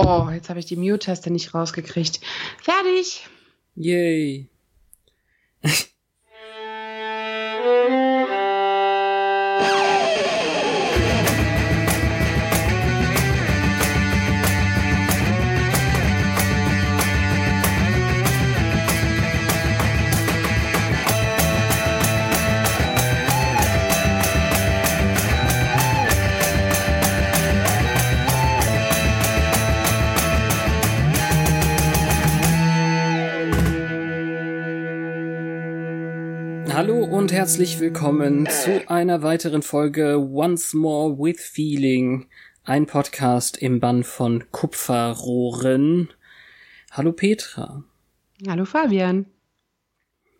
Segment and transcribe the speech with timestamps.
[0.00, 2.20] Oh, jetzt habe ich die Mute-Taste nicht rausgekriegt.
[2.62, 3.26] Fertig.
[3.74, 4.48] Yay.
[36.78, 42.28] Hallo und herzlich willkommen zu einer weiteren Folge Once More with Feeling,
[42.62, 46.08] ein Podcast im Bann von Kupferrohren.
[46.92, 47.82] Hallo Petra.
[48.46, 49.26] Hallo Fabian.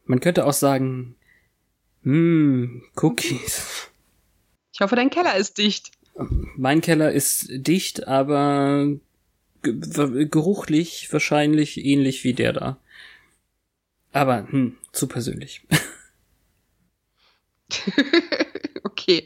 [0.05, 1.17] Man könnte auch sagen,
[2.05, 3.91] hm, Cookies.
[4.73, 5.91] Ich hoffe, dein Keller ist dicht.
[6.57, 8.87] Mein Keller ist dicht, aber
[9.63, 12.79] ge geruchlich wahrscheinlich ähnlich wie der da.
[14.13, 15.67] Aber hm, zu persönlich.
[18.85, 19.25] okay.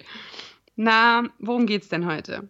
[0.77, 2.49] Na, worum geht's denn heute?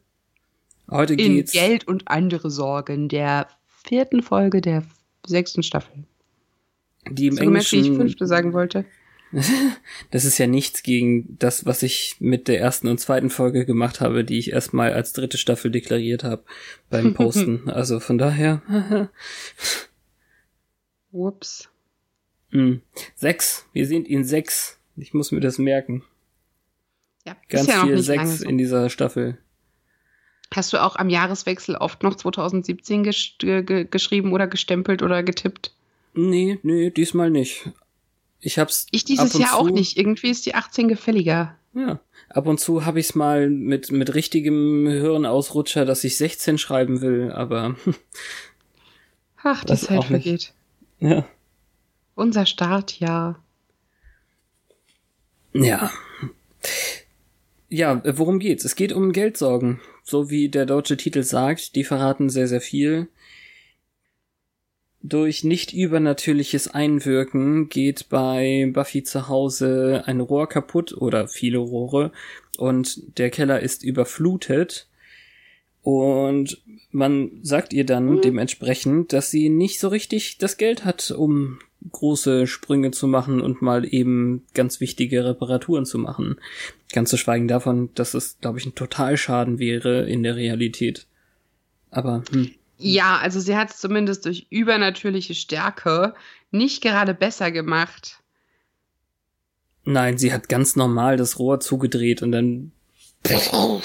[0.90, 1.52] Heute In geht's.
[1.52, 3.48] Geld und andere Sorgen der
[3.84, 4.84] vierten Folge der
[5.26, 6.04] sechsten Staffel.
[7.10, 8.00] Die im So gemerkt, wie ich Englischen.
[8.00, 8.84] fünfte sagen wollte.
[10.10, 14.02] Das ist ja nichts gegen das, was ich mit der ersten und zweiten Folge gemacht
[14.02, 16.44] habe, die ich erstmal als dritte Staffel deklariert habe
[16.90, 17.70] beim Posten.
[17.70, 18.60] also von daher.
[21.12, 21.70] Whoops.
[22.50, 22.82] Hm.
[23.14, 23.64] Sechs.
[23.72, 24.78] Wir sind in sechs.
[24.96, 26.02] Ich muss mir das merken.
[27.26, 28.48] Ja, Ganz ja viel sechs so.
[28.48, 29.38] in dieser Staffel.
[30.54, 35.22] Hast du auch am Jahreswechsel oft noch 2017 gesch ge ge geschrieben oder gestempelt oder
[35.22, 35.72] getippt?
[36.14, 37.70] Nee, nee, diesmal nicht.
[38.40, 39.96] Ich hab's Ich dieses Jahr auch zu- nicht.
[39.96, 41.56] Irgendwie ist die 18 gefälliger.
[41.74, 47.00] Ja, ab und zu habe ich's mal mit mit richtigem Hirnausrutscher, dass ich 16 schreiben
[47.00, 47.76] will, aber
[49.42, 50.52] Ach, die Zeit auch vergeht.
[51.00, 51.24] ja.
[52.14, 53.42] Unser Startjahr.
[55.52, 55.92] Ja.
[57.68, 58.64] Ja, äh, worum geht's?
[58.64, 59.80] Es geht um Geldsorgen.
[60.04, 63.08] So wie der deutsche Titel sagt, die verraten sehr, sehr viel.
[65.02, 72.12] Durch nicht übernatürliches Einwirken geht bei Buffy zu Hause ein Rohr kaputt oder viele Rohre
[72.56, 74.86] und der Keller ist überflutet.
[75.82, 76.62] Und
[76.92, 81.58] man sagt ihr dann dementsprechend, dass sie nicht so richtig das Geld hat, um
[81.90, 86.36] große Sprünge zu machen und mal eben ganz wichtige Reparaturen zu machen.
[86.92, 91.06] Ganz zu schweigen davon, dass es, glaube ich, ein Totalschaden wäre in der Realität.
[91.90, 96.14] Aber hm, Ja, also sie hat es zumindest durch übernatürliche Stärke
[96.52, 98.20] nicht gerade besser gemacht.
[99.84, 102.70] nein, sie hat ganz normal das Rohr zugedreht und dann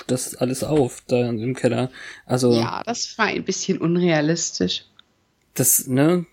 [0.07, 1.91] das alles auf da im Keller.
[2.25, 4.85] Also Ja, das war ein bisschen unrealistisch.
[5.53, 6.25] das, ne?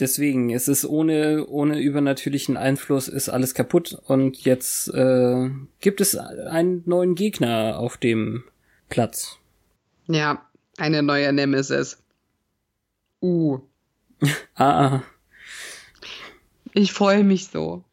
[0.00, 5.50] Deswegen, es ist ohne, ohne übernatürlichen Einfluss ist alles kaputt und jetzt äh,
[5.80, 8.42] gibt es einen neuen Gegner auf dem
[8.88, 9.36] Platz.
[10.08, 10.44] Ja,
[10.78, 12.02] eine neue Nemesis.
[13.20, 13.60] Uh,
[14.56, 15.02] Ah, ah,
[16.74, 17.84] ich freue mich so.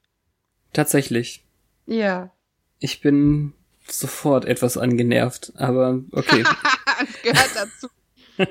[0.74, 1.44] tatsächlich.
[1.86, 2.32] Ja.
[2.80, 3.54] Ich bin
[3.92, 6.44] sofort etwas angenervt, aber okay.
[7.04, 7.88] es gehört dazu.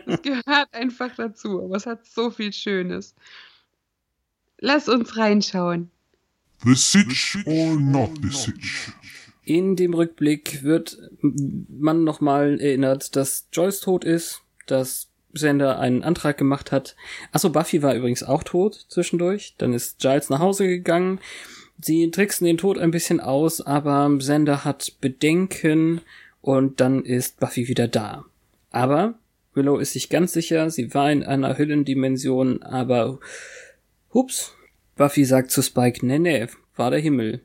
[0.07, 3.15] Es gehört einfach dazu, aber es hat so viel Schönes.
[4.59, 5.91] Lass uns reinschauen.
[6.65, 8.93] The Sitch or not the Sitch?
[9.45, 16.37] In dem Rückblick wird man nochmal erinnert, dass Joyce tot ist, dass Sender einen Antrag
[16.37, 16.97] gemacht hat.
[17.33, 19.55] Achso, Buffy war übrigens auch tot zwischendurch.
[19.59, 21.21] Dann ist Giles nach Hause gegangen.
[21.81, 26.01] Sie tricksen den Tod ein bisschen aus, aber Sender hat Bedenken
[26.41, 28.25] und dann ist Buffy wieder da.
[28.71, 29.15] Aber
[29.55, 33.19] Willow ist sich ganz sicher, sie war in einer Hüllendimension, aber
[34.13, 34.55] hups,
[34.97, 36.47] Buffy sagt zu Spike, nee, nee,
[36.77, 37.43] war der Himmel.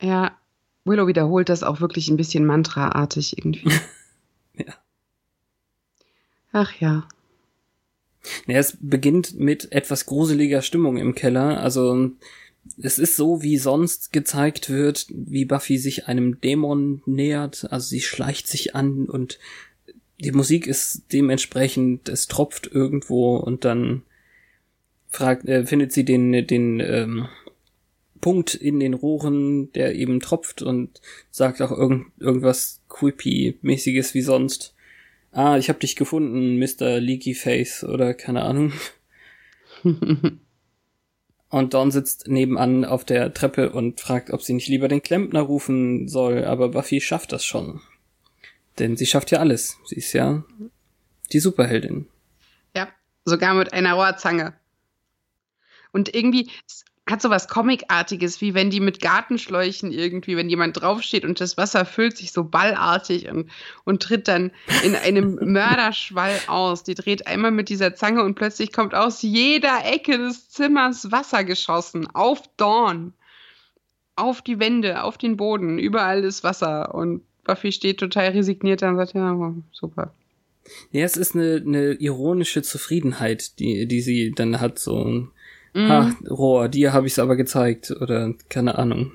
[0.00, 0.38] Ja,
[0.84, 3.70] Willow wiederholt das auch wirklich ein bisschen mantraartig irgendwie.
[4.56, 4.74] Ja.
[6.52, 7.08] Ach ja.
[8.46, 11.60] Ja, es beginnt mit etwas gruseliger Stimmung im Keller.
[11.60, 12.12] Also
[12.80, 17.66] es ist so, wie sonst gezeigt wird, wie Buffy sich einem Dämon nähert.
[17.70, 19.38] Also sie schleicht sich an und
[20.18, 24.02] die Musik ist dementsprechend, es tropft irgendwo und dann
[25.08, 27.28] fragt, äh, findet sie den, den ähm,
[28.20, 31.00] Punkt in den Rohren, der eben tropft und
[31.30, 34.74] sagt auch irgend, irgendwas Quippy-mäßiges wie sonst.
[35.30, 37.00] Ah, ich hab dich gefunden, Mr.
[37.00, 38.72] Leaky Face oder keine Ahnung.
[41.50, 45.40] und Dawn sitzt nebenan auf der Treppe und fragt, ob sie nicht lieber den Klempner
[45.40, 47.80] rufen soll, aber Buffy schafft das schon.
[48.78, 49.78] Denn sie schafft ja alles.
[49.86, 50.44] Sie ist ja
[51.32, 52.08] die Superheldin.
[52.74, 52.88] Ja,
[53.24, 54.54] sogar mit einer Rohrzange.
[55.92, 56.50] Und irgendwie,
[57.06, 61.58] hat so was Comicartiges, wie wenn die mit Gartenschläuchen irgendwie, wenn jemand draufsteht und das
[61.58, 63.50] Wasser füllt sich so ballartig und,
[63.84, 64.52] und tritt dann
[64.82, 66.82] in einem Mörderschwall aus.
[66.82, 71.44] Die dreht einmal mit dieser Zange und plötzlich kommt aus jeder Ecke des Zimmers Wasser
[71.44, 72.08] geschossen.
[72.14, 73.12] Auf Dawn.
[74.16, 75.78] Auf die Wände, auf den Boden.
[75.78, 76.94] Überall ist Wasser.
[76.94, 80.14] Und Buffy steht total resigniert da und sagt, ja, super.
[80.90, 85.28] Ja, es ist eine, eine ironische Zufriedenheit, die, die sie dann hat, so
[85.74, 85.88] Mhm.
[85.88, 89.12] Ha, Rohr, dir habe ich es aber gezeigt oder keine Ahnung.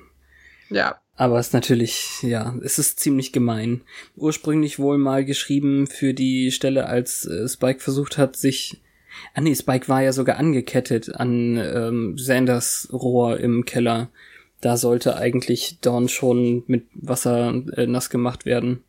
[0.68, 1.00] Ja.
[1.16, 3.82] Aber es ist natürlich, ja, es ist ziemlich gemein.
[4.16, 8.80] Ursprünglich wohl mal geschrieben für die Stelle, als äh, Spike versucht hat, sich.
[9.34, 14.08] Ah nee, Spike war ja sogar angekettet an ähm, Sanders Rohr im Keller.
[14.60, 18.84] Da sollte eigentlich Dawn schon mit Wasser äh, nass gemacht werden.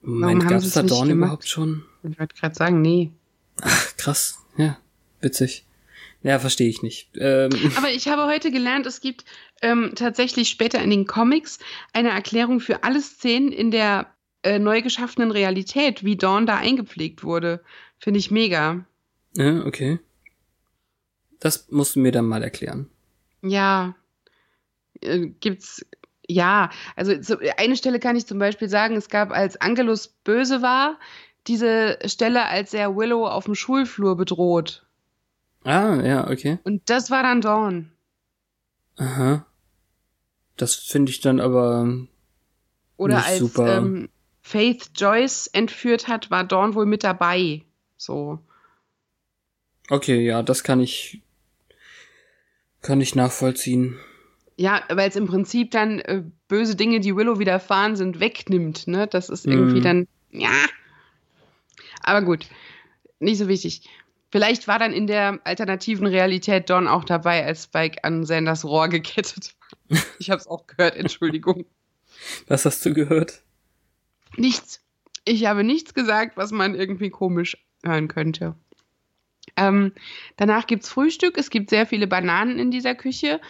[0.00, 1.84] Moment, gab es da Dawn überhaupt schon?
[2.02, 3.12] Ich wollte gerade sagen, nee.
[3.60, 4.38] Ach, krass.
[4.56, 4.78] Ja,
[5.20, 5.64] witzig.
[6.22, 7.10] Ja, verstehe ich nicht.
[7.16, 7.50] Ähm.
[7.76, 9.24] Aber ich habe heute gelernt, es gibt
[9.62, 11.58] ähm, tatsächlich später in den Comics
[11.92, 14.12] eine Erklärung für alle Szenen in der
[14.42, 17.62] äh, neu geschaffenen Realität, wie Dawn da eingepflegt wurde.
[17.98, 18.84] Finde ich mega.
[19.36, 20.00] Ja, okay.
[21.40, 22.88] Das musst du mir dann mal erklären.
[23.42, 23.94] Ja.
[25.00, 25.84] Äh, gibt's.
[26.30, 30.60] Ja, also so, eine Stelle kann ich zum Beispiel sagen, es gab, als Angelus böse
[30.60, 30.98] war,
[31.46, 34.86] diese Stelle, als er Willow auf dem Schulflur bedroht.
[35.64, 36.58] Ah, ja, okay.
[36.64, 37.92] Und das war dann Dawn.
[38.96, 39.46] Aha.
[40.56, 42.06] Das finde ich dann aber.
[42.96, 44.08] Oder als ähm,
[44.42, 47.62] Faith Joyce entführt hat, war Dawn wohl mit dabei.
[47.96, 48.40] So.
[49.88, 51.22] Okay, ja, das kann ich.
[52.82, 53.98] Kann ich nachvollziehen.
[54.56, 59.06] Ja, weil es im Prinzip dann äh, böse Dinge, die Willow widerfahren sind, wegnimmt, ne?
[59.06, 59.82] Das ist irgendwie mm.
[59.84, 60.08] dann.
[60.30, 60.50] Ja.
[62.02, 62.46] Aber gut.
[63.20, 63.88] Nicht so wichtig.
[64.30, 68.88] Vielleicht war dann in der alternativen Realität Don auch dabei, als Spike an Sanders Rohr
[68.88, 69.68] gekettet war.
[70.18, 71.64] Ich habe es auch gehört, Entschuldigung.
[72.46, 73.42] Was hast du gehört?
[74.36, 74.82] Nichts.
[75.24, 78.54] Ich habe nichts gesagt, was man irgendwie komisch hören könnte.
[79.56, 79.92] Ähm,
[80.36, 81.38] danach gibt's Frühstück.
[81.38, 83.40] Es gibt sehr viele Bananen in dieser Küche.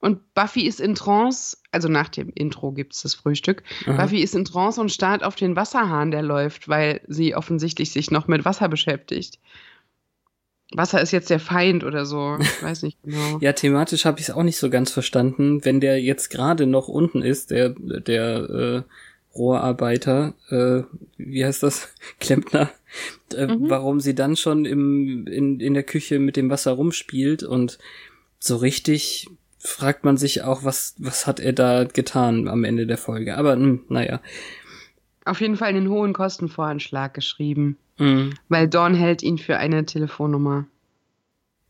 [0.00, 3.62] Und Buffy ist in Trance, also nach dem Intro gibt's das Frühstück.
[3.86, 4.02] Aha.
[4.02, 8.10] Buffy ist in Trance und starrt auf den Wasserhahn, der läuft, weil sie offensichtlich sich
[8.10, 9.38] noch mit Wasser beschäftigt.
[10.72, 12.36] Wasser ist jetzt der Feind oder so.
[12.40, 13.38] Ich weiß nicht genau.
[13.40, 15.64] ja, thematisch habe ich es auch nicht so ganz verstanden.
[15.64, 20.82] Wenn der jetzt gerade noch unten ist, der, der äh, Rohrarbeiter, äh,
[21.18, 21.88] wie heißt das?
[22.20, 22.70] Klempner,
[23.34, 23.68] äh, mhm.
[23.68, 27.78] warum sie dann schon im, in, in der Küche mit dem Wasser rumspielt und
[28.38, 29.28] so richtig
[29.58, 33.36] fragt man sich auch, was, was hat er da getan am Ende der Folge.
[33.36, 34.20] Aber mh, hm, naja.
[35.24, 37.78] Auf jeden Fall einen hohen Kostenvoranschlag geschrieben.
[37.98, 38.34] Mhm.
[38.48, 40.66] Weil Dawn hält ihn für eine Telefonnummer.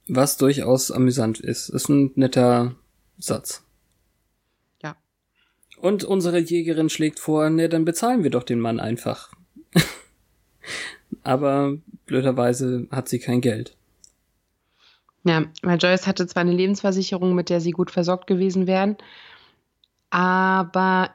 [0.08, 1.68] Was durchaus amüsant ist.
[1.68, 2.74] Ist ein netter
[3.18, 3.64] Satz.
[4.82, 4.96] Ja.
[5.78, 9.32] Und unsere Jägerin schlägt vor, ne, dann bezahlen wir doch den Mann einfach.
[11.22, 13.76] Aber blöderweise hat sie kein Geld.
[15.26, 18.98] Ja, weil Joyce hatte zwar eine Lebensversicherung, mit der sie gut versorgt gewesen wären,
[20.10, 21.14] aber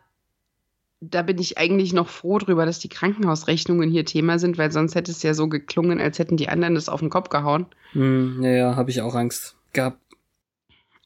[1.01, 4.95] da bin ich eigentlich noch froh drüber, dass die Krankenhausrechnungen hier Thema sind, weil sonst
[4.95, 7.67] hätte es ja so geklungen, als hätten die anderen das auf den Kopf gehauen.
[7.93, 9.97] Hm, ja, ja, habe ich auch Angst gehabt.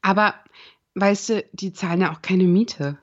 [0.01, 0.33] Aber,
[0.95, 2.97] weißt du, die zahlen ja auch keine Miete.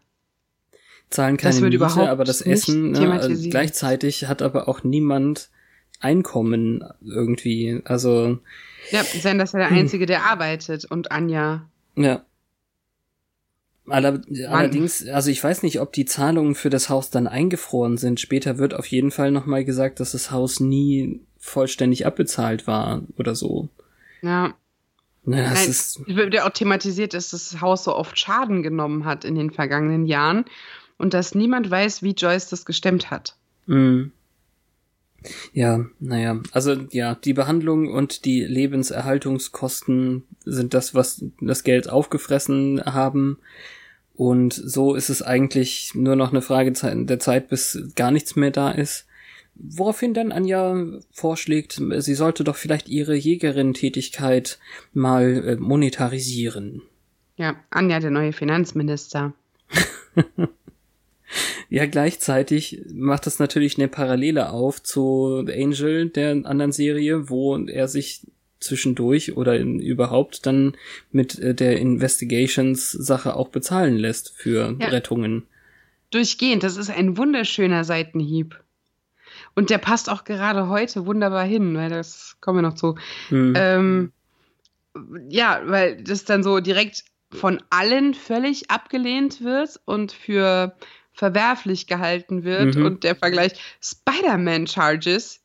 [1.11, 5.51] Zahlen keine das Miete, aber das Essen, ne, also gleichzeitig hat aber auch niemand
[6.03, 8.39] Einkommen irgendwie, also.
[8.91, 9.79] Ja, sein, dass er der hm.
[9.79, 11.69] Einzige, der arbeitet und Anja.
[11.95, 12.25] Ja.
[13.91, 18.21] Aller, allerdings, also ich weiß nicht, ob die Zahlungen für das Haus dann eingefroren sind.
[18.21, 23.35] Später wird auf jeden Fall nochmal gesagt, dass das Haus nie vollständig abbezahlt war oder
[23.35, 23.69] so.
[24.23, 24.55] Ja.
[25.25, 29.05] Na, das Nein, ist wird ja auch thematisiert, dass das Haus so oft Schaden genommen
[29.05, 30.45] hat in den vergangenen Jahren
[30.97, 33.37] und dass niemand weiß, wie Joyce das gestemmt hat.
[33.67, 34.13] Mhm.
[35.53, 42.83] Ja, naja, also ja, die Behandlung und die Lebenserhaltungskosten sind das, was das Geld aufgefressen
[42.85, 43.39] haben.
[44.21, 48.51] Und so ist es eigentlich nur noch eine Frage der Zeit, bis gar nichts mehr
[48.51, 49.07] da ist.
[49.55, 50.77] Woraufhin dann Anja
[51.11, 54.59] vorschlägt, sie sollte doch vielleicht ihre Jägerin-Tätigkeit
[54.93, 56.83] mal äh, monetarisieren.
[57.39, 59.33] Ja, Anja, der neue Finanzminister.
[61.73, 67.87] Ja, gleichzeitig macht das natürlich eine Parallele auf zu Angel, der anderen Serie, wo er
[67.87, 68.23] sich
[68.61, 70.77] zwischendurch oder in, überhaupt dann
[71.11, 74.89] mit äh, der Investigations-Sache auch bezahlen lässt für Ja.
[74.89, 75.45] Rettungen.
[76.11, 78.61] Durchgehend, das ist ein wunderschöner Seitenhieb.
[79.55, 82.97] Und der passt auch gerade heute wunderbar hin, weil das kommen wir noch zu.
[83.29, 83.55] Hm.
[83.57, 84.13] Ähm,
[85.29, 90.75] ja, weil das dann so direkt von allen völlig abgelehnt wird und für
[91.13, 92.77] verwerflich gehalten wird.
[92.77, 92.87] Mhm.
[92.87, 95.40] Und der Vergleich Spider-Man Charges.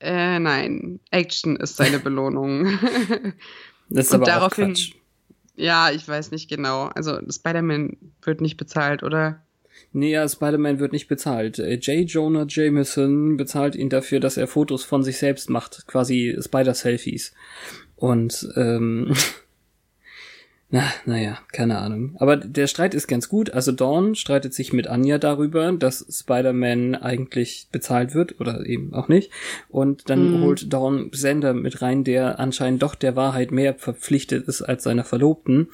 [0.00, 2.64] Äh, nein, Action ist seine Belohnung.
[3.88, 4.92] das ist und aber auch daraufhin- Quatsch.
[5.56, 6.84] ja, ich weiß nicht genau.
[6.94, 9.42] Also Spider-Man wird nicht bezahlt, oder?
[9.92, 11.58] Nee, ja, Spider-Man wird nicht bezahlt.
[11.58, 12.08] Äh, J.
[12.10, 17.32] Jonah Jameson bezahlt ihn dafür, dass er Fotos von sich selbst macht, quasi Spider-Selfies.
[17.96, 19.14] Und, ähm,
[20.76, 22.16] na, naja, keine Ahnung.
[22.18, 23.50] Aber der Streit ist ganz gut.
[23.50, 29.08] Also Dawn streitet sich mit Anja darüber, dass Spider-Man eigentlich bezahlt wird oder eben auch
[29.08, 29.30] nicht.
[29.68, 30.40] Und dann Mhm.
[30.40, 35.04] holt Dawn Sender mit rein, der anscheinend doch der Wahrheit mehr verpflichtet ist als seiner
[35.04, 35.68] Verlobten.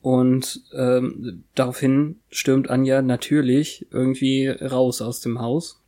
[0.00, 5.80] Und ähm, daraufhin stürmt Anja natürlich irgendwie raus aus dem Haus.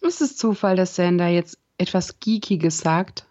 [0.00, 3.25] Ist es Zufall, dass Sander jetzt etwas Geekiges sagt?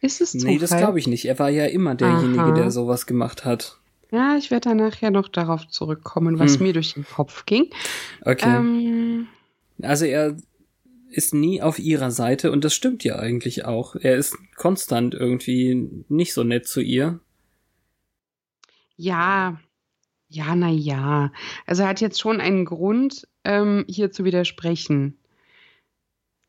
[0.00, 0.50] Ist es Zufall?
[0.52, 1.24] Nee, das glaube ich nicht.
[1.24, 2.52] Er war ja immer derjenige, Aha.
[2.54, 3.78] der sowas gemacht hat.
[4.10, 6.62] Ja, ich werde danach ja noch darauf zurückkommen, was Hm.
[6.62, 7.70] mir durch den Kopf ging.
[8.22, 8.48] Okay.
[8.56, 9.26] Ähm,
[9.82, 10.36] Also er
[11.10, 13.96] ist nie auf ihrer Seite und das stimmt ja eigentlich auch.
[13.96, 17.20] Er ist konstant irgendwie nicht so nett zu ihr.
[18.96, 19.58] ja,
[20.30, 21.32] ja, na ja.
[21.66, 25.17] Also er hat jetzt schon einen Grund, ähm, hier zu widersprechen.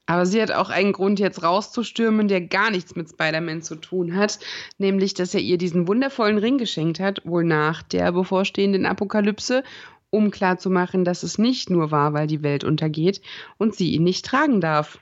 [0.09, 4.15] Aber sie hat auch einen Grund, jetzt rauszustürmen, der gar nichts mit Spider-Man zu tun
[4.15, 4.39] hat.
[4.79, 9.63] Nämlich, dass er ihr diesen wundervollen Ring geschenkt hat, wohl nach der bevorstehenden Apokalypse,
[10.09, 13.21] um klarzumachen, dass es nicht nur war, weil die Welt untergeht
[13.59, 14.97] und sie ihn nicht tragen darf.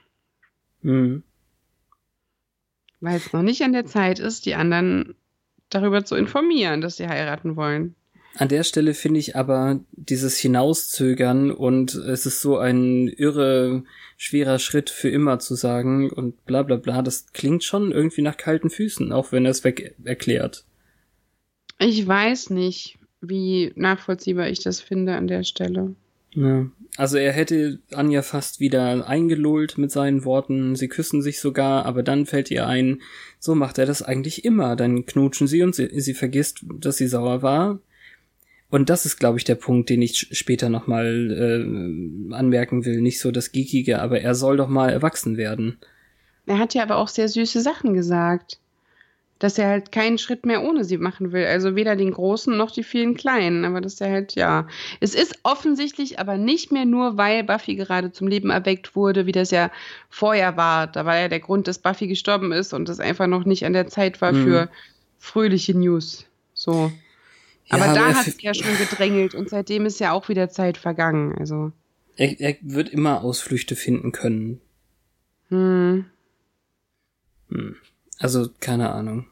[0.81, 1.23] Hm.
[2.99, 5.15] Weil es noch nicht an der Zeit ist, die anderen
[5.69, 7.95] darüber zu informieren, dass sie heiraten wollen.
[8.37, 13.83] An der Stelle finde ich aber dieses Hinauszögern und es ist so ein irre,
[14.15, 18.37] schwerer Schritt für immer zu sagen und bla bla bla, das klingt schon irgendwie nach
[18.37, 20.65] kalten Füßen, auch wenn er es weg erklärt.
[21.79, 25.95] Ich weiß nicht, wie nachvollziehbar ich das finde an der Stelle.
[26.35, 26.69] Ja.
[26.95, 32.03] Also er hätte Anja fast wieder eingelullt mit seinen Worten, sie küssen sich sogar, aber
[32.03, 33.01] dann fällt ihr ein,
[33.39, 34.75] so macht er das eigentlich immer.
[34.75, 37.79] Dann knutschen sie und sie, sie vergisst, dass sie sauer war.
[38.69, 43.01] Und das ist, glaube ich, der Punkt, den ich später nochmal äh, anmerken will.
[43.01, 45.77] Nicht so das Geekige, aber er soll doch mal erwachsen werden.
[46.45, 48.59] Er hat ja aber auch sehr süße Sachen gesagt.
[49.39, 51.45] Dass er halt keinen Schritt mehr ohne sie machen will.
[51.45, 53.65] Also weder den großen noch die vielen kleinen.
[53.65, 54.67] Aber dass er halt, ja.
[54.99, 59.31] Es ist offensichtlich aber nicht mehr nur, weil Buffy gerade zum Leben erweckt wurde, wie
[59.31, 59.71] das ja
[60.09, 60.87] vorher war.
[60.87, 63.73] Da war ja der Grund, dass Buffy gestorben ist und es einfach noch nicht an
[63.73, 64.43] der Zeit war Mhm.
[64.43, 64.69] für
[65.19, 66.25] fröhliche News.
[66.53, 66.91] So.
[67.69, 70.77] Aber Ja, da hat es ja schon gedrängelt und seitdem ist ja auch wieder Zeit
[70.77, 71.35] vergangen.
[71.37, 71.71] Also.
[72.15, 74.61] Er, er wird immer Ausflüchte finden können.
[75.49, 76.05] Hm.
[77.49, 77.75] Hm.
[78.19, 79.27] Also, keine Ahnung.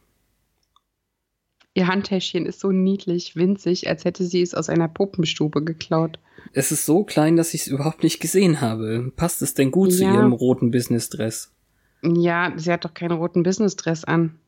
[1.74, 6.20] Ihr Handtäschchen ist so niedlich, winzig, als hätte sie es aus einer Puppenstube geklaut.
[6.54, 9.12] Es ist so klein, dass ich es überhaupt nicht gesehen habe.
[9.16, 10.14] Passt es denn gut zu Ja.
[10.14, 11.52] ihrem roten Business-Dress?
[12.04, 14.40] Ja, sie hat doch keinen roten Business-Dress an.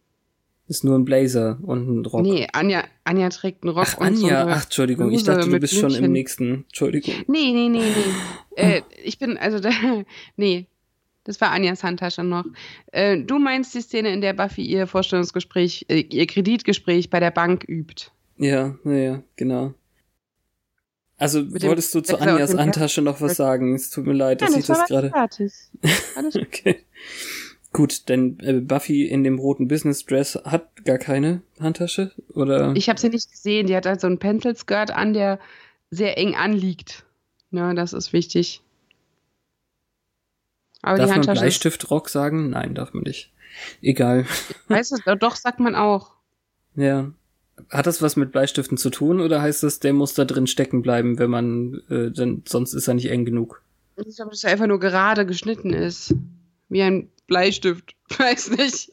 [0.68, 2.24] Ist nur ein Blazer und ein Rock.
[2.24, 5.40] Nee, Anja, Anja trägt einen Rock Ach, und so Anja, eine ach, Entschuldigung, ich Bluse
[5.40, 6.12] dachte, du bist schon im Blümchen.
[6.12, 6.54] nächsten.
[6.68, 7.14] Entschuldigung.
[7.28, 8.56] Nee, nee, nee, nee.
[8.56, 9.70] äh, ich bin, also, da,
[10.36, 10.68] nee,
[11.24, 12.46] das war Anjas Handtasche noch.
[12.92, 17.32] Äh, du meinst die Szene, in der Buffy ihr Vorstellungsgespräch, äh, ihr Kreditgespräch bei der
[17.32, 18.12] Bank übt.
[18.38, 19.74] Ja, naja, genau.
[21.18, 23.74] Also, Mit wolltest du zu Anjas Handtasche noch was sagen?
[23.74, 25.14] Es tut mir leid, dass ich das gerade.
[25.14, 25.72] Alles
[26.34, 26.46] gut.
[26.46, 26.86] Okay.
[27.78, 32.90] Gut, denn äh, Buffy in dem roten Business Dress hat gar keine Handtasche oder Ich
[32.90, 33.68] habe sie nicht gesehen.
[33.68, 35.38] Die hat halt so einen Pencil-Skirt an, der
[35.92, 37.06] sehr eng anliegt.
[37.52, 38.64] Ja, das ist wichtig.
[40.82, 42.50] Aber darf die man Bleistiftrock sagen?
[42.50, 43.32] Nein, darf man nicht.
[43.84, 44.26] Egal.
[44.70, 46.16] weißt du, doch sagt man auch.
[46.74, 47.12] Ja.
[47.70, 50.82] Hat das was mit Bleistiften zu tun oder heißt das, der muss da drin stecken
[50.82, 53.62] bleiben, wenn man, äh, denn sonst ist er nicht eng genug?
[53.98, 56.16] Ich glaube, dass er einfach nur gerade geschnitten ist.
[56.70, 57.96] Wie ein Bleistift.
[58.18, 58.92] Weiß nicht.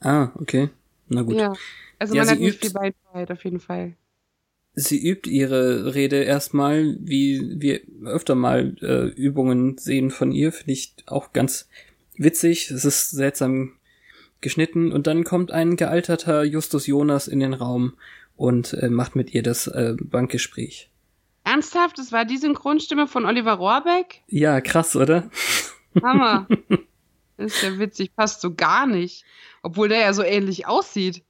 [0.00, 0.70] Ah, okay.
[1.08, 1.36] Na gut.
[1.36, 1.54] Ja.
[1.98, 3.94] Also Ja, man hat nicht viel Beinfreiheit auf jeden Fall.
[4.74, 10.72] Sie übt ihre Rede erstmal, wie wir öfter mal äh, Übungen sehen von ihr, finde
[10.72, 11.68] ich auch ganz
[12.16, 12.70] witzig.
[12.70, 13.72] Es ist seltsam
[14.40, 17.94] geschnitten und dann kommt ein gealterter Justus Jonas in den Raum
[18.36, 20.90] und äh, macht mit ihr das äh, Bankgespräch.
[21.42, 21.98] Ernsthaft?
[21.98, 24.22] Das war die Synchronstimme von Oliver Rohrbeck?
[24.28, 25.30] Ja, krass, oder?
[26.00, 26.46] Hammer.
[27.38, 29.24] das ist ja witzig, passt so gar nicht.
[29.62, 31.22] Obwohl der ja so ähnlich aussieht.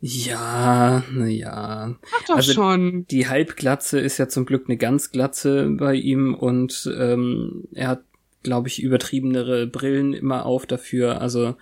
[0.00, 1.96] Ja, naja.
[2.14, 3.06] Ach doch also schon.
[3.08, 8.04] Die Halbglatze ist ja zum Glück eine Ganzglatze bei ihm und ähm, er hat,
[8.42, 11.20] glaube ich, übertriebenere Brillen immer auf dafür.
[11.20, 11.56] Also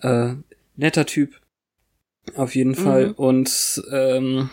[0.00, 0.34] äh,
[0.76, 1.40] netter Typ.
[2.34, 2.76] Auf jeden mhm.
[2.76, 3.12] Fall.
[3.12, 4.50] Und ähm,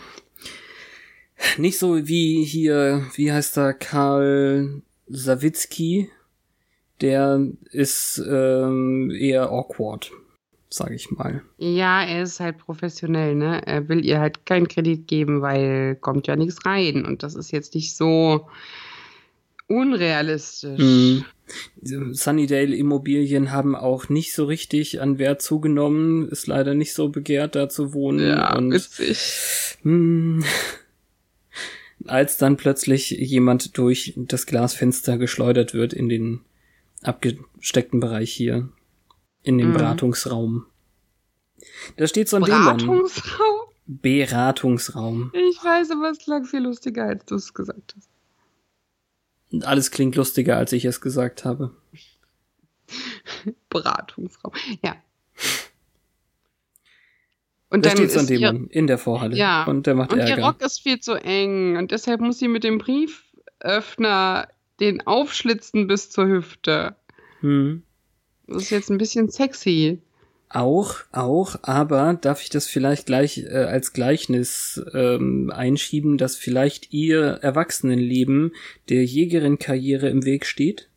[1.58, 6.10] nicht so wie hier, wie heißt er, Karl Sawicki.
[7.02, 10.12] Der ist ähm, eher awkward
[10.72, 11.42] sage ich mal.
[11.58, 13.66] Ja, er ist halt professionell, ne?
[13.66, 17.04] Er will ihr halt keinen Kredit geben, weil kommt ja nichts rein.
[17.04, 18.48] Und das ist jetzt nicht so
[19.68, 20.78] unrealistisch.
[20.80, 21.24] Mhm.
[22.12, 26.28] Sunnydale Immobilien haben auch nicht so richtig an Wert zugenommen.
[26.28, 28.26] Ist leider nicht so begehrt, da zu wohnen.
[28.26, 29.78] Ja, und, witzig.
[29.82, 30.44] Mh, hm,
[32.06, 36.40] als dann plötzlich jemand durch das Glasfenster geschleudert wird in den
[37.02, 38.68] abgesteckten Bereich hier
[39.42, 39.74] in dem mhm.
[39.74, 40.66] Beratungsraum.
[41.96, 43.08] Da steht so ein Beratungsraum?
[43.86, 44.00] Dämon.
[44.00, 45.32] Beratungsraum.
[45.34, 48.08] Ich weiß, aber es klang viel lustiger, als du es gesagt hast.
[49.50, 51.74] Und alles klingt lustiger, als ich es gesagt habe.
[53.68, 54.52] Beratungsraum.
[54.82, 54.96] Ja.
[57.68, 59.36] Und da dann steht so ein Dämon in der Vorhalle.
[59.36, 59.64] Ja.
[59.64, 60.38] Und der macht und Ärger.
[60.38, 64.48] ihr Rock ist viel zu eng und deshalb muss sie mit dem Brieföffner
[64.80, 66.96] den aufschlitzen bis zur Hüfte.
[67.40, 67.82] Hm.
[68.46, 70.00] Das ist jetzt ein bisschen sexy.
[70.48, 76.92] Auch, auch, aber darf ich das vielleicht gleich äh, als Gleichnis ähm, einschieben, dass vielleicht
[76.92, 78.52] ihr Erwachsenenleben
[78.90, 80.90] der Jägerin-Karriere im Weg steht?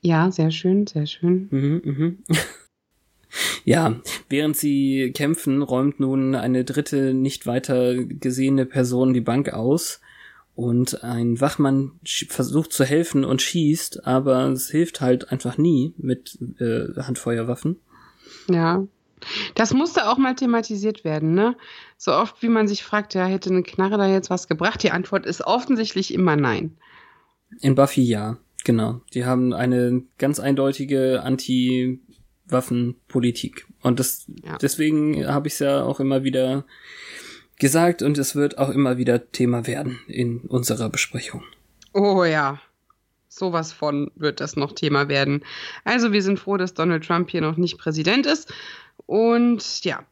[0.00, 1.46] Ja, sehr schön, sehr schön.
[1.52, 2.18] Mhm, mhm.
[3.64, 10.00] ja, während sie kämpfen, räumt nun eine dritte, nicht weiter gesehene Person die Bank aus
[10.54, 11.92] und ein Wachmann
[12.28, 17.80] versucht zu helfen und schießt, aber es hilft halt einfach nie mit äh, Handfeuerwaffen.
[18.48, 18.86] Ja.
[19.54, 21.54] Das musste auch mal thematisiert werden, ne?
[21.96, 24.82] So oft wie man sich fragt, ja, hätte eine Knarre da jetzt was gebracht?
[24.82, 26.76] Die Antwort ist offensichtlich immer nein.
[27.60, 29.00] In Buffy ja, genau.
[29.14, 33.68] Die haben eine ganz eindeutige Anti-Waffen-Politik.
[33.80, 34.58] Und das, ja.
[34.58, 36.64] deswegen habe ich es ja auch immer wieder
[37.62, 41.44] gesagt und es wird auch immer wieder Thema werden in unserer Besprechung.
[41.94, 42.60] Oh ja,
[43.28, 45.44] sowas von wird das noch Thema werden.
[45.84, 48.52] Also wir sind froh, dass Donald Trump hier noch nicht Präsident ist
[49.06, 50.04] und ja.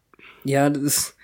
[0.44, 1.16] Ja, das,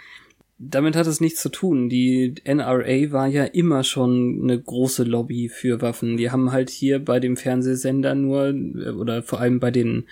[0.58, 1.88] damit hat es nichts zu tun.
[1.88, 6.16] Die NRA war ja immer schon eine große Lobby für Waffen.
[6.16, 8.52] Die haben halt hier bei dem Fernsehsender nur
[8.98, 10.06] oder vor allem bei den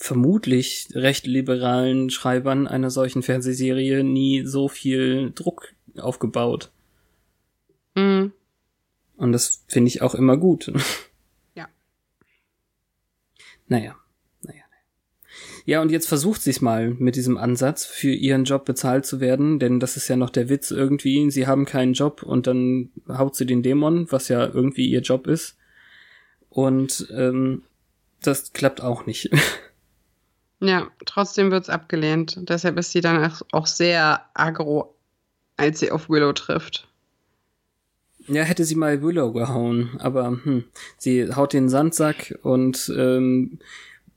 [0.00, 6.70] vermutlich recht liberalen Schreibern einer solchen Fernsehserie nie so viel Druck aufgebaut.
[7.94, 8.32] Mhm.
[9.16, 10.72] Und das finde ich auch immer gut.
[11.54, 11.66] Ja.
[13.66, 13.96] Naja.
[14.42, 14.62] Naja.
[15.66, 19.18] Ja, und jetzt versucht sie es mal mit diesem Ansatz, für ihren Job bezahlt zu
[19.18, 21.28] werden, denn das ist ja noch der Witz irgendwie.
[21.32, 25.26] Sie haben keinen Job und dann haut sie den Dämon, was ja irgendwie ihr Job
[25.26, 25.56] ist.
[26.48, 27.64] Und ähm,
[28.22, 29.30] das klappt auch nicht.
[30.60, 32.36] Ja, trotzdem wird's abgelehnt.
[32.40, 34.94] Deshalb ist sie dann auch sehr aggro,
[35.56, 36.88] als sie auf Willow trifft.
[38.26, 40.64] Ja, hätte sie mal Willow gehauen, aber hm,
[40.98, 43.58] sie haut den Sandsack und ähm,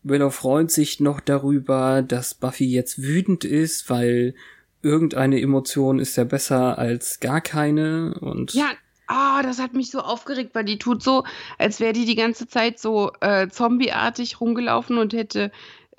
[0.04, 4.36] Willow freut sich noch darüber, dass Buffy jetzt wütend ist, weil
[4.82, 8.72] irgendeine Emotion ist ja besser als gar keine und ja,
[9.08, 11.24] ah, das hat mich so aufgeregt, weil die tut so,
[11.58, 15.52] als wäre die die ganze Zeit so äh, zombieartig rumgelaufen und hätte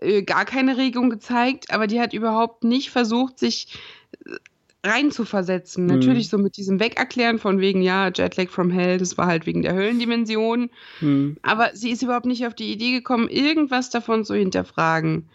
[0.03, 3.79] äh, gar keine Regung gezeigt, aber die hat überhaupt nicht versucht, sich
[4.27, 4.37] äh,
[4.85, 5.85] reinzuversetzen.
[5.85, 5.91] Mhm.
[5.91, 9.62] Natürlich so mit diesem Wegerklären von wegen, ja, Jetlag from Hell, das war halt wegen
[9.62, 10.71] der Höllendimension.
[11.01, 11.37] Mhm.
[11.43, 15.29] Aber sie ist überhaupt nicht auf die Idee gekommen, irgendwas davon zu hinterfragen.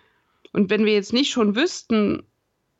[0.53, 2.23] Und wenn wir jetzt nicht schon wüssten,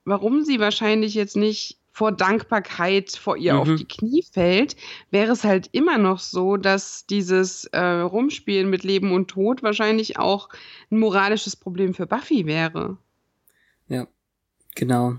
[0.04, 3.60] warum sie wahrscheinlich jetzt nicht vor Dankbarkeit vor ihr mhm.
[3.60, 4.76] auf die Knie fällt,
[5.10, 10.20] wäre es halt immer noch so, dass dieses äh, Rumspielen mit Leben und Tod wahrscheinlich
[10.20, 10.50] auch
[10.92, 12.98] ein moralisches Problem für Buffy wäre.
[13.88, 14.06] Ja,
[14.76, 15.16] genau.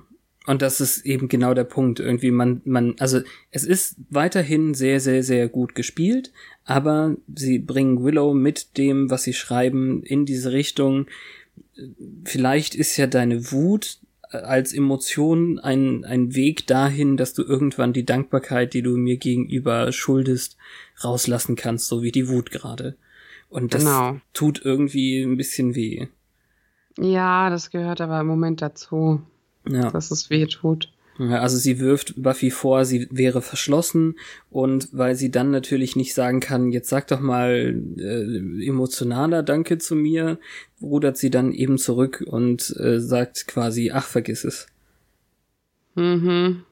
[0.47, 1.99] Und das ist eben genau der Punkt.
[1.99, 6.33] Irgendwie man, man, also es ist weiterhin sehr, sehr, sehr gut gespielt,
[6.65, 11.07] aber sie bringen Willow mit dem, was sie schreiben, in diese Richtung.
[12.25, 13.99] Vielleicht ist ja deine Wut
[14.31, 19.91] als Emotion ein, ein Weg dahin, dass du irgendwann die Dankbarkeit, die du mir gegenüber
[19.93, 20.57] schuldest,
[21.03, 22.97] rauslassen kannst, so wie die Wut gerade.
[23.49, 24.19] Und das Genau.
[24.35, 26.09] tut irgendwie ein bisschen weh.
[26.99, 29.23] Ja, das gehört aber im Moment dazu,
[29.69, 29.91] Ja.
[29.91, 30.93] dass es weh tut.
[31.19, 34.15] Ja, Also sie wirft Buffy vor, sie wäre verschlossen
[34.51, 39.79] und weil sie dann natürlich nicht sagen kann, jetzt sag doch mal äh, emotionaler Danke
[39.79, 40.39] zu mir,
[40.81, 44.69] rudert sie dann eben zurück und äh, sagt quasi, ach, vergiss es.
[45.97, 46.63] Mhm.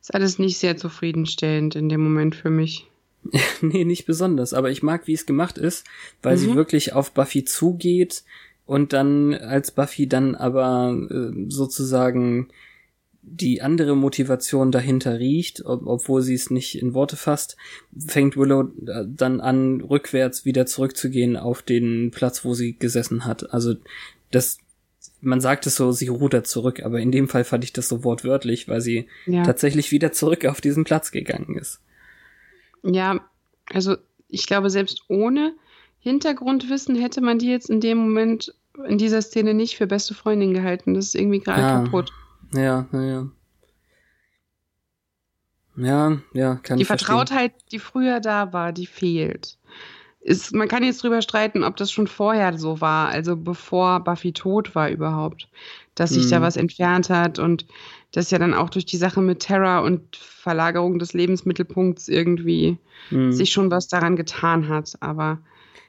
[0.00, 2.86] Ist alles nicht sehr zufriedenstellend in dem Moment für mich.
[3.62, 5.86] nee, nicht besonders, aber ich mag, wie es gemacht ist,
[6.22, 6.54] weil sie Mhm.
[6.56, 8.22] wirklich auf Buffy zugeht
[8.66, 12.48] und dann, als Buffy dann aber äh, sozusagen
[13.28, 17.56] die andere Motivation dahinter riecht, ob, obwohl sie es nicht in Worte fasst,
[18.06, 23.52] fängt Willow äh, dann an, rückwärts wieder zurückzugehen auf den Platz, wo sie gesessen hat.
[23.52, 23.74] Also
[24.30, 24.58] das,
[25.20, 28.04] man sagt es so, sie rudert zurück, aber in dem Fall fand ich das so
[28.04, 29.42] wortwörtlich, weil sie Ja.
[29.42, 31.80] tatsächlich wieder zurück auf diesen Platz gegangen ist.
[32.84, 33.20] Ja,
[33.72, 33.96] also
[34.28, 35.52] ich glaube, selbst ohne
[35.98, 38.54] Hintergrundwissen hätte man die jetzt in dem Moment
[38.88, 40.94] in dieser Szene nicht für beste Freundin gehalten.
[40.94, 41.82] Das ist irgendwie gerade Ah.
[41.82, 42.12] kaputt.
[42.52, 43.26] Ja, ja, ja.
[45.78, 47.06] Ja, ja, kann Die ich verstehen.
[47.16, 49.58] Vertrautheit, die früher da war, die fehlt.
[50.20, 54.32] Ist, man kann jetzt drüber streiten, ob das schon vorher so war, also bevor Buffy
[54.32, 55.48] tot war überhaupt,
[55.94, 56.42] dass sich da Mhm.
[56.44, 57.66] was entfernt hat und
[58.12, 62.78] das ja dann auch durch die Sache mit Terra und Verlagerung des Lebensmittelpunkts irgendwie
[63.10, 63.32] Hm.
[63.32, 64.94] sich schon was daran getan hat.
[65.00, 65.38] Aber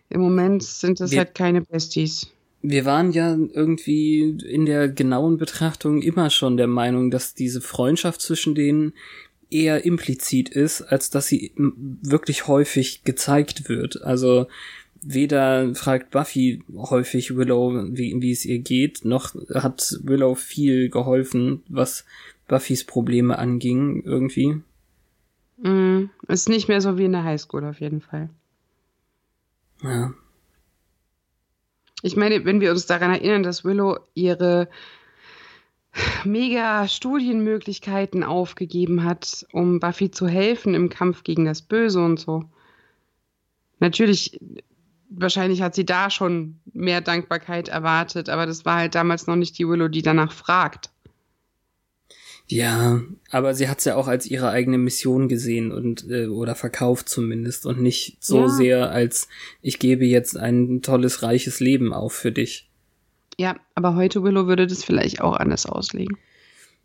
[0.10, 2.28] im Moment sind es Wir- halt keine Besties.
[2.70, 8.22] Wir waren ja irgendwie in der genauen Betrachtung immer schon der Meinung, dass diese Freundschaft
[8.22, 8.94] zwischen denen
[9.50, 14.02] eher implizit ist, als dass sie wirklich häufig gezeigt wird.
[14.02, 14.48] Also
[15.02, 21.64] weder fragt Buffy häufig Willow, wie, wie es ihr geht, noch hat Willow viel geholfen,
[21.70, 22.04] was
[22.48, 24.62] Buffys Probleme anging, irgendwie.
[25.58, 28.30] Mm, ist nicht mehr so wie in der Highschool auf jeden Fall.
[29.84, 30.14] Ja.
[32.04, 34.70] Ich meine, wenn wir uns daran erinnern, dass Willow ihre
[36.24, 42.46] mega Studienmöglichkeiten aufgegeben hat, um Buffy zu helfen im Kampf gegen das Böse und so.
[43.80, 44.40] Natürlich,
[45.10, 49.58] wahrscheinlich hat sie da schon mehr Dankbarkeit erwartet, aber das war halt damals noch nicht
[49.58, 50.92] die Willow, die danach fragt.
[52.50, 57.10] Ja, aber sie hat's ja auch als ihre eigene Mission gesehen und äh, oder verkauft
[57.10, 58.50] zumindest und nicht so Ja.
[58.50, 59.28] sehr als
[59.62, 62.70] ich gebe jetzt ein tolles reiches Leben auf für dich.
[63.38, 66.18] Ja, aber heute Willow würde das vielleicht auch anders auslegen.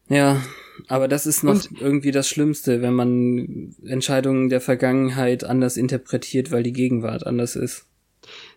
[0.08, 0.42] Ja,
[0.88, 6.50] aber das ist noch Und- irgendwie das Schlimmste, wenn man Entscheidungen der Vergangenheit anders interpretiert,
[6.50, 7.86] weil die Gegenwart anders ist.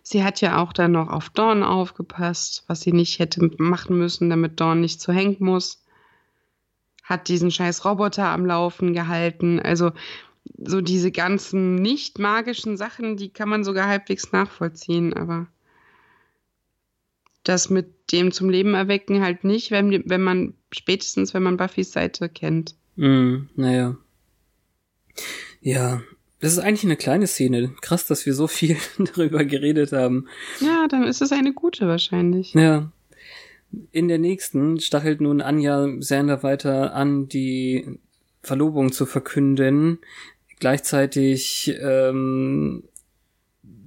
[0.02, 4.28] Sie hat ja auch dann noch auf Dawn aufgepasst, was sie nicht hätte machen müssen,
[4.28, 5.82] damit Dawn nicht zu Hank muss.
[7.06, 9.58] Hat diesen scheiß Roboter am Laufen gehalten.
[9.58, 9.92] Also
[10.58, 15.46] so diese ganzen nicht magischen Sachen, die kann man sogar halbwegs nachvollziehen, aber
[17.44, 21.92] das mit dem zum Leben erwecken halt nicht, wenn, wenn man spätestens, wenn man Buffys
[21.92, 22.74] Seite kennt.
[22.96, 23.96] Mm, naja.
[25.60, 26.02] Ja,
[26.40, 27.74] das ist eigentlich eine kleine Szene.
[27.80, 30.26] Krass, dass wir so viel darüber geredet haben.
[30.60, 32.54] Ja, dann ist es eine gute wahrscheinlich.
[32.54, 32.90] Ja.
[33.92, 37.98] In der nächsten stachelt nun Anja Sander weiter an, die
[38.42, 39.98] Verlobung zu verkünden.
[40.58, 42.84] Gleichzeitig ähm,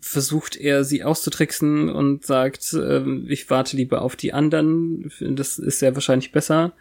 [0.02, 5.12] versucht er, sie auszutricksen und sagt, ähm, ich warte lieber auf die anderen.
[5.19, 6.73] Das ist ja wahrscheinlich besser.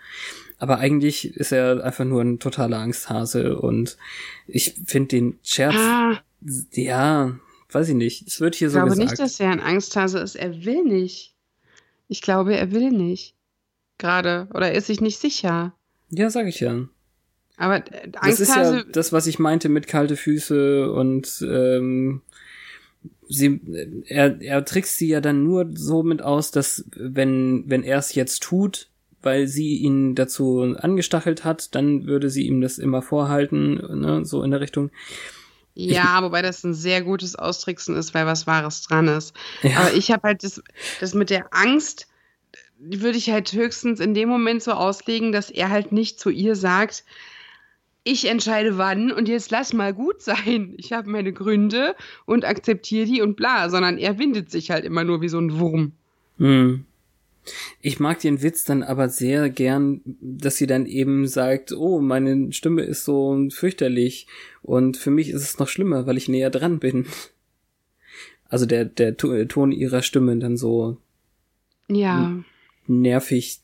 [0.58, 3.96] Aber eigentlich ist er einfach nur ein totaler Angsthase und
[4.46, 6.20] ich finde den Scherz, Ah,
[6.72, 7.38] ja,
[7.70, 8.26] weiß ich nicht.
[8.26, 9.10] Es wird hier ich so glaube gesagt.
[9.10, 10.34] nicht, dass er ein Angsthase ist.
[10.34, 11.34] Er will nicht.
[12.08, 13.34] Ich glaube, er will nicht.
[13.98, 14.48] Gerade.
[14.54, 15.74] Oder er ist sich nicht sicher.
[16.10, 16.88] ja, sag ich ja.
[17.56, 18.86] Aber äh, Das ist ja Angsthase.
[18.92, 22.22] das, was ich meinte mit kalte Füße und ähm,
[23.28, 23.60] sie,
[24.06, 28.14] er, er trickst sie ja dann nur so mit aus, dass wenn, wenn er es
[28.14, 28.88] jetzt tut,
[29.22, 34.42] weil sie ihn dazu angestachelt hat, dann würde sie ihm das immer vorhalten, ne, so
[34.44, 34.90] in der Richtung.
[35.78, 39.34] Ja, wobei das ein sehr gutes Austricksen ist, weil was Wahres dran ist.
[39.62, 40.62] Ja, Aber ich habe halt das,
[41.00, 42.06] das mit der Angst,
[42.78, 46.30] die würde ich halt höchstens in dem Moment so auslegen, dass er halt nicht zu
[46.30, 47.04] ihr sagt,
[48.04, 50.74] ich entscheide wann und jetzt lass mal gut sein.
[50.78, 55.04] Ich habe meine Gründe und akzeptiere die und bla, sondern er windet sich halt immer
[55.04, 55.92] nur wie so ein Wurm.
[56.38, 56.84] hm.
[57.80, 62.52] Ich mag den Witz dann aber sehr gern, dass sie dann eben sagt, oh, meine
[62.52, 64.26] Stimme ist so fürchterlich
[64.62, 67.06] und für mich ist es noch schlimmer, weil ich näher dran bin.
[68.48, 70.96] Also der, der To- Ton ihrer Stimme dann so
[71.88, 72.42] Ja.
[72.86, 73.60] nervig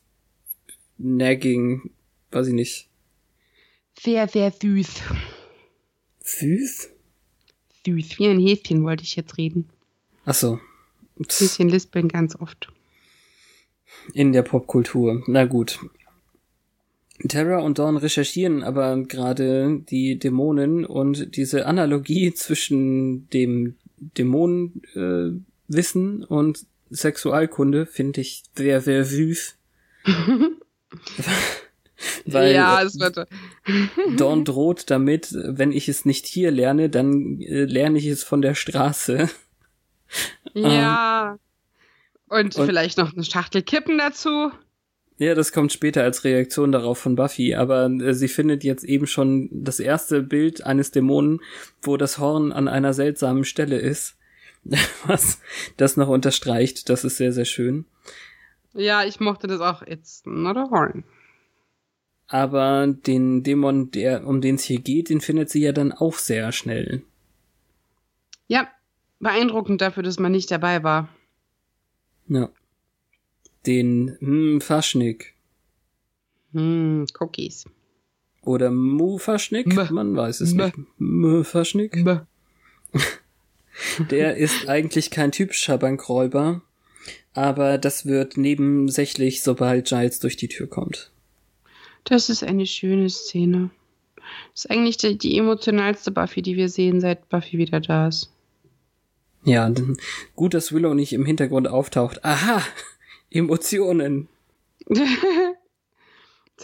[0.97, 1.89] nagging,
[2.31, 2.87] weiß ich nicht.
[3.99, 5.01] Sehr, sehr süß.
[6.23, 6.89] Süß?
[7.85, 8.19] Süß.
[8.19, 9.69] Wie ein Häschen wollte ich jetzt reden.
[10.25, 10.59] Ach so.
[11.19, 12.71] Häschen lispeln ganz oft.
[14.13, 15.23] In der Popkultur.
[15.27, 15.79] Na gut.
[17.27, 26.25] Terra und Dawn recherchieren aber gerade die Dämonen und diese Analogie zwischen dem Dämonenwissen äh,
[26.27, 29.55] und Sexualkunde finde ich sehr, sehr süß.
[32.25, 33.27] Weil ja, es wird.
[34.17, 38.41] Dawn droht damit, wenn ich es nicht hier lerne, dann äh, lerne ich es von
[38.41, 39.29] der Straße.
[40.53, 41.39] Ja.
[42.35, 44.51] Und, und vielleicht noch eine Schachtel Kippen dazu.
[45.17, 49.07] Ja, das kommt später als Reaktion darauf von Buffy, aber äh, sie findet jetzt eben
[49.07, 51.39] schon das erste Bild eines Dämonen,
[51.81, 54.17] wo das Horn an einer seltsamen Stelle ist,
[55.05, 55.39] was
[55.77, 56.89] das noch unterstreicht.
[56.89, 57.85] Das ist sehr, sehr schön.
[58.73, 59.81] Ja, ich mochte das auch.
[59.83, 61.05] It's not a horn.
[62.27, 66.15] Aber den Dämon, der, um den es hier geht, den findet sie ja dann auch
[66.15, 67.03] sehr schnell.
[68.47, 68.67] Ja,
[69.19, 71.07] beeindruckend dafür, dass man nicht dabei war.
[72.27, 72.49] Ja
[73.65, 75.33] den hm, Faschnik.
[76.53, 77.65] Hm, Cookies.
[78.41, 80.65] Oder Mu-Faschnik, man weiß es Mö.
[80.65, 80.75] nicht.
[80.99, 82.05] Mu-Faschnik.
[84.09, 86.61] Der ist eigentlich kein typischer Bankräuber,
[87.33, 91.11] aber das wird nebensächlich, sobald Giles durch die Tür kommt.
[92.03, 93.71] Das ist eine schöne Szene.
[94.53, 98.31] Das ist eigentlich die, die emotionalste Buffy, die wir sehen, seit Buffy wieder da ist.
[99.45, 99.71] Ja,
[100.35, 102.25] gut, dass Willow nicht im Hintergrund auftaucht.
[102.25, 102.61] Aha!
[103.29, 104.27] Emotionen.
[104.87, 104.99] das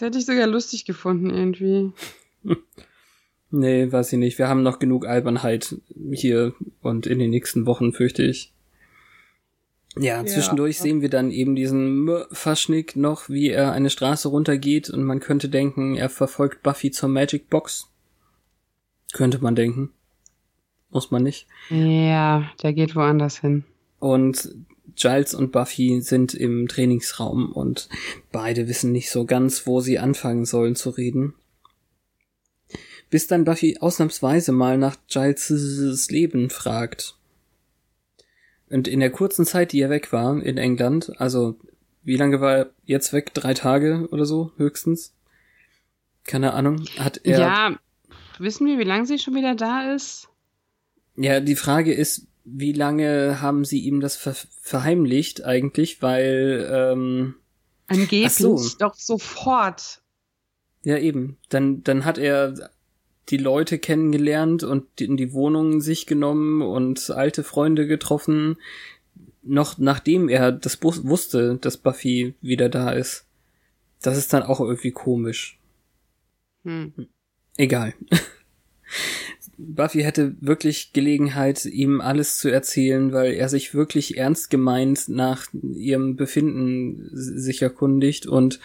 [0.00, 1.92] hätte ich sogar lustig gefunden, irgendwie.
[3.54, 4.38] Nee, weiß ich nicht.
[4.38, 5.76] Wir haben noch genug Albernheit
[6.10, 8.50] hier und in den nächsten Wochen, fürchte ich.
[9.98, 10.82] Ja, zwischendurch ja.
[10.84, 15.50] sehen wir dann eben diesen Faschnik noch, wie er eine Straße runtergeht und man könnte
[15.50, 17.88] denken, er verfolgt Buffy zur Magic Box.
[19.12, 19.92] Könnte man denken.
[20.92, 21.46] Muss man nicht.
[21.70, 23.64] Ja, der geht woanders hin.
[23.98, 24.54] Und
[24.94, 27.88] Giles und Buffy sind im Trainingsraum und
[28.30, 31.34] beide wissen nicht so ganz, wo sie anfangen sollen zu reden.
[33.08, 37.16] Bis dann Buffy ausnahmsweise mal nach Giles' Leben fragt.
[38.68, 41.58] Und in der kurzen Zeit, die er weg war in England, also
[42.02, 43.32] wie lange war er jetzt weg?
[43.34, 45.14] Drei Tage oder so höchstens?
[46.24, 46.84] Keine Ahnung.
[46.98, 47.38] Hat er.
[47.38, 47.78] Ja,
[48.38, 50.28] wissen wir, wie lange sie schon wieder da ist?
[51.16, 57.34] Ja, die Frage ist, wie lange haben sie ihm das ver verheimlicht eigentlich, weil ähm,
[57.86, 58.60] angeblich so.
[58.78, 60.02] doch sofort.
[60.82, 61.38] Ja, eben.
[61.48, 62.70] Dann dann hat er
[63.28, 68.56] die Leute kennengelernt und in die Wohnungen sich genommen und alte Freunde getroffen,
[69.42, 73.26] noch nachdem er das wusste, dass Buffy wieder da ist.
[74.00, 75.58] Das ist dann auch irgendwie komisch.
[76.64, 76.92] Hm.
[77.56, 77.94] Egal.
[79.64, 85.46] Buffy hätte wirklich Gelegenheit, ihm alles zu erzählen, weil er sich wirklich ernst gemeint nach
[85.52, 88.60] ihrem Befinden sich erkundigt und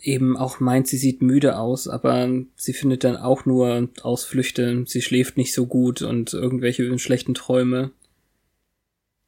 [0.00, 5.02] eben auch meint, sie sieht müde aus, aber sie findet dann auch nur Ausflüchte, sie
[5.02, 7.90] schläft nicht so gut und irgendwelche schlechten Träume.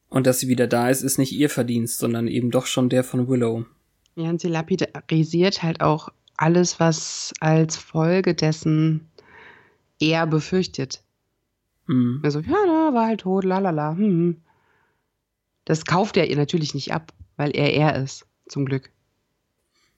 [0.09, 3.05] Und dass sie wieder da ist, ist nicht ihr Verdienst, sondern eben doch schon der
[3.05, 3.65] von Willow.
[4.17, 9.10] Ja, und sie lapidarisiert halt auch alles, was als Folge dessen
[10.01, 11.05] er befürchtet.
[11.87, 12.21] Mhm.
[12.23, 13.93] Also, ja, da war halt tot, lalala.
[13.93, 14.43] Hm, hm.
[15.65, 18.91] Das kauft er ihr natürlich nicht ab, weil er er ist, zum Glück.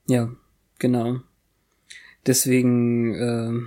[0.07, 0.31] Ja,
[0.79, 1.21] genau.
[2.27, 3.61] Deswegen, äh,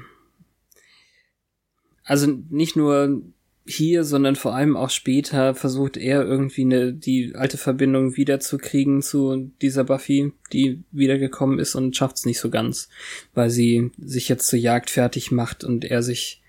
[2.04, 3.22] also nicht nur
[3.66, 9.52] hier, sondern vor allem auch später versucht er irgendwie eine, die alte Verbindung wiederzukriegen zu
[9.62, 12.90] dieser Buffy, die wiedergekommen ist und schafft's nicht so ganz,
[13.34, 16.42] weil sie sich jetzt zur Jagd fertig macht und er sich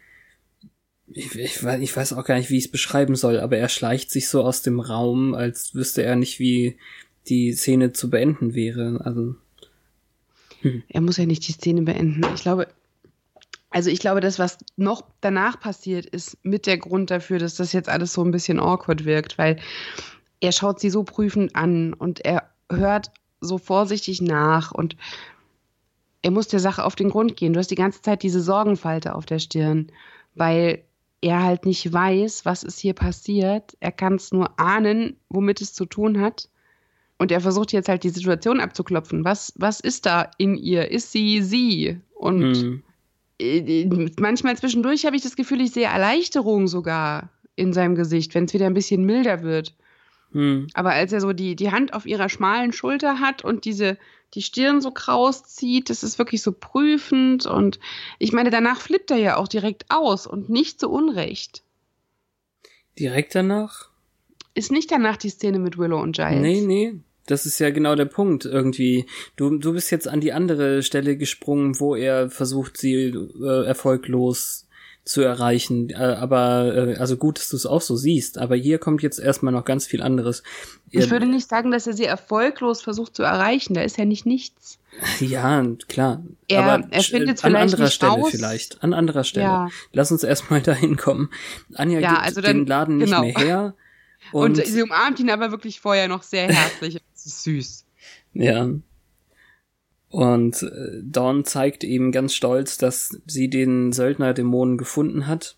[1.12, 3.68] ich, ich, weiß, ich weiß auch gar nicht, wie ich es beschreiben soll, aber er
[3.68, 6.76] schleicht sich so aus dem Raum, als wüsste er nicht, wie
[7.29, 9.00] die Szene zu beenden wäre.
[9.05, 9.37] Also.
[10.62, 10.83] Hm.
[10.88, 12.22] Er muss ja nicht die Szene beenden.
[12.35, 12.66] Ich glaube,
[13.76, 17.74] also ich glaube, das, was noch danach passiert, ist mit der Grund dafür, dass das
[17.74, 19.58] jetzt alles so ein bisschen awkward wirkt, weil
[20.40, 23.10] er schaut sie so prüfend an und er hört
[23.42, 24.96] so vorsichtig nach und
[26.22, 27.52] er muss der Sache auf den Grund gehen.
[27.52, 29.92] Du hast die ganze Zeit diese Sorgenfalte auf der Stirn,
[30.34, 30.82] weil
[31.20, 33.76] er halt nicht weiß, was ist hier passiert.
[33.80, 36.48] Er kann es nur ahnen, womit es zu tun hat.
[37.18, 39.26] Und er versucht jetzt halt die Situation abzuklopfen.
[39.26, 40.90] Was, was ist da in ihr?
[40.90, 42.00] Ist sie sie?
[42.14, 42.82] Und hm.
[43.40, 48.44] Äh, manchmal zwischendurch habe ich das Gefühl, ich sehe Erleichterung sogar in seinem Gesicht, wenn
[48.44, 49.75] es wieder ein bisschen milder wird.
[50.33, 50.66] Hm.
[50.75, 53.99] Aber als er so die, die Hand auf ihrer schmalen Schulter hat und diese,
[54.35, 57.46] die Stirn so kraus zieht, das ist wirklich so prüfend.
[57.46, 57.79] Und
[58.18, 61.62] ich meine, danach flippt er ja auch direkt aus und nicht zu Unrecht.
[62.99, 63.90] Direkt danach?
[64.55, 66.40] Ist nicht danach die Szene mit Willow und Giles?
[66.40, 67.01] Nee, nee.
[67.26, 69.06] Das ist ja genau der Punkt irgendwie.
[69.36, 73.12] Du, du bist jetzt an die andere Stelle gesprungen, wo er versucht, sie
[73.42, 74.62] äh, erfolglos
[75.04, 75.90] zu erreichen.
[75.90, 78.38] Äh, aber, äh, also gut, dass du es auch so siehst.
[78.38, 80.42] Aber hier kommt jetzt erstmal noch ganz viel anderes.
[80.90, 83.74] Ich würde nicht sagen, dass er sie erfolglos versucht zu erreichen.
[83.74, 84.78] Da ist ja nicht nichts.
[85.20, 86.24] Ja, klar.
[86.48, 88.28] Er, aber er findet an vielleicht anderer nicht Stelle raus.
[88.30, 88.82] vielleicht.
[88.82, 89.44] An anderer Stelle.
[89.44, 89.68] Ja.
[89.92, 91.28] Lass uns erstmal dahin kommen.
[91.74, 93.20] Anja Ja, gibt also den dann- Laden nicht genau.
[93.22, 93.74] mehr her.
[94.32, 97.00] Und, Und, sie umarmt ihn aber wirklich vorher noch sehr herzlich.
[97.26, 97.84] Süß.
[98.34, 98.70] ja.
[100.08, 105.56] Und äh, Dawn zeigt eben ganz stolz, dass sie den Söldner-Dämonen gefunden hat.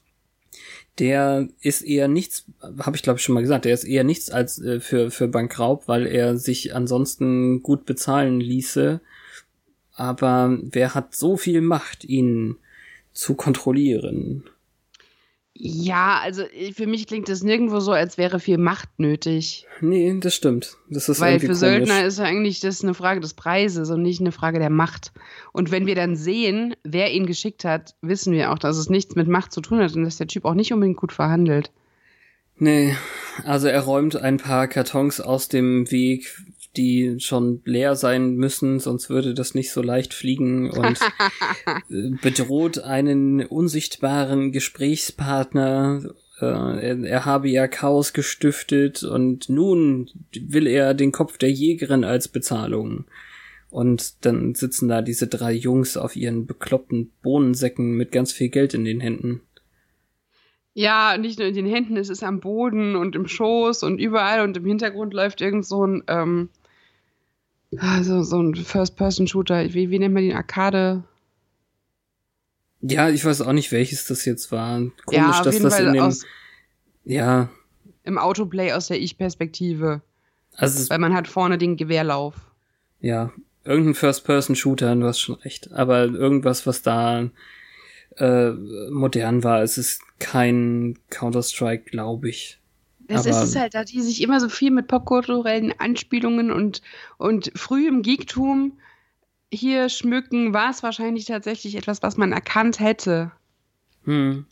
[0.99, 2.47] Der ist eher nichts,
[2.81, 5.29] habe ich glaube ich schon mal gesagt, der ist eher nichts als äh, für, für
[5.29, 9.01] Bankraub, weil er sich ansonsten gut bezahlen ließe.
[9.93, 12.57] Aber wer hat so viel Macht, ihn
[13.13, 14.45] zu kontrollieren?
[15.61, 19.67] Ja, also äh, für mich klingt es nirgendwo so, als wäre viel Macht nötig.
[19.81, 20.77] Nee, das stimmt.
[20.89, 21.59] Das ist Weil für komisch.
[21.59, 25.13] Söldner ist ja eigentlich das eine Frage des Preises und nicht eine Frage der Macht.
[25.53, 29.17] Und wenn wir dann sehen, wer ihn geschickt hat, wissen wir auch, dass es nichts
[29.17, 31.73] mit Macht zu tun hat und dass der Typ auch nicht unbedingt gut verhandelt.
[32.57, 32.95] Nee,
[33.45, 36.37] also er räumt ein paar Kartons aus dem Weg,
[36.79, 40.99] die schon leer sein müssen, sonst würde das nicht so leicht fliegen und
[41.91, 46.15] äh, bedroht einen unsichtbaren Gesprächspartner.
[46.41, 50.09] Äh, er, er habe ja Chaos gestiftet und nun
[50.41, 53.05] will er den Kopf der Jägerin als Bezahlung.
[53.71, 58.73] Und dann sitzen da diese drei Jungs auf ihren bekloppten Bohnensäcken mit ganz viel Geld
[58.73, 59.43] in den Händen.
[60.73, 64.43] Ja, nicht nur in den Händen, es ist am Boden und im Schoß und überall
[64.43, 66.51] und im Hintergrund läuft irgend so ein, ähm,
[67.77, 69.75] also so ein First-Person-Shooter.
[69.75, 70.37] Wie, wie nennt man den?
[70.37, 71.05] Arcade?
[72.81, 74.79] Ja, ich weiß auch nicht, welches das jetzt war.
[75.05, 76.03] Komisch, ja, dass das Fall in dem.
[76.03, 76.25] aus,
[77.05, 77.49] ja,
[78.05, 80.01] im Autoplay aus der Ich-Perspektive.
[80.55, 82.35] also Weil man hat vorne den Gewehrlauf.
[83.01, 83.33] ja,
[83.65, 85.71] irgendein First-Person-Shooter, du hast schon recht.
[85.73, 87.29] Aber irgendwas, was da
[88.17, 88.51] äh,
[88.91, 92.59] modern war, es ist kein Counter-Strike, glaube ich.
[93.09, 96.83] Das Aber- ist es halt, da die sich immer so viel mit popkulturellen Anspielungen und,
[97.17, 98.79] und frühem Geektum
[99.53, 103.33] hier schmücken, war es wahrscheinlich tatsächlich etwas, was man erkannt hätte.
[104.05, 104.45] Hm.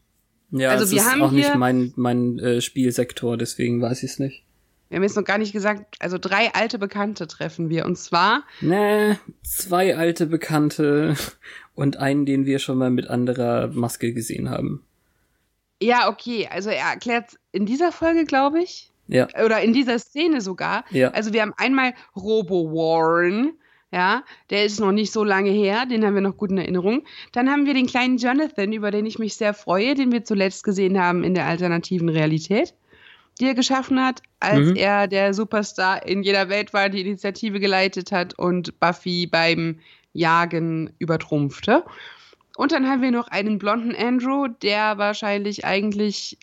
[0.50, 4.12] Ja, Also es wir ist haben auch nicht mein, mein äh, Spielsektor, deswegen weiß ich
[4.12, 4.42] es nicht.
[4.88, 7.84] Wir haben jetzt noch gar nicht gesagt, also drei alte Bekannte treffen wir.
[7.86, 11.16] Und zwar, Nee, zwei alte Bekannte
[11.74, 14.82] und einen, den wir schon mal mit anderer Maske gesehen haben.
[15.82, 20.40] ja, okay, also er erklärt in dieser Folge, glaube ich, Ja, oder in dieser Szene
[20.40, 20.84] sogar.
[20.90, 21.10] ja.
[21.10, 23.52] Also wir haben einmal Robo Warren,
[23.92, 27.04] ja, der ist noch nicht so lange her, den haben wir noch gut in Erinnerung.
[27.32, 30.64] Dann haben wir den kleinen Jonathan, über den ich mich sehr freue, den wir zuletzt
[30.64, 32.74] gesehen haben in der alternativen Realität,
[33.40, 34.76] die er geschaffen hat, als Mhm.
[34.76, 39.78] er der Superstar in jeder Welt war, die Initiative geleitet hat und Buffy beim
[40.12, 41.84] Jagen übertrumpfte.
[42.56, 46.38] Und dann haben wir noch einen blonden Andrew, der wahrscheinlich eigentlich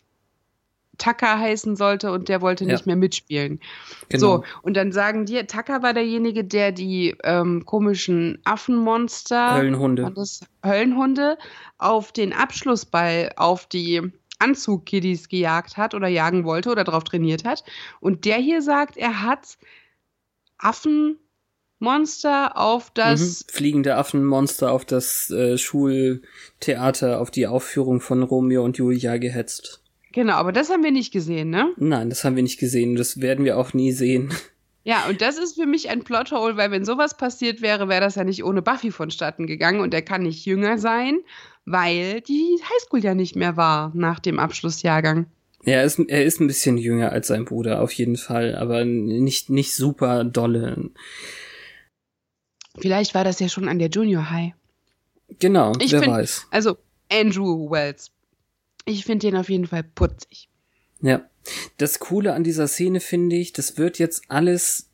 [0.98, 2.72] Tucker heißen sollte und der wollte Ja.
[2.72, 3.60] nicht mehr mitspielen.
[4.08, 4.36] genau.
[4.38, 10.12] So, und dann sagen die, Tucker war derjenige, der die ähm, komischen Affenmonster, Höllenhunde.
[10.64, 11.38] Höllenhunde,
[11.78, 14.00] auf den Abschlussball auf die
[14.38, 17.64] Anzugkiddies gejagt hat oder jagen wollte oder darauf trainiert hat.
[18.00, 19.56] Und der hier sagt, er hat
[20.58, 23.20] Affenmonster auf das.
[23.20, 23.52] mhm.
[23.52, 29.83] Fliegende Affenmonster auf das äh, Schultheater, auf die Aufführung von Romeo und Julia gehetzt.
[30.14, 31.72] Genau, aber das haben wir nicht gesehen, ne?
[31.76, 32.94] Nein, das haben wir nicht gesehen.
[32.94, 34.32] Das werden wir auch nie sehen.
[34.84, 38.14] Ja, und das ist für mich ein Plothole, weil wenn sowas passiert wäre, wäre das
[38.16, 41.18] ja nicht ohne Buffy vonstatten gegangen und er kann nicht jünger sein,
[41.64, 45.26] weil die Highschool ja nicht mehr war nach dem Abschlussjahrgang.
[45.64, 48.84] Ja, er ist, er ist ein bisschen jünger als sein Bruder, auf jeden Fall, aber
[48.84, 50.90] nicht, nicht super dolle.
[52.78, 54.52] Vielleicht war das ja schon an der Junior High.
[55.38, 56.46] Genau, Ich wer find- weiß.
[56.50, 56.76] Also
[57.10, 58.10] Andrew Wells.
[58.84, 60.48] Ich finde den auf jeden Fall putzig.
[61.00, 61.28] Ja.
[61.76, 64.88] Das Coole an dieser Szene finde ich, das wird jetzt alles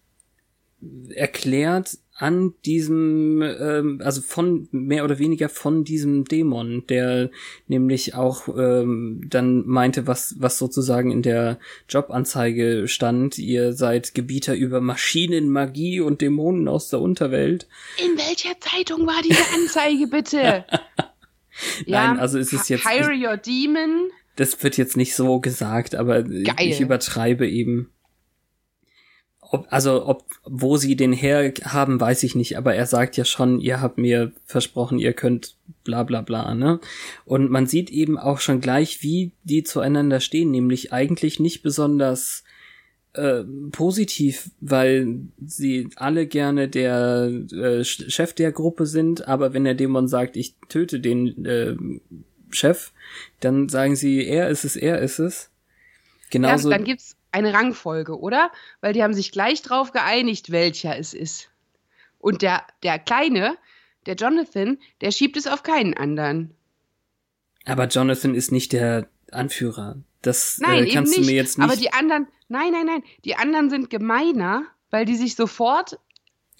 [1.10, 7.30] erklärt an diesem, ähm, also von mehr oder weniger von diesem Dämon, der
[7.66, 14.54] nämlich auch ähm, dann meinte, was, was sozusagen in der Jobanzeige stand, ihr seid Gebieter
[14.54, 17.66] über Maschinen, Magie und Dämonen aus der Unterwelt.
[17.96, 20.64] In welcher Zeitung war diese Anzeige bitte?
[21.86, 24.10] Nein, also es ist jetzt- Hire your demon.
[24.36, 26.54] Das wird jetzt nicht so gesagt, aber Geil.
[26.58, 27.90] ich übertreibe eben.
[29.40, 33.24] ob, also ob wo sie den her haben, weiß ich nicht, aber er sagt ja
[33.24, 36.78] schon, ihr habt mir versprochen, ihr könnt bla bla bla, ne?
[37.24, 42.44] Und man sieht eben auch schon gleich, wie die zueinander stehen, nämlich eigentlich nicht besonders
[43.14, 43.42] äh,
[43.72, 50.08] positiv, weil sie alle gerne der äh, Chef der Gruppe sind, aber wenn der Dämon
[50.08, 51.76] sagt, ich töte den äh,
[52.50, 52.92] Chef,
[53.40, 55.50] dann sagen sie, er ist es, er ist es.
[56.30, 56.70] Genauso.
[56.70, 58.50] Ja, dann gibt's eine Rangfolge, oder?
[58.80, 61.48] Weil die haben sich gleich drauf geeinigt, welcher es ist.
[62.18, 63.56] Und der, der Kleine,
[64.06, 66.54] der Jonathan, der schiebt es auf keinen anderen.
[67.64, 69.96] Aber Jonathan ist nicht der Anführer.
[70.22, 71.36] Das Nein, äh, kannst du mir nicht.
[71.36, 71.64] jetzt nicht.
[71.64, 75.98] Aber die anderen, nein, nein, nein, die anderen sind gemeiner, weil die sich sofort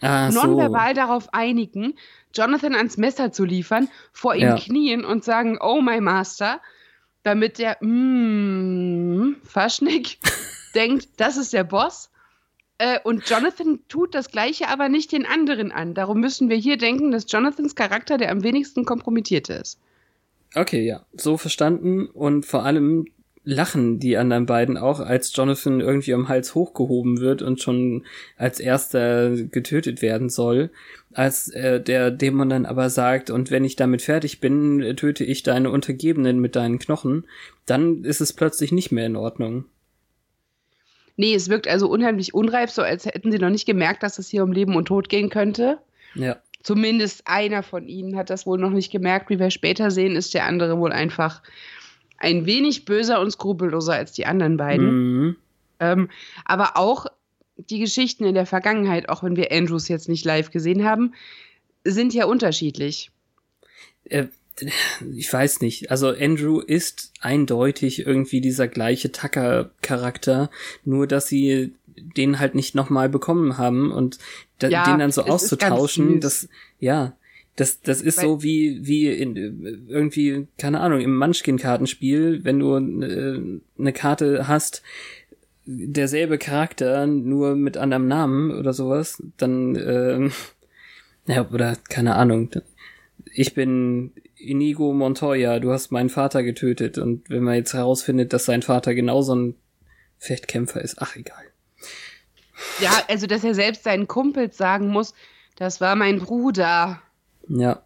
[0.01, 0.41] ah, so.
[0.41, 1.95] nonverbal darauf einigen,
[2.35, 4.57] Jonathan ans Messer zu liefern, vor ihm Ja.
[4.57, 6.61] knien und sagen, oh my Master,
[7.23, 10.19] damit der mm, Faschnik
[10.75, 12.11] denkt, das ist der Boss.
[12.79, 15.93] Äh, und Jonathan tut das Gleiche aber nicht den anderen an.
[15.93, 19.79] Darum müssen wir hier denken, dass Jonathans Charakter der am wenigsten kompromittierte ist.
[20.55, 23.07] Okay, ja, so verstanden und vor allem
[23.45, 28.05] lachen die anderen beiden auch, als Jonathan irgendwie am Hals hochgehoben wird und schon
[28.37, 30.71] als erster getötet werden soll,
[31.13, 35.43] als äh, der Dämon dann aber sagt, und wenn ich damit fertig bin, töte ich
[35.43, 37.25] deine Untergebenen mit deinen Knochen,
[37.67, 39.65] dann ist es plötzlich nicht mehr in Ordnung.
[41.17, 44.29] Nee, es wirkt also unheimlich unreif, so als hätten sie noch nicht gemerkt, dass es
[44.29, 45.79] hier um Leben und Tod gehen könnte.
[46.15, 46.37] Ja.
[46.63, 49.31] Zumindest einer von ihnen hat das wohl noch nicht gemerkt.
[49.31, 51.43] Wie wir später sehen, ist der andere wohl einfach
[52.21, 55.25] ein wenig böser und skrupelloser als die anderen beiden.
[55.25, 55.37] Mhm.
[55.81, 56.11] Ähm,
[56.45, 57.07] aber auch
[57.57, 61.15] die Geschichten in der Vergangenheit, auch wenn wir Andrews jetzt nicht live gesehen haben,
[61.85, 63.11] sind ja unterschiedlich.
[64.05, 64.27] äh,
[65.15, 65.91] ich weiß nicht.
[65.91, 70.51] Also Andrew ist eindeutig irgendwie dieser gleiche Tucker-Charakter,
[70.85, 74.19] nur dass sie den halt nicht nochmal bekommen haben und
[74.59, 76.49] da, Ja, den dann so auszutauschen, das,
[76.79, 77.15] ja,
[77.57, 82.59] das, das ist Weil- so wie, wie in, äh, irgendwie, keine Ahnung, im Munchkin-Kartenspiel, wenn
[82.59, 84.83] du äh, eine Karte hast,
[85.67, 90.33] derselbe Charakter, nur mit anderem Namen oder sowas, dann, ähm,
[91.27, 92.51] ja, oder keine Ahnung.
[93.33, 98.47] Ich bin Inigo Montoya, du hast meinen Vater getötet und wenn man jetzt herausfindet, dass
[98.47, 99.55] sein Vater genauso ein
[100.19, 101.45] Fechtkämpfer ist, ach egal.
[102.81, 105.15] Ja, also dass er selbst seinen Kumpels sagen muss,
[105.57, 107.03] das war mein Bruder.
[107.51, 107.83] Ja.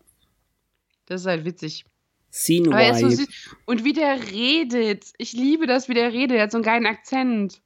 [1.07, 1.85] Das ist halt witzig.
[2.31, 3.57] Scene Aber er ist so süß.
[3.65, 5.13] Und wie der redet.
[5.19, 6.37] Ich liebe das, wie der redet.
[6.37, 7.63] Er hat so einen geilen Akzent.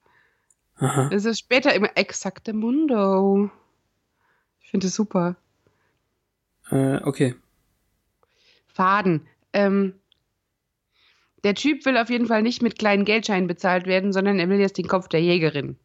[0.76, 1.10] Aha.
[1.12, 3.50] Es ist später immer exakte Mundo.
[4.60, 5.36] Ich finde es super.
[6.70, 7.34] Äh, okay.
[8.66, 9.26] Faden.
[9.52, 9.94] Ähm,
[11.42, 14.60] der Typ will auf jeden Fall nicht mit kleinen Geldscheinen bezahlt werden, sondern er will
[14.60, 15.76] jetzt den Kopf der Jägerin.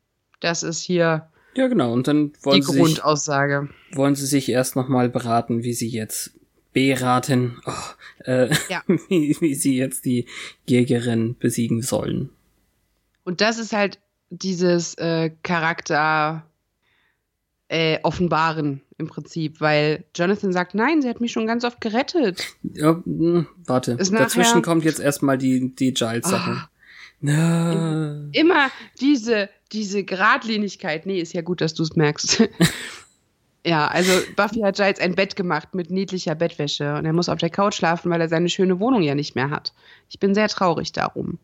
[0.42, 1.94] Das ist hier Ja, genau.
[1.94, 3.70] Und dann die wollen sie sich, Grundaussage.
[3.94, 6.32] wollen sie sich erst nochmal beraten, wie sie jetzt
[6.74, 8.82] beraten, oh, äh, Ja.
[9.10, 10.26] wie, wie sie jetzt die
[10.68, 12.30] Jägerin besiegen sollen.
[13.24, 14.00] Und das ist halt
[14.30, 16.44] dieses äh, Charakter
[17.70, 22.56] äh, offenbaren im Prinzip, weil Jonathan sagt, nein, sie hat mich schon ganz oft gerettet.
[22.64, 23.94] Ja, mh, warte.
[23.94, 26.68] Ist Dazwischen kommt jetzt erstmal die, die Giles-Sache.
[27.26, 28.28] Na.
[28.34, 28.70] Immer
[29.00, 31.06] diese, diese Gradlinigkeit.
[31.06, 32.50] Nee, ist ja gut, dass du es merkst.
[33.66, 37.40] ja, also Buffy hat Giles ein Bett gemacht mit niedlicher Bettwäsche und er muss auf
[37.40, 39.74] der Couch schlafen, weil er seine schöne Wohnung ja nicht mehr hat.
[40.10, 41.40] Ich bin sehr traurig darum.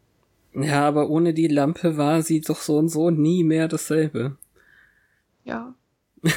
[0.53, 4.35] Ja, aber ohne die Lampe war sie doch so und so nie mehr dasselbe.
[5.45, 5.73] Ja.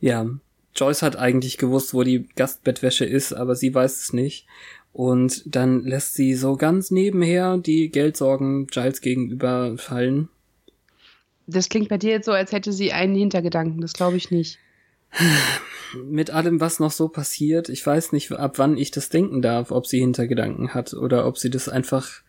[0.00, 0.26] Ja,
[0.74, 4.46] Joyce hat eigentlich gewusst, wo die Gastbettwäsche ist, aber sie weiß es nicht.
[4.92, 10.28] Und dann lässt sie so ganz nebenher die Geldsorgen Giles gegenüber fallen.
[11.46, 13.80] Das klingt bei dir jetzt so, als hätte sie einen Hintergedanken.
[13.80, 14.58] Das glaube ich nicht.
[16.04, 19.72] Mit allem, was noch so passiert, ich weiß nicht, ab wann ich das denken darf,
[19.72, 22.22] ob sie Hintergedanken hat oder ob sie das einfach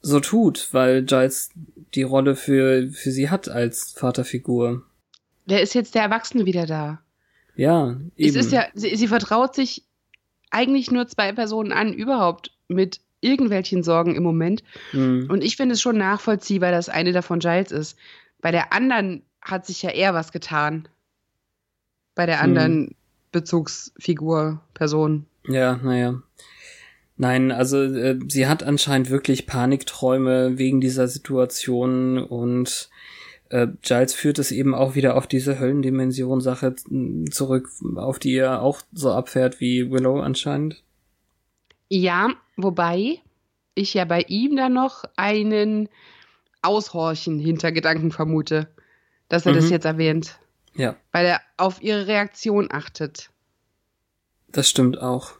[0.00, 1.50] so tut, weil Giles
[1.94, 4.82] die Rolle für, für sie hat als Vaterfigur.
[5.46, 7.00] Der ist jetzt der Erwachsene wieder da.
[7.56, 8.28] Ja, eben.
[8.28, 9.84] Es ist ja, sie, sie vertraut sich
[10.52, 14.62] eigentlich nur zwei Personen an, überhaupt mit irgendwelchen Sorgen im Moment.
[14.90, 15.28] Hm.
[15.30, 17.98] Und ich finde es schon nachvollziehbar, dass eine davon Giles ist.
[18.40, 20.88] Bei der anderen hat sich ja eher was getan.
[22.14, 22.94] Bei der anderen
[23.30, 25.26] Bezugsfigur, Person.
[25.48, 26.22] Ja, naja.
[27.16, 32.90] Nein, also äh, sie hat anscheinend wirklich Panikträume wegen dieser Situation und
[33.52, 38.60] äh, Giles führt es eben auch wieder auf diese Höllendimension-Sache z- zurück, auf die er
[38.62, 40.82] auch so abfährt wie Willow anscheinend.
[41.88, 43.20] Ja, wobei
[43.74, 45.88] ich ja bei ihm dann noch einen
[46.62, 48.68] Aushorchen-Hintergedanken vermute.
[49.28, 49.70] dass er das Mhm.
[49.70, 50.38] jetzt erwähnt.
[50.74, 53.30] Ja, Weil er auf ihre Reaktion achtet.
[54.48, 55.32] das stimmt auch.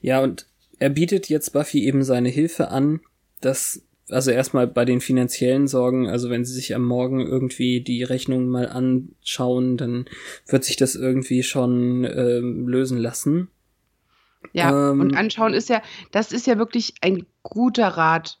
[0.00, 0.46] Ja, und
[0.78, 3.00] er bietet jetzt Buffy eben seine Hilfe an,
[3.40, 3.82] dass,
[4.12, 8.48] also erstmal bei den finanziellen Sorgen, also wenn sie sich am Morgen irgendwie die Rechnung
[8.48, 10.06] mal anschauen, dann
[10.46, 13.48] wird sich das irgendwie schon ähm, lösen lassen.
[14.52, 18.38] Ja, Ähm, und anschauen ist ja, das ist ja wirklich ein guter Rat.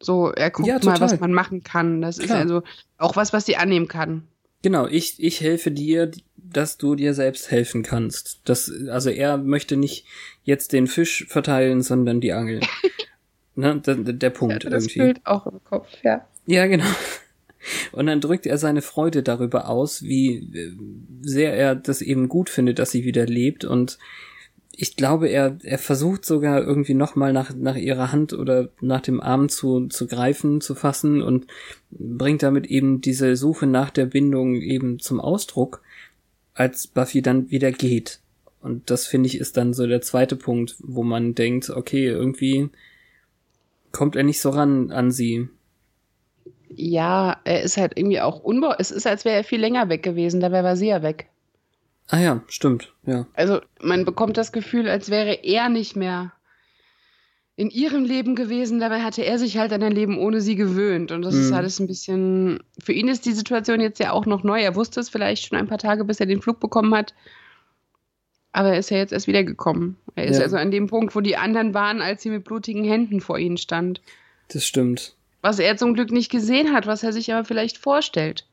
[0.00, 2.00] So, er guckt Ja, mal, was man machen kann.
[2.00, 2.38] Das ist Klar.
[2.38, 2.62] also
[2.98, 4.28] auch was, was sie annehmen kann.
[4.62, 8.40] Genau, ich, ich helfe dir, dass du dir selbst helfen kannst.
[8.44, 10.04] Das, also er möchte nicht
[10.42, 12.60] jetzt den Fisch verteilen, sondern die Angel.
[13.58, 14.98] ne, der, der Punkt Ja, das irgendwie.
[15.00, 16.26] Bild auch im Kopf, ja.
[16.46, 16.86] Ja, genau.
[17.92, 20.72] Und dann drückt er seine Freude darüber aus, wie äh,
[21.22, 23.64] sehr er das eben gut findet, dass sie wieder lebt.
[23.64, 23.98] Und
[24.72, 29.20] ich glaube, er, er versucht sogar irgendwie nochmal nach, nach ihrer Hand oder nach dem
[29.20, 31.48] Arm zu, zu greifen, zu fassen und
[31.90, 35.82] bringt damit eben diese Suche nach der Bindung eben zum Ausdruck,
[36.54, 38.20] als Buffy dann wieder geht.
[38.60, 42.70] Und das finde ich ist dann so der zweite Punkt, wo man denkt, okay, irgendwie
[43.92, 45.48] kommt er nicht so ran an sie.
[46.70, 48.74] Ja, er ist halt irgendwie auch unbau.
[48.78, 50.40] Es ist, als wäre er viel länger weg gewesen.
[50.40, 51.28] Dabei war sie ja weg.
[52.08, 53.26] Ah ja, stimmt, ja.
[53.34, 56.32] Also man bekommt das Gefühl, als wäre er nicht mehr
[57.56, 58.78] in ihrem Leben gewesen.
[58.80, 61.10] Dabei hatte er sich halt an ein Leben ohne sie gewöhnt.
[61.10, 61.56] Und das ist Mhm.
[61.56, 62.60] alles ein bisschen.
[62.82, 64.60] Für ihn ist die Situation jetzt ja auch noch neu.
[64.60, 67.14] Er wusste es vielleicht schon ein paar Tage, bis er den Flug bekommen hat.
[68.52, 69.96] Aber er ist ja jetzt erst wiedergekommen.
[70.14, 70.44] Er ist Ja.
[70.44, 73.58] also an dem Punkt, wo die anderen waren, als sie mit blutigen Händen vor ihnen
[73.58, 74.00] stand.
[74.48, 75.14] Das stimmt.
[75.42, 78.46] Was er zum Glück nicht gesehen hat, was er sich aber vielleicht vorstellt.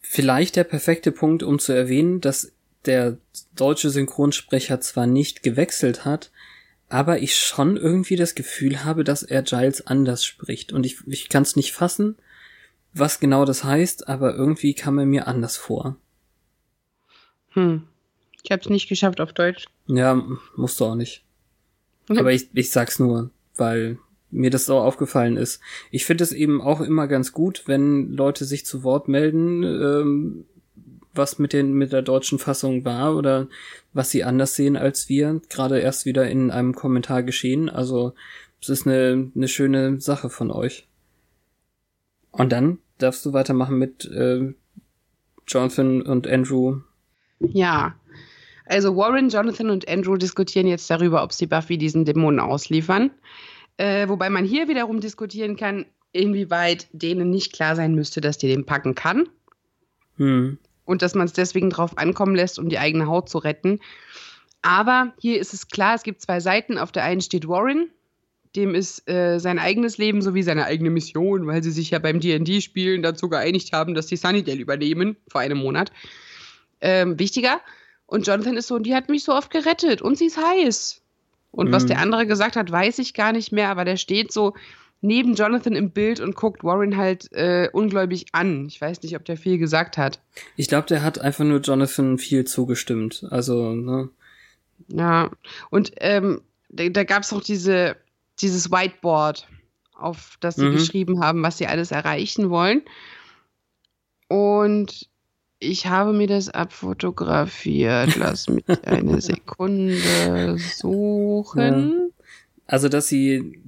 [0.00, 2.52] Vielleicht der perfekte Punkt, um zu erwähnen, dass
[2.86, 3.18] der
[3.54, 6.30] deutsche Synchronsprecher zwar nicht gewechselt hat,
[6.88, 10.72] aber ich schon irgendwie das Gefühl habe, dass er Giles anders spricht.
[10.72, 12.16] Und ich, ich kann es nicht fassen,
[12.94, 15.96] was genau das heißt, aber irgendwie kam er mir anders vor.
[17.50, 17.82] Hm.
[18.46, 19.66] Ich habe es nicht geschafft auf Deutsch.
[19.88, 20.22] Ja,
[20.54, 21.24] musst du auch nicht.
[22.08, 22.18] Mhm.
[22.18, 23.98] Aber ich, ich sag's nur, weil
[24.30, 25.60] mir das so aufgefallen ist.
[25.90, 30.44] Ich finde es eben auch immer ganz gut, wenn Leute sich zu Wort melden, ähm,
[31.12, 33.48] was mit den mit der deutschen Fassung war oder
[33.92, 35.40] was sie anders sehen als wir.
[35.48, 37.68] Gerade erst wieder in einem Kommentar geschehen.
[37.68, 38.14] Also
[38.62, 40.86] es ist eine, eine schöne Sache von euch.
[42.30, 44.54] Und dann darfst du weitermachen mit äh,
[45.48, 46.82] Jonathan und Andrew.
[47.40, 47.96] Ja.
[48.66, 53.10] Also Warren, Jonathan und Andrew diskutieren jetzt darüber, ob sie Buffy diesen Dämonen ausliefern.
[53.76, 58.48] Äh, wobei man hier wiederum diskutieren kann, inwieweit denen nicht klar sein müsste, dass die
[58.48, 59.28] den packen kann.
[60.16, 60.58] Hm.
[60.86, 63.80] und dass man es deswegen drauf ankommen lässt, um die eigene Haut zu retten.
[64.62, 66.78] Aber hier ist es klar, es gibt zwei Seiten.
[66.78, 67.90] Auf der einen steht Warren,
[68.56, 72.20] dem ist äh, sein eigenes Leben sowie seine eigene Mission, weil sie sich ja beim
[72.20, 75.92] D&D-Spielen dazu geeinigt haben, dass die Sunnydale übernehmen, vor einem Monat,
[76.80, 77.60] ähm, wichtiger.
[78.06, 81.02] Und Jonathan ist so, die hat mich so oft gerettet und sie ist heiß.
[81.50, 81.88] Und was Mhm.
[81.88, 84.54] der andere gesagt hat, weiß ich gar nicht mehr, aber der steht so
[85.00, 88.66] neben Jonathan im Bild und guckt Warren halt äh, ungläubig an.
[88.66, 90.20] Ich weiß nicht, ob der viel gesagt hat.
[90.56, 93.26] Ich glaube, der hat einfach nur Jonathan viel zugestimmt.
[93.30, 94.08] Also, ne?
[94.88, 95.30] Ja,
[95.70, 97.96] und ähm, da, da gab es auch diese,
[98.40, 99.48] dieses Whiteboard,
[99.94, 100.72] auf das sie Mhm.
[100.72, 102.82] geschrieben haben, was sie alles erreichen wollen.
[104.28, 105.08] Und
[105.58, 108.16] ich habe mir das abfotografiert.
[108.16, 112.12] Lass mich eine Sekunde suchen.
[112.66, 113.60] Also, dass sie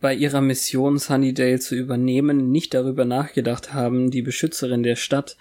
[0.00, 5.36] bei ihrer Mission Sunnydale zu übernehmen nicht darüber nachgedacht haben, die Beschützerin der Stadt,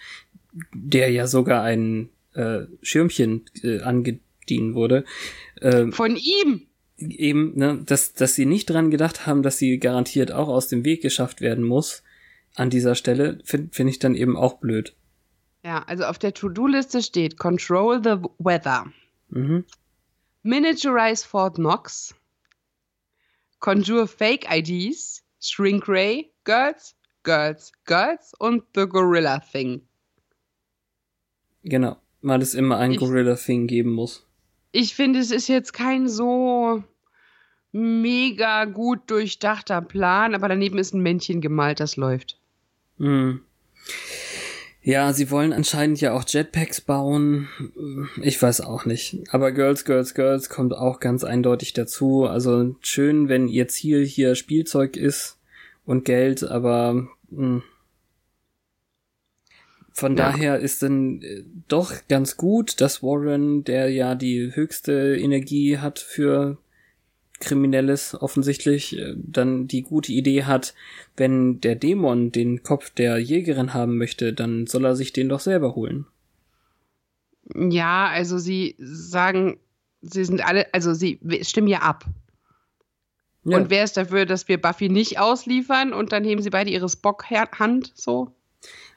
[0.74, 5.06] der ja sogar ein äh, Schirmchen äh, angedient wurde,
[5.62, 6.68] äh, Von ihm!
[6.98, 10.86] eben, ne, dass, dass sie nicht dran gedacht haben, dass sie garantiert auch aus dem
[10.86, 12.04] Weg geschafft werden muss
[12.56, 14.96] an dieser Stelle, finde find ich dann eben auch blöd.
[15.66, 18.86] Ja, also auf der To-Do-Liste steht Control the Weather,
[19.30, 19.66] Mhm.
[20.44, 22.14] Miniaturize Fort Knox,
[23.60, 29.82] Conjure Fake IDs, Shrink Ray, Girls, Girls, Girls und The Gorilla Thing.
[31.64, 34.24] Genau, weil es immer ein Ich- Gorilla-Thing geben muss.
[34.72, 36.84] Ich finde, es ist jetzt kein so
[37.72, 42.40] mega gut durchdachter Plan, aber daneben ist ein Männchen gemalt, das läuft.
[43.00, 43.42] Hm.
[44.86, 47.50] Ja, sie wollen anscheinend ja auch Jetpacks bauen.
[48.22, 49.24] Ich weiß auch nicht.
[49.32, 52.26] Aber Girls, Girls, Girls kommt auch ganz eindeutig dazu.
[52.26, 55.40] Also schön, wenn ihr Ziel hier Spielzeug ist
[55.88, 57.64] und Geld, aber hm.
[59.92, 60.30] von Ja.
[60.30, 65.98] daher ist dann äh, doch ganz gut, dass Warren, der ja die höchste Energie hat
[65.98, 66.60] für
[67.40, 70.74] Kriminelles offensichtlich äh, dann die gute Idee hat,
[71.18, 75.42] wenn der Dämon den Kopf der Jägerin haben möchte, dann soll er sich den doch
[75.42, 76.06] selber holen.
[77.54, 79.60] Ja, also sie sagen,
[80.02, 82.06] sie sind alle, also sie stimmen ja ab.
[83.44, 83.58] Ja.
[83.58, 86.90] Und wer ist dafür, dass wir Buffy nicht ausliefern und dann heben sie beide ihre
[86.90, 88.32] Spock-Hand so?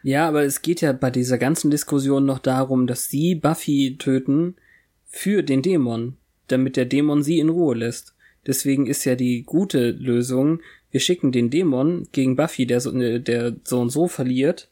[0.03, 4.57] Ja, aber es geht ja bei dieser ganzen Diskussion noch darum, dass sie Buffy töten
[5.05, 6.17] für den Dämon,
[6.47, 8.15] damit der Dämon sie in Ruhe lässt.
[8.49, 13.55] Deswegen ist ja die gute Lösung, wir schicken den Dämon gegen Buffy, der so, der
[13.63, 14.71] so und so verliert.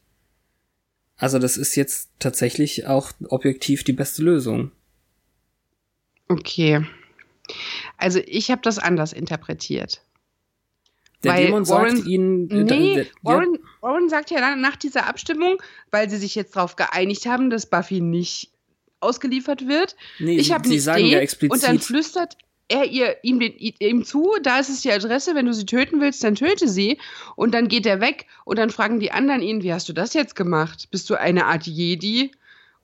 [1.18, 4.72] Also das ist jetzt tatsächlich auch objektiv die beste Lösung.
[6.28, 6.84] Okay.
[7.96, 10.02] Also ich habe das anders interpretiert.
[11.22, 14.76] Der Weil Dämon Warren- sagt ihnen, äh, Nee, da- ja, Warren, Warren sagt ja nach
[14.76, 18.50] dieser Abstimmung, weil sie sich jetzt darauf geeinigt haben, dass Buffy nicht
[19.00, 19.96] ausgeliefert wird.
[20.18, 22.36] nee, ich habe eine sagen ja und dann explizit, flüstert
[22.68, 26.00] er ihr ihm, den, ihm zu, da ist es die Adresse, wenn du sie töten
[26.00, 26.98] willst, dann töte sie
[27.36, 30.14] und dann geht er weg und dann fragen die anderen ihn, wie hast du das
[30.14, 30.88] jetzt gemacht?
[30.90, 32.32] Bist du eine Art Jedi?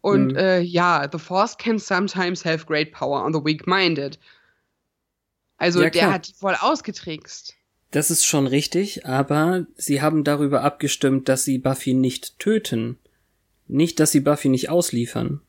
[0.00, 0.36] Und Mhm.
[0.36, 4.18] äh, ja, the Force can sometimes have great power on the weak-minded.
[5.58, 7.54] Also Ja, der hat die voll ausgetrickst.
[7.92, 12.98] das ist schon richtig, aber sie haben darüber abgestimmt, dass sie Buffy nicht töten.
[13.68, 15.40] Nicht, dass sie Buffy nicht ausliefern.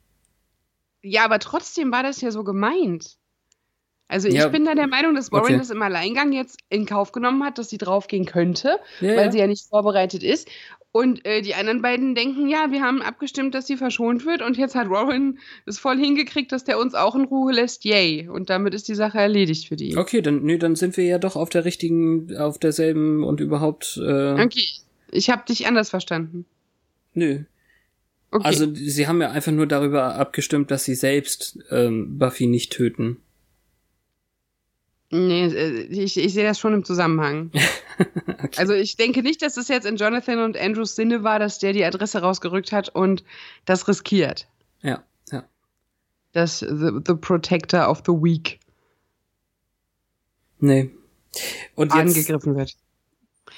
[1.01, 3.17] Ja, aber trotzdem war das ja so gemeint.
[4.07, 4.47] Also ich Ja.
[4.49, 5.57] bin da der Meinung, dass Warren Okay.
[5.57, 9.31] das im Alleingang jetzt in Kauf genommen hat, dass sie draufgehen könnte, Ja, weil ja.
[9.31, 10.47] sie ja nicht vorbereitet ist.
[10.91, 14.57] Und äh, die anderen beiden denken, ja, wir haben abgestimmt, dass sie verschont wird und
[14.57, 17.83] jetzt hat Warren es voll hingekriegt, dass der uns auch in Ruhe lässt.
[17.83, 18.27] Yay.
[18.29, 19.97] Und damit ist die Sache erledigt für die.
[19.97, 23.97] Okay, dann, nö, dann sind wir ja doch auf der richtigen, auf derselben und überhaupt,
[24.05, 24.67] äh, Okay.
[25.11, 26.45] Ich habe dich anders verstanden.
[27.15, 27.39] nö.
[28.29, 28.45] Okay.
[28.45, 33.17] Also, sie haben ja einfach nur darüber abgestimmt, dass sie selbst ähm, Buffy nicht töten.
[35.13, 37.51] Nee, äh, ich, ich sehe das schon im Zusammenhang.
[38.57, 41.73] Also ich denke nicht, dass es jetzt in Jonathan und Andrews Sinne war, dass der
[41.73, 43.23] die Adresse rausgerückt hat und
[43.65, 44.47] das riskiert.
[44.81, 45.43] Ja, ja.
[46.33, 48.59] Das the, the Protector of the Weak
[50.63, 50.91] Nee.
[51.75, 52.75] Und jetzt, angegriffen wird.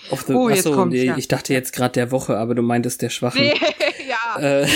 [0.10, 1.18] the, Oh, jetzt achso, kommt's, nee, ja.
[1.18, 3.42] ich dachte jetzt gerade der Woche, aber du meintest der Schwachen.
[3.42, 3.54] Nee,
[4.10, 4.42] ja.
[4.42, 4.68] Äh,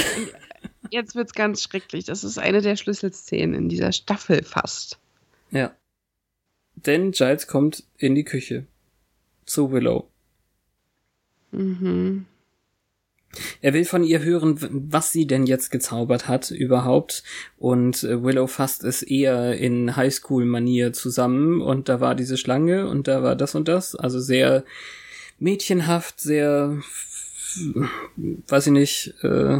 [0.91, 2.05] Jetzt wird's ganz schrecklich.
[2.05, 4.99] Das ist eine der Schlüsselszenen in dieser Staffel fast.
[5.51, 5.71] ja.
[6.85, 8.65] Denn Giles kommt in die Küche.
[9.45, 10.07] Zu Willow.
[11.51, 12.25] Mhm.
[13.61, 14.57] Er will von ihr hören,
[14.89, 17.23] was sie denn jetzt gezaubert hat überhaupt.
[17.57, 21.61] Und äh, Willow fasst es eher in Highschool-Manier zusammen.
[21.61, 23.95] Und da war diese Schlange und da war das und das.
[23.95, 24.63] Also sehr
[25.37, 26.79] mädchenhaft, sehr,
[28.47, 29.59] weiß ich nicht, äh,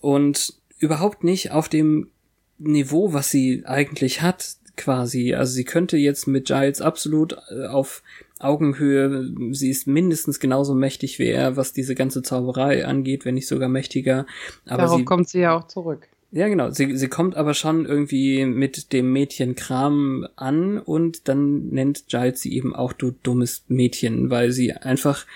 [0.00, 2.10] und überhaupt nicht auf dem
[2.58, 5.34] Niveau, was sie eigentlich hat, quasi.
[5.34, 8.02] Also sie könnte jetzt mit Giles absolut äh, auf
[8.40, 13.48] Augenhöhe, sie ist mindestens genauso mächtig wie er, was diese ganze Zauberei angeht, wenn nicht
[13.48, 14.26] sogar mächtiger.
[14.66, 16.08] Aber Darauf sie, kommt sie ja auch zurück.
[16.30, 21.68] ja genau, sie, sie kommt aber schon irgendwie mit dem Mädchen Kram an und dann
[21.70, 25.26] nennt Giles sie eben auch du dummes Mädchen, weil sie einfach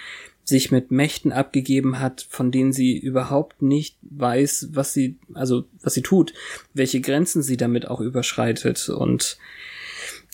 [0.45, 5.95] sich mit Mächten abgegeben hat, von denen sie überhaupt nicht weiß, was sie, also was
[5.95, 6.35] sie tut,
[6.75, 9.39] welche Grenzen sie damit auch überschreitet und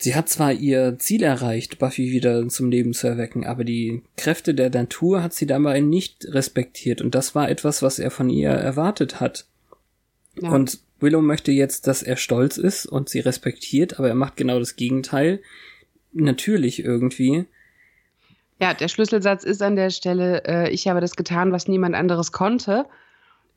[0.01, 4.55] Sie hat zwar ihr Ziel erreicht, Buffy wieder zum Leben zu erwecken, aber die Kräfte
[4.55, 8.51] der Natur hat sie dabei nicht respektiert und das war etwas, was er von ihr
[8.51, 9.47] erwartet hat.
[10.41, 10.51] Ja.
[10.51, 14.61] Und Willow möchte jetzt, dass er stolz ist und sie respektiert, aber er macht genau
[14.61, 15.41] das Gegenteil.
[16.13, 17.47] Natürlich irgendwie.
[18.61, 22.33] Ja, der Schlüsselsatz ist an der Stelle, äh, ich habe das getan, was niemand anderes
[22.33, 22.87] konnte.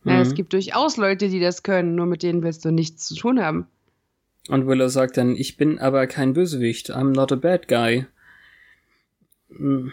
[0.04, 0.22] Ja, Mhm.
[0.22, 3.40] es gibt durchaus Leute, die das können, nur mit denen willst du nichts zu tun
[3.42, 3.68] haben.
[4.48, 8.06] Und Willow sagt dann, ich bin aber kein Bösewicht, I'm not a bad guy.
[9.50, 9.92] Hm.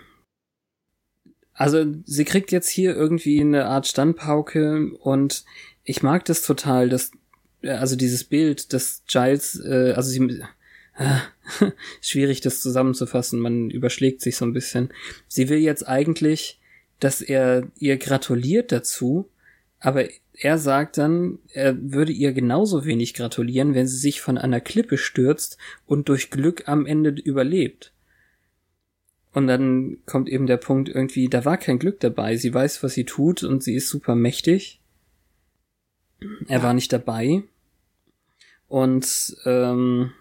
[1.52, 5.44] Also sie kriegt jetzt hier irgendwie eine Art Standpauke und
[5.84, 7.10] ich mag das total, dass
[7.62, 10.42] äh, also dieses Bild, dass Giles, äh, also sie
[10.96, 11.16] äh,
[12.00, 14.90] schwierig das zusammenzufassen, man überschlägt sich so ein bisschen.
[15.26, 16.60] Sie will jetzt eigentlich,
[17.00, 19.28] dass er ihr gratuliert dazu,
[19.80, 24.60] aber er sagt dann, er würde ihr genauso wenig gratulieren, wenn sie sich von einer
[24.60, 27.92] Klippe stürzt und durch Glück am Ende überlebt.
[29.32, 32.36] Und dann kommt eben der Punkt irgendwie, da war kein Glück dabei.
[32.36, 34.80] Sie weiß, was sie tut und sie ist super mächtig.
[36.46, 37.42] Er war nicht dabei.
[38.68, 40.12] Und ähm,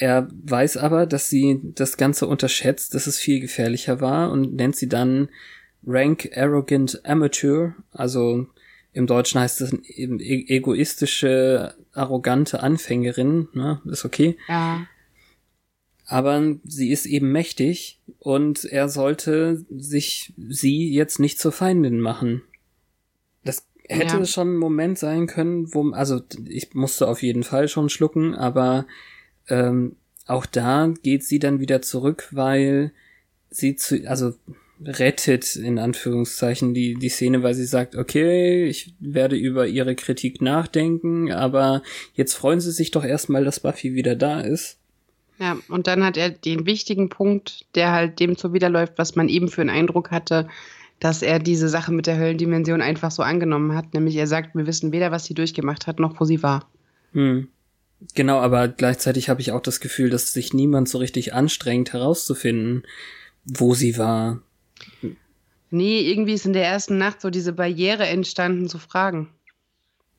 [0.00, 4.74] er weiß aber, dass sie das Ganze unterschätzt, dass es viel gefährlicher war und nennt
[4.76, 5.28] sie dann
[5.86, 8.46] Rank Arrogant Amateur, also
[8.92, 14.36] im Deutschen heißt das eben e- egoistische, arrogante Anfängerin, ne, ist okay.
[14.48, 14.86] Ja.
[16.06, 22.42] Aber sie ist eben mächtig und er sollte sich sie jetzt nicht zur Feindin machen.
[23.44, 24.24] Das hätte Ja.
[24.24, 28.86] schon ein Moment sein können, wo, also ich musste auf jeden Fall schon schlucken, aber
[29.48, 32.92] ähm, auch da geht sie dann wieder zurück, weil
[33.50, 34.32] sie zu, also
[34.84, 40.40] rettet in Anführungszeichen die, die Szene, weil sie sagt, okay, ich werde über ihre Kritik
[40.40, 41.82] nachdenken, aber
[42.14, 44.78] jetzt freuen sie sich doch erstmal, dass Buffy wieder da ist.
[45.38, 49.48] Ja, und dann hat er den wichtigen Punkt, der halt dem zuwiderläuft, was man eben
[49.48, 50.48] für einen Eindruck hatte,
[50.98, 53.94] dass er diese Sache mit der Höllendimension einfach so angenommen hat.
[53.94, 56.68] Nämlich er sagt, wir wissen weder, was sie durchgemacht hat, noch wo sie war.
[57.12, 57.48] Hm.
[58.14, 62.84] Genau, aber gleichzeitig habe ich auch das Gefühl, dass sich niemand so richtig anstrengt herauszufinden,
[63.44, 64.40] wo sie war.
[65.70, 69.28] Nee, irgendwie ist in der ersten Nacht so diese Barriere entstanden zu fragen.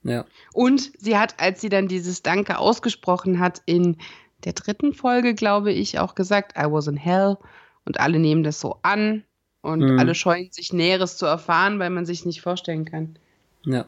[0.03, 0.25] Ja.
[0.53, 3.97] Und sie hat, als sie dann dieses Danke ausgesprochen hat, in
[4.45, 7.37] der dritten Folge, glaube ich, auch gesagt, I was in hell.
[7.85, 9.23] Und alle nehmen das so an.
[9.61, 9.99] Und Mhm.
[9.99, 13.17] alle scheuen sich Näheres zu erfahren, weil man sich nicht vorstellen kann.
[13.65, 13.85] Ja.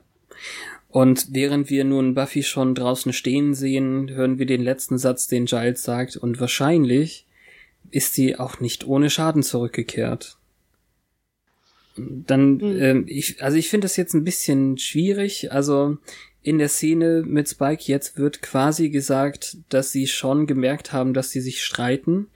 [0.93, 5.45] Und während wir nun Buffy schon draußen stehen sehen, hören wir den letzten Satz, den
[5.45, 7.25] Giles sagt, und wahrscheinlich
[7.89, 10.37] ist sie auch nicht ohne Schaden zurückgekehrt.
[11.97, 12.77] Dann, Mhm.
[12.79, 15.51] ähm, ich, also ich finde das jetzt ein bisschen schwierig.
[15.51, 15.97] Also
[16.43, 21.31] in der Szene mit Spike jetzt wird quasi gesagt, dass sie schon gemerkt haben, dass
[21.31, 22.27] sie sich streiten.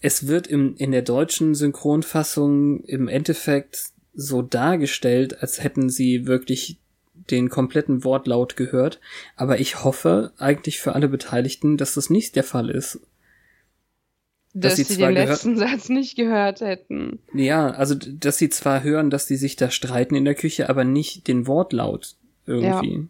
[0.00, 6.76] Es wird im, in der deutschen Synchronfassung im Endeffekt so dargestellt, als hätten sie wirklich
[7.30, 9.00] den kompletten Wortlaut gehört.
[9.36, 13.00] Aber ich hoffe eigentlich für alle Beteiligten, dass das nicht der Fall ist.
[14.52, 17.20] Dass Dass, sie sie zwar den gehört- letzten Satz nicht gehört hätten.
[17.32, 20.84] Ja, also, dass sie zwar hören, dass die sich da streiten in der Küche, aber
[20.84, 22.16] nicht den Wortlaut
[22.46, 23.06] irgendwie.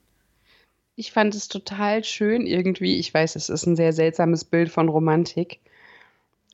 [0.97, 2.99] Ich fand es total schön irgendwie.
[2.99, 5.61] Ich weiß, es ist ein sehr seltsames Bild von Romantik.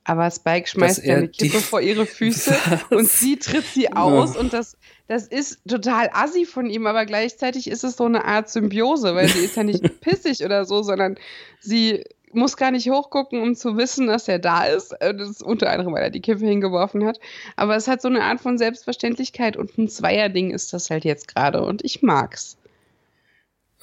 [0.08, 2.82] Aber Spike schmeißt er seine Kippe vor ihre Füße Was?
[2.96, 4.36] und sie tritt sie aus.
[4.36, 4.76] Und das,
[5.08, 9.28] das ist total assi von ihm, aber gleichzeitig ist es so eine Art Symbiose, weil
[9.28, 11.16] sie ist ja nicht pissig oder so, sondern
[11.58, 14.92] sie muss gar nicht hochgucken, um zu wissen, dass er da ist.
[15.00, 17.18] Äh, Das ist unter anderem, weil er die Kippe hingeworfen hat.
[17.56, 21.34] Aber es hat so eine Art von Selbstverständlichkeit und ein Zweierding ist das halt jetzt
[21.34, 22.56] gerade und ich mag's.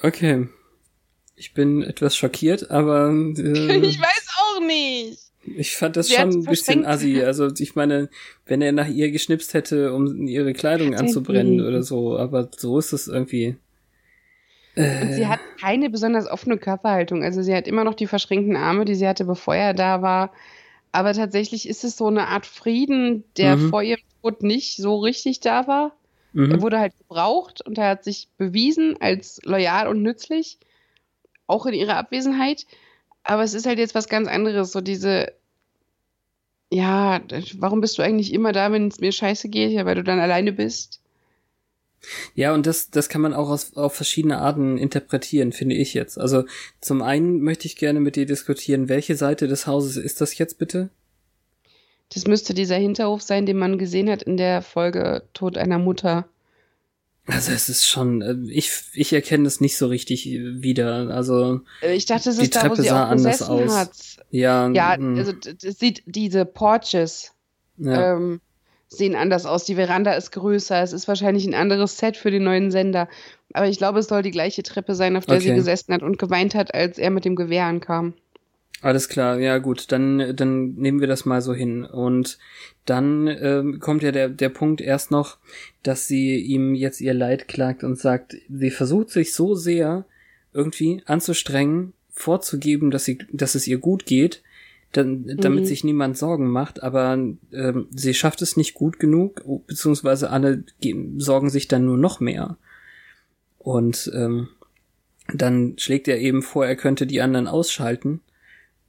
[0.02, 0.48] Okay.
[1.36, 5.18] Ich bin etwas schockiert, aber äh, Ich weiß auch nicht.
[5.46, 7.22] Ich fand das Sie schon ein bisschen assi.
[7.22, 8.08] Also ich meine,
[8.46, 12.92] wenn er nach ihr geschnipst hätte, um ihre Kleidung anzubrennen oder so, aber so ist
[12.92, 13.56] es irgendwie.
[14.76, 17.22] Und Äh, sie hat keine besonders offene Körperhaltung.
[17.22, 20.32] Also sie hat immer noch die verschränkten Arme, die sie hatte, bevor er da war.
[20.92, 23.70] Aber tatsächlich ist es so eine Art Frieden, der Mhm.
[23.70, 25.92] vor ihrem Tod nicht so richtig da war.
[26.36, 26.62] Er mhm.
[26.62, 30.58] wurde halt gebraucht und er hat sich bewiesen als loyal und nützlich,
[31.46, 32.66] auch in ihrer Abwesenheit.
[33.24, 35.32] Aber es ist halt jetzt was ganz anderes, so diese,
[36.70, 37.22] ja,
[37.58, 40.20] warum bist du eigentlich immer da, wenn es mir scheiße geht, ja, weil du dann
[40.20, 41.00] alleine bist?
[42.34, 46.18] Ja, und das, das kann man auch aus, auf verschiedene Arten interpretieren, finde ich jetzt.
[46.18, 46.44] Also
[46.80, 50.58] zum einen möchte ich gerne mit dir diskutieren, welche Seite des Hauses ist das jetzt
[50.58, 50.90] bitte?
[52.12, 56.28] Das müsste dieser Hinterhof sein, den man gesehen hat in der Folge Tod einer Mutter.
[57.26, 61.08] Also es ist schon, äh, ich, ich erkenne es nicht so richtig wieder.
[61.10, 63.74] Also Äh, Ich dachte, es Die ist da, wo Treppe sie sah auch anders aus.
[63.76, 63.90] hat.
[64.30, 67.32] ja, Ja, mm, also das sieht diese Porches
[67.78, 68.16] ja.
[68.16, 68.40] ähm,
[68.88, 69.64] sehen anders aus.
[69.64, 70.82] Die Veranda ist größer.
[70.82, 73.08] Es ist wahrscheinlich ein anderes Set für den neuen Sender.
[73.54, 75.56] Aber ich glaube, es soll die gleiche Treppe sein, auf der sie Okay.
[75.56, 78.14] gesessen hat und geweint hat, als er mit dem Gewehr ankam.
[78.82, 81.84] Alles klar, ja gut, dann, dann nehmen wir das mal so hin.
[81.86, 82.38] Und
[82.84, 85.38] dann ähm, kommt ja der, der Punkt erst noch,
[85.82, 90.04] dass sie ihm jetzt ihr Leid klagt und sagt, sie versucht sich so sehr
[90.52, 94.42] irgendwie anzustrengen, vorzugeben, dass sie, dass es ihr gut geht,
[94.92, 95.66] dann, damit Mhm.
[95.66, 97.14] sich niemand Sorgen macht, aber
[97.52, 102.20] ähm, sie schafft es nicht gut genug, beziehungsweise alle ge- sorgen sich dann nur noch
[102.20, 102.56] mehr.
[103.58, 104.48] Und ähm,
[105.32, 108.20] dann schlägt er eben vor, er könnte die anderen ausschalten,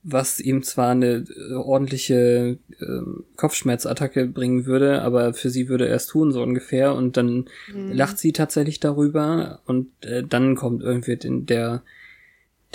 [0.08, 5.96] was ihm zwar eine äh, ordentliche ähm, Kopfschmerzattacke bringen würde, aber für sie würde er
[5.96, 6.94] es tun, so ungefähr.
[6.94, 11.82] Und dann lacht sie tatsächlich darüber und äh, dann kommt irgendwie den, der,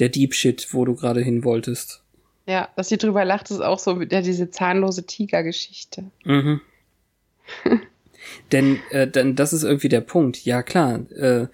[0.01, 2.03] der Deep Shit, wo du gerade hin wolltest.
[2.47, 6.11] Ja, dass sie drüber lacht, ist auch so wieder diese zahnlose Tiger-Geschichte.
[6.25, 6.61] Mhm.
[8.51, 10.45] Denn äh, dann das ist irgendwie der Punkt.
[10.45, 11.47] Ja klar, äh,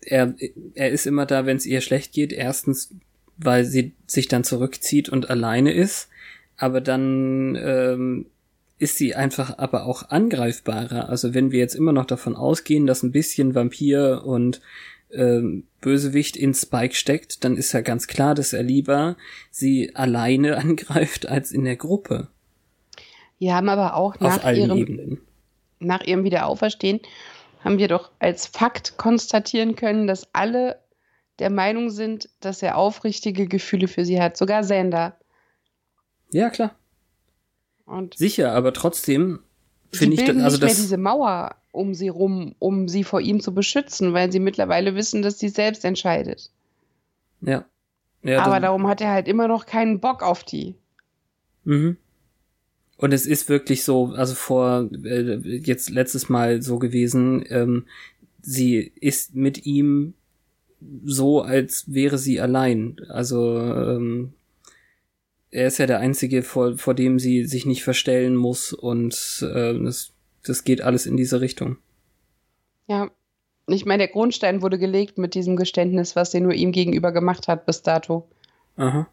[0.00, 0.34] er
[0.74, 2.32] er ist immer da, wenn es ihr schlecht geht.
[2.32, 2.92] Erstens,
[3.42, 6.08] weil sie sich dann zurückzieht und alleine ist,
[6.56, 8.26] aber dann ähm,
[8.78, 11.08] ist sie einfach aber auch angreifbarer.
[11.08, 14.60] Also wenn wir jetzt immer noch davon ausgehen, dass ein bisschen Vampir und
[15.12, 19.16] ähm, Bösewicht in Spike steckt, dann ist ja ganz klar, dass er lieber
[19.50, 22.28] sie alleine angreift als in der Gruppe.
[23.40, 25.20] Die haben aber auch nach ihrem, Ebenen.
[25.78, 27.00] nach ihrem Wiederauferstehen,
[27.64, 30.78] haben wir doch als Fakt konstatieren können, dass alle
[31.40, 34.36] der Meinung sind, dass er aufrichtige Gefühle für sie hat.
[34.36, 35.16] Sogar Sander.
[36.30, 36.74] Ja, klar.
[37.86, 39.40] Und Sicher, aber trotzdem
[39.92, 43.40] finde ich, also nicht mehr das, diese Mauer um sie rum, um sie vor ihm
[43.40, 46.50] zu beschützen, weil sie mittlerweile wissen, dass sie selbst entscheidet.
[47.40, 47.64] ja.
[48.22, 50.74] ja Aber darum hat er halt immer noch keinen Bock auf die.
[51.64, 51.96] Mhm.
[52.96, 57.86] Und es ist wirklich so, also vor äh, jetzt letztes Mal so gewesen, ähm,
[58.42, 60.14] sie ist mit ihm
[61.04, 62.96] so, als wäre sie allein.
[63.08, 64.34] Also ähm,
[65.50, 69.74] er ist ja der Einzige, vor, vor dem sie sich nicht verstellen muss und äh,
[69.78, 70.12] das,
[70.44, 71.76] das geht alles in diese Richtung.
[72.86, 73.10] Ja.
[73.66, 77.46] Ich meine, der Grundstein wurde gelegt mit diesem Geständnis, was sie nur ihm gegenüber gemacht
[77.46, 78.28] hat bis dato.
[78.76, 79.06] Aha.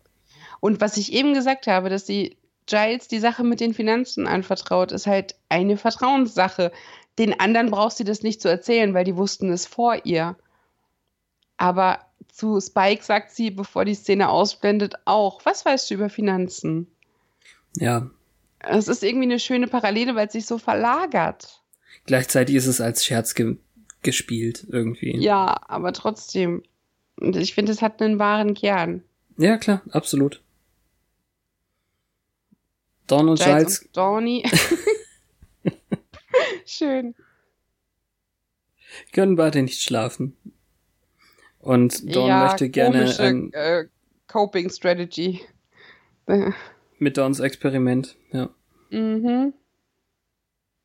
[0.60, 4.92] Und was ich eben gesagt habe, dass sie Giles die Sache mit den Finanzen anvertraut,
[4.92, 6.72] ist halt eine Vertrauenssache.
[7.20, 10.36] Den anderen braucht sie das nicht zu erzählen, weil die wussten es vor ihr.
[11.58, 12.00] Aber
[12.32, 16.88] zu Spike sagt sie, bevor die Szene ausblendet, auch, was weißt du über Finanzen?
[17.78, 18.10] Ja.
[18.60, 21.62] Es ist irgendwie eine schöne Parallele, weil es sich so verlagert.
[22.06, 23.58] Gleichzeitig ist es als Scherz ge
[24.04, 25.18] gespielt irgendwie.
[25.18, 26.64] Ja, aber trotzdem.
[27.20, 29.04] Und ich finde, es hat einen wahren Kern.
[29.38, 30.42] ja klar, absolut.
[33.08, 34.44] Dawn und Giles Giles und Dawny.
[36.66, 37.16] Schön.
[39.14, 40.38] können beide nicht schlafen.
[41.68, 43.88] Und Dawn ja, möchte gerne komische, ein, äh,
[44.28, 45.42] Coping Strategy.
[46.98, 48.16] Mit Dawns Experiment.
[48.32, 48.50] Ja.
[48.90, 49.54] mhm.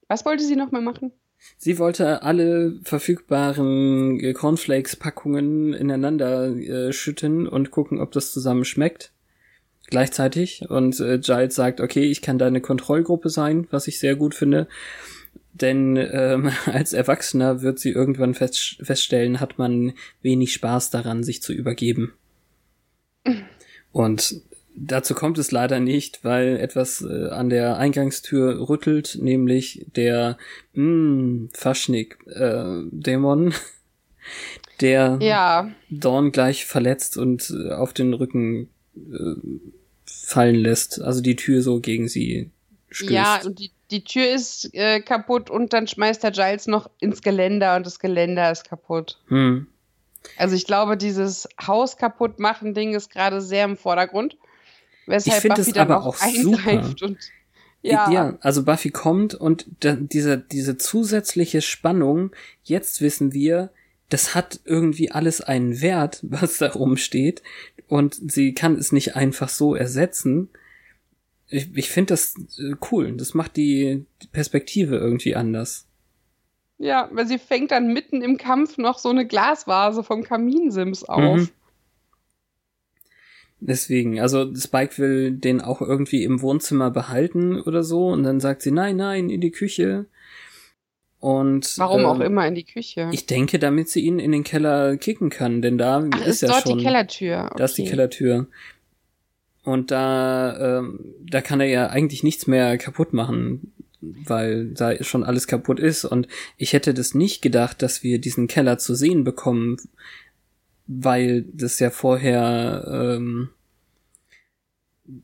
[0.08, 1.12] Was wollte sie nochmal machen?
[1.56, 9.12] Sie wollte alle verfügbaren äh, Cornflakes-Packungen ineinander äh, schütten und gucken, ob das zusammen schmeckt.
[9.86, 10.64] Gleichzeitig.
[10.68, 14.66] Und äh, Giles sagt, okay, ich kann deine Kontrollgruppe sein, was ich sehr gut finde.
[15.52, 21.42] Denn ähm, als Erwachsener wird sie irgendwann fest, feststellen, hat man wenig Spaß daran, sich
[21.42, 22.12] zu übergeben.
[23.92, 24.40] Und
[24.74, 30.38] dazu kommt es leider nicht, weil etwas äh, an der Eingangstür rüttelt, nämlich der
[30.72, 33.54] mh, Faschnik-Dämon,
[34.80, 39.34] der Ja, Dawn gleich verletzt und äh, auf den Rücken äh,
[40.06, 41.02] fallen lässt.
[41.02, 42.50] Also die Tür so gegen sie
[42.90, 43.10] stößt.
[43.10, 47.22] ja, und die, die Tür ist äh, kaputt und dann schmeißt der Giles noch ins
[47.22, 49.20] Geländer und das Geländer ist kaputt.
[49.28, 49.66] hm.
[50.36, 54.36] Also ich glaube, dieses Haus kaputt machen Ding ist gerade sehr im Vordergrund.
[55.06, 57.18] Weshalb Ich Buffy es dann aber auch eingreift und
[57.84, 62.30] ja, ja, also Buffy kommt und diese, diese zusätzliche Spannung,
[62.62, 63.70] jetzt wissen wir,
[64.08, 67.42] das hat irgendwie alles einen Wert, was da rumsteht
[67.88, 70.48] und sie kann es nicht einfach so ersetzen.
[71.52, 73.12] Ich, ich finde das äh, cool.
[73.16, 75.86] Das macht die die Perspektive irgendwie anders.
[76.78, 81.38] ja, weil sie fängt dann mitten im Kampf noch so eine Glasvase vom Kaminsims auf.
[81.38, 81.48] Mhm.
[83.60, 88.62] Deswegen, also Spike will den auch irgendwie im Wohnzimmer behalten oder so und dann sagt
[88.62, 90.06] sie, nein, nein, in die Küche.
[91.20, 93.08] Und Warum auch ähm, immer in die Küche.
[93.12, 96.42] Ich denke, damit sie ihn in den Keller kicken kann, denn da Ach, ist, ist
[96.42, 96.78] ja dort schon.
[96.78, 97.44] die Kellertür.
[97.44, 97.54] Okay.
[97.58, 98.48] Da ist die Kellertür.
[99.64, 105.22] Und da, ähm, da kann er ja eigentlich nichts mehr kaputt machen, weil da schon
[105.22, 106.04] alles kaputt ist.
[106.04, 109.76] Und ich hätte das nicht gedacht, dass wir diesen Keller zu sehen bekommen,
[110.86, 113.50] weil das ja vorher ähm,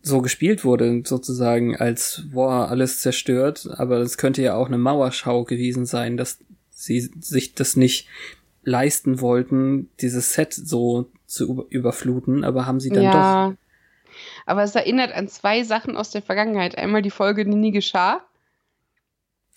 [0.02, 3.68] so gespielt wurde, sozusagen, als boah, alles zerstört.
[3.72, 6.38] Aber es könnte ja auch eine Mauerschau gewesen sein, dass
[6.70, 8.06] sie sich das nicht
[8.62, 13.58] leisten wollten, dieses Set so zu über überfluten, aber haben sie dann doch.
[14.48, 14.52] Ja.
[14.52, 16.76] Aber es erinnert an zwei Sachen aus der Vergangenheit.
[16.78, 18.22] Einmal die Folge, die nie geschah,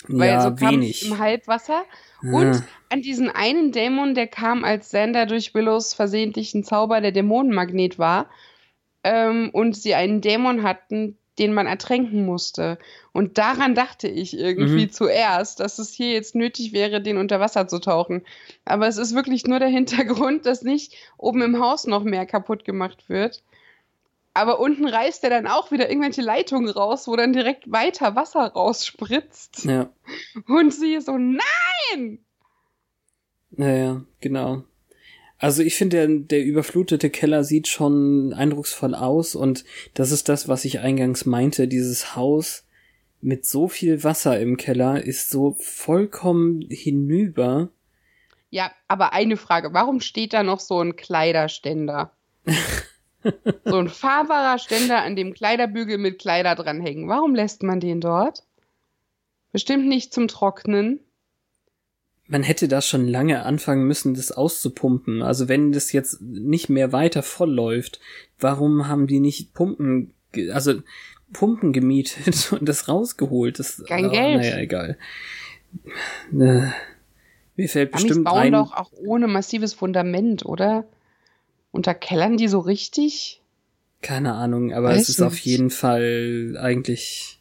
[0.07, 1.05] weil ja, so kam wenig.
[1.05, 1.83] im Halbwasser.
[2.23, 7.11] Ah, Und an diesen einen Dämon, der kam, als Sander durch Willows versehentlichen Zauber der
[7.11, 8.29] Dämonenmagnet war.
[9.03, 12.77] Ähm, und sie einen Dämon hatten, den man ertränken musste.
[13.13, 14.91] Und daran dachte ich irgendwie Mhm.
[14.91, 18.23] zuerst, dass es hier jetzt nötig wäre, den unter Wasser zu tauchen.
[18.65, 22.63] Aber es ist wirklich nur der Hintergrund, dass nicht oben im Haus noch mehr kaputt
[22.65, 23.41] gemacht wird.
[24.33, 28.47] Aber unten reißt er dann auch wieder irgendwelche Leitungen raus, wo dann direkt weiter Wasser
[28.47, 29.65] rausspritzt.
[29.65, 29.89] ja,
[30.47, 32.19] Und sie so, nein!
[33.57, 34.63] ja, ja, genau.
[35.37, 39.65] Also ich finde, der, der überflutete Keller sieht schon eindrucksvoll aus und
[39.95, 41.67] das ist das, was ich eingangs meinte.
[41.67, 42.63] Dieses Haus
[43.21, 47.69] mit so viel Wasser im Keller ist so vollkommen hinüber.
[48.51, 49.73] Ja, aber eine Frage.
[49.73, 52.11] Warum steht da noch so ein Kleiderständer?
[53.65, 57.07] so ein fahrbarer Ständer, an dem Kleiderbügel mit Kleider dranhängen.
[57.07, 58.43] Warum lässt man den dort?
[59.51, 60.99] Bestimmt nicht zum Trocknen.
[62.27, 65.21] Man hätte da schon lange anfangen müssen, das auszupumpen.
[65.21, 67.99] Also wenn das jetzt nicht mehr weiter voll läuft,
[68.39, 70.13] warum haben die nicht Pumpen,
[70.53, 70.75] also
[71.33, 73.59] Pumpen gemietet und das rausgeholt?
[73.59, 74.37] Das, Kein oh, Geld.
[74.37, 74.97] Naja, egal.
[76.31, 76.69] Äh,
[77.57, 78.51] Mir fällt Amis bestimmt bauen ein.
[78.53, 80.85] doch auch ohne massives Fundament, oder?
[81.71, 83.41] Unterkellern die so richtig?
[84.01, 85.45] Keine Ahnung, aber Weiß es ist auf nicht.
[85.45, 87.39] jeden Fall eigentlich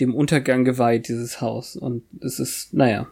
[0.00, 1.76] dem Untergang geweiht, dieses Haus.
[1.76, 3.08] Und es ist, naja,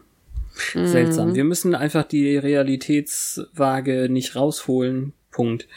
[0.73, 1.29] seltsam.
[1.29, 1.35] Mhm.
[1.35, 5.13] Wir müssen einfach die Realitätswaage nicht rausholen.
[5.31, 5.67] Punkt.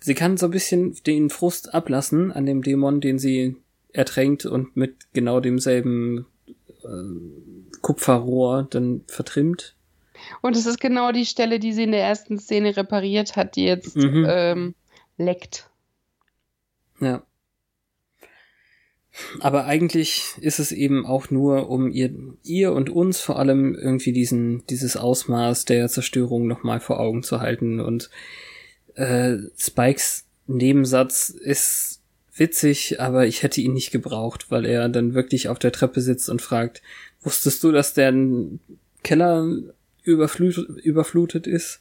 [0.00, 3.56] Sie kann so ein bisschen den Frust ablassen an dem Dämon, den sie
[3.92, 9.74] ertränkt und mit genau demselben äh, Kupferrohr dann vertrimmt.
[10.42, 13.64] Und es ist genau die Stelle, die sie in der ersten Szene repariert hat, die
[13.64, 14.26] jetzt Mhm.
[14.28, 14.74] ähm,
[15.16, 15.68] leckt.
[17.00, 17.22] Ja.
[19.40, 22.12] Aber eigentlich ist es eben auch nur, um ihr,
[22.44, 27.40] ihr und uns vor allem irgendwie diesen, dieses Ausmaß der Zerstörung nochmal vor Augen zu
[27.40, 27.80] halten.
[27.80, 28.10] Und
[28.94, 32.00] äh, Spikes Nebensatz ist
[32.36, 36.30] witzig, aber ich hätte ihn nicht gebraucht, weil er dann wirklich auf der Treppe sitzt
[36.30, 36.82] und fragt,
[37.20, 38.14] wusstest du, dass der
[39.02, 39.48] Keller
[40.08, 41.80] überflutet, überflutet ist?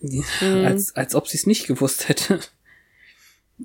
[0.00, 0.24] Mhm.
[0.64, 2.40] Als, als ob sie es nicht gewusst hätte.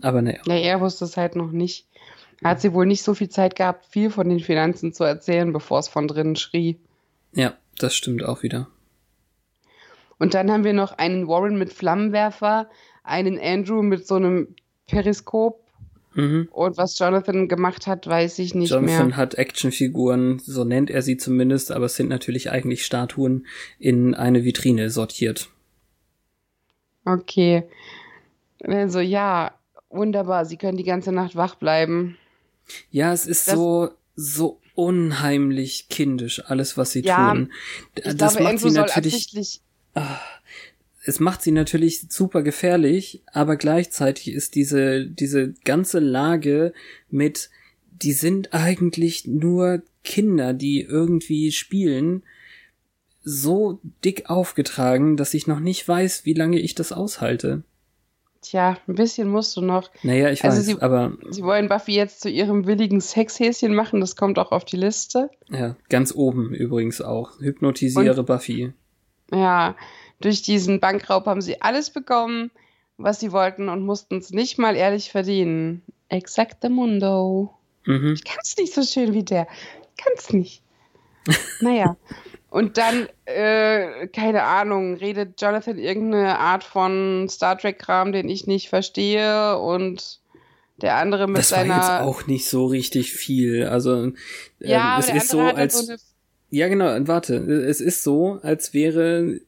[0.01, 0.41] Aber naja.
[0.45, 1.87] Ja, er wusste es halt noch nicht.
[2.43, 5.79] Hat sie wohl nicht so viel Zeit gehabt, viel von den Finanzen zu erzählen, bevor
[5.79, 6.79] es von drinnen schrie.
[7.33, 8.67] Ja, das stimmt auch wieder.
[10.17, 12.69] Und dann haben wir noch einen Warren mit Flammenwerfer,
[13.03, 14.55] einen Andrew mit so einem
[14.87, 15.63] Periskop.
[16.13, 16.49] Mhm.
[16.51, 19.17] Und was Jonathan gemacht hat, weiß ich nicht Jonathan mehr.
[19.17, 23.45] hat Actionfiguren, so nennt er sie zumindest, aber es sind natürlich eigentlich Statuen
[23.79, 25.49] in eine Vitrine sortiert.
[27.05, 27.63] Okay.
[28.63, 29.53] Also ja,
[29.89, 30.45] wunderbar.
[30.45, 32.17] Sie können die ganze Nacht wach bleiben.
[32.89, 37.51] Ja, es ist Das- so, so unheimlich kindisch, alles, was sie Ja, tun.
[37.95, 39.61] Ich das glaube, macht Andrew sie soll natürlich, absichtlich.
[41.03, 46.73] Es macht sie natürlich super gefährlich, aber gleichzeitig ist diese, diese ganze Lage
[47.09, 47.49] mit,
[47.91, 52.23] die sind eigentlich nur Kinder, die irgendwie spielen,
[53.23, 57.63] so dick aufgetragen, dass ich noch nicht weiß, wie lange ich das aushalte.
[58.41, 59.91] Tja, ein bisschen musst du noch.
[60.01, 63.99] Naja, ich Also weiß, sie- aber Sie wollen Buffy jetzt zu ihrem willigen Sexhäschen machen.
[64.01, 65.29] Das kommt auch auf die Liste.
[65.49, 67.39] ja, ganz oben übrigens auch.
[67.39, 68.73] Hypnotisiere Buffy.
[69.31, 69.75] Ja,
[70.21, 72.51] durch diesen Bankraub haben sie alles bekommen,
[72.97, 75.81] was sie wollten und mussten es nicht mal ehrlich verdienen.
[76.09, 77.53] Exactamundo.
[77.85, 78.13] Mhm.
[78.13, 79.47] Ich kann's nicht so schön wie der.
[79.95, 80.61] Ich kann's nicht.
[81.61, 81.97] naja.
[82.49, 88.67] Und dann, äh, keine Ahnung, redet Jonathan irgendeine Art von Star Trek-Kram, den ich nicht
[88.67, 90.19] verstehe und
[90.81, 91.75] der andere mit Das war seiner.
[91.75, 93.67] jetzt auch nicht so richtig viel.
[93.67, 94.13] Also äh,
[94.59, 95.93] ja, es ist so, halt als so
[96.49, 99.39] ja genau, warte, es ist so, als wäre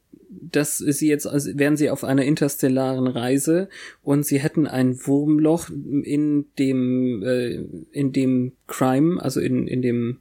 [0.41, 3.69] dass sie jetzt, als wären sie auf einer interstellaren Reise
[4.01, 10.19] und sie hätten ein Wurmloch in dem, äh, in dem Crime, also in, in dem,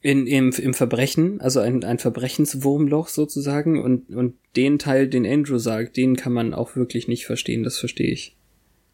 [0.00, 5.58] in, im, im Verbrechen, also ein, ein Verbrechenswurmloch sozusagen und, und den Teil, den Andrew
[5.58, 8.36] sagt, den kann man auch wirklich nicht verstehen, das verstehe ich.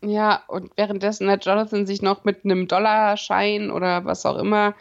[0.02, 4.76] Ja, und währenddessen hat Jonathan sich noch mit einem Dollarschein oder was auch immer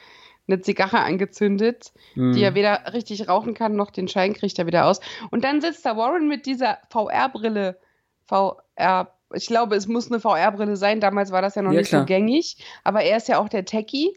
[0.47, 2.33] eine Zigarre angezündet, Hm.
[2.33, 4.99] die er weder richtig rauchen kann, noch den Schein kriegt er wieder aus.
[5.29, 7.77] Und dann sitzt da Warren mit dieser VR-Brille.
[8.25, 10.99] VR, ich glaube, es muss eine VR-Brille sein.
[11.01, 12.01] Damals war das ja noch Ja, nicht klar.
[12.01, 12.57] so gängig.
[12.83, 14.13] Aber er ist ja auch der Techie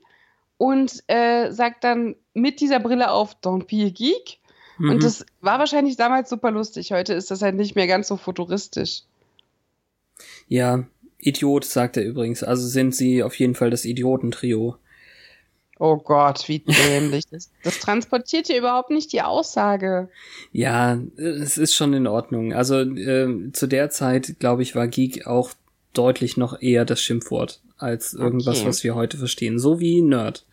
[0.56, 4.38] und äh, sagt dann mit dieser Brille auf Don't be a geek.
[4.78, 4.90] Mhm.
[4.90, 6.92] Und das war wahrscheinlich damals super lustig.
[6.92, 9.02] Heute ist das halt nicht mehr ganz so futuristisch.
[10.48, 10.84] Ja,
[11.18, 12.42] Idiot, sagt er übrigens.
[12.42, 14.76] Also sind sie auf jeden Fall das Idiotentrio.
[15.82, 17.24] Oh Gott, wie dämlich.
[17.30, 20.10] Das, das transportiert hier überhaupt nicht die Aussage.
[20.52, 22.52] Ja, es ist schon in Ordnung.
[22.52, 25.50] Also äh, zu der Zeit, glaube ich, war Geek auch
[25.94, 28.68] deutlich noch eher das Schimpfwort als irgendwas, Okay.
[28.68, 29.58] was wir heute verstehen.
[29.58, 30.44] So wie Nerd.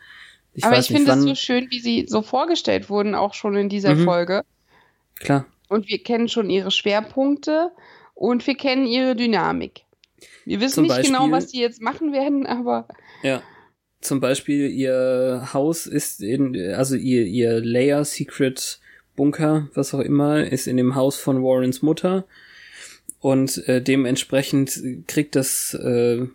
[0.54, 3.68] Ich Aber ich finde es so schön, wie sie so vorgestellt wurden, auch schon in
[3.68, 4.06] dieser Mhm.
[4.06, 4.44] Folge.
[5.16, 5.46] Klar.
[5.68, 7.72] Und wir kennen schon ihre Schwerpunkte
[8.16, 9.82] und wir kennen ihre Dynamik.
[10.46, 12.88] Wir wissen Zum nicht genau, Beispiel- was sie jetzt machen werden, aber
[13.24, 13.42] Ja.
[14.02, 18.80] Zum Beispiel ihr Haus ist in, also ihr, ihr Layer Secret
[19.16, 22.26] Bunker, was auch immer, ist in dem Haus von Warrens Mutter.
[23.20, 26.28] Und äh, dementsprechend kriegt das äh,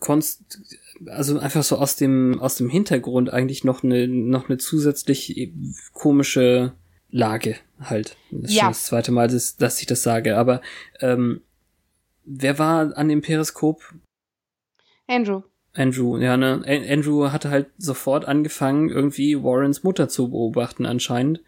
[0.00, 0.60] konst
[1.06, 5.52] also einfach so aus dem, aus dem Hintergrund eigentlich noch eine, noch eine zusätzlich
[5.92, 6.72] komische
[7.10, 8.16] Lage halt.
[8.32, 8.62] Das ist Ja.
[8.64, 10.36] schon das zweite Mal, dass, dass ich das sage.
[10.36, 10.60] Aber
[11.00, 11.40] ähm,
[12.24, 13.82] wer war an dem Periskop?
[15.06, 15.42] Andrew.
[15.78, 16.62] Andrew, ja, ne?
[16.66, 21.40] Andrew hatte halt sofort angefangen, irgendwie Warrens Mutter zu beobachten anscheinend,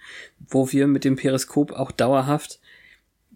[0.49, 2.61] wo wir mit dem Periskop auch dauerhaft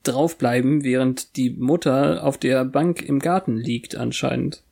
[0.05, 4.62] draufbleiben, während die Mutter auf der Bank im Garten liegt anscheinend.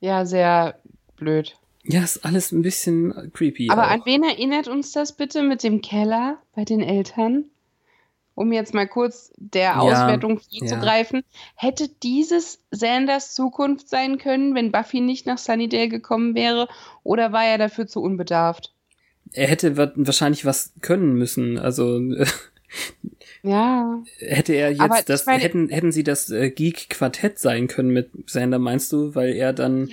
[0.00, 0.78] Ja, sehr
[1.16, 1.56] blöd.
[1.82, 3.70] Ja, ist alles ein bisschen creepy.
[3.70, 3.90] Aber auch.
[3.90, 7.46] an wen erinnert uns das bitte mit dem Keller bei den Eltern?
[8.38, 10.60] Um jetzt mal kurz der Ja, Auswertung ja.
[10.60, 11.24] zuzugreifen.
[11.56, 16.68] Hätte dieses Sanders Zukunft sein können, wenn Buffy nicht nach Sunnydale gekommen wäre?
[17.02, 18.72] Oder war er dafür zu unbedarft?
[19.32, 21.58] er hätte wa- wahrscheinlich was können müssen.
[21.58, 22.00] Also
[23.42, 24.02] Ja.
[24.18, 28.10] hätte er jetzt Aber das, meine- hätten, hätten sie das äh, Geek-Quartett sein können mit
[28.30, 29.90] Sander, meinst du, weil er dann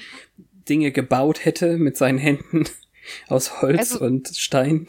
[0.69, 2.65] Dinge gebaut hätte mit seinen Händen
[3.27, 4.87] aus Holz Also- und Stein?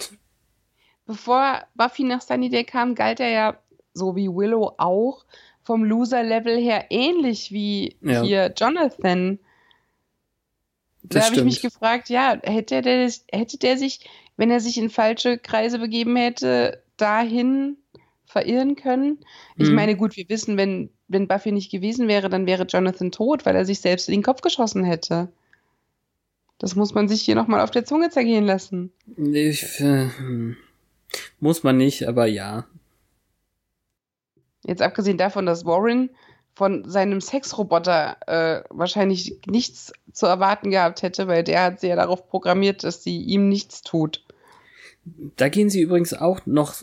[1.07, 3.59] Bevor Buffy nach Sunnydale kam, galt er ja,
[3.95, 5.25] so wie Willow auch,
[5.63, 8.23] vom Loser-Level her ähnlich wie Ja.
[8.23, 9.39] hier Jonathan.
[11.03, 14.01] Da habe ich mich gefragt, ja, hätte der, hätte der sich,
[14.37, 17.77] wenn er sich in falsche Kreise begeben hätte, dahin
[18.25, 19.21] verirren können?
[19.57, 19.75] Ich Mhm.
[19.77, 23.55] meine, gut, wir wissen, wenn, wenn Buffy nicht gewesen wäre, dann wäre Jonathan tot, weil
[23.55, 25.29] er sich selbst in den Kopf geschossen hätte.
[26.59, 28.93] Das muss man sich hier nochmal auf der Zunge zergehen lassen.
[29.17, 30.57] Ich, äh, hm.
[31.41, 32.66] Muss man nicht, aber ja.
[34.64, 36.11] Jetzt abgesehen davon, dass Warren
[36.55, 41.97] von seinem Sexroboter äh, wahrscheinlich nichts zu erwarten gehabt hätte, weil der hat sie ja
[41.97, 44.24] darauf programmiert, dass sie ihm nichts tut.
[45.37, 46.82] Da gehen sie übrigens auch noch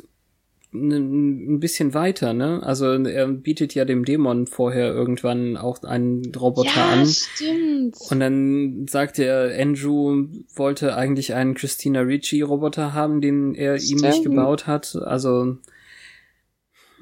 [0.73, 2.61] ein bisschen weiter, ne?
[2.63, 7.05] Also er bietet ja dem Dämon vorher irgendwann auch einen Roboter an.
[7.05, 7.95] stimmt.
[8.09, 13.97] Und dann sagt er, Andrew wollte eigentlich einen Christina Ricci Roboter haben, den er ihm
[13.97, 14.23] nicht Stimmt.
[14.23, 14.95] gebaut hat.
[14.95, 15.57] Also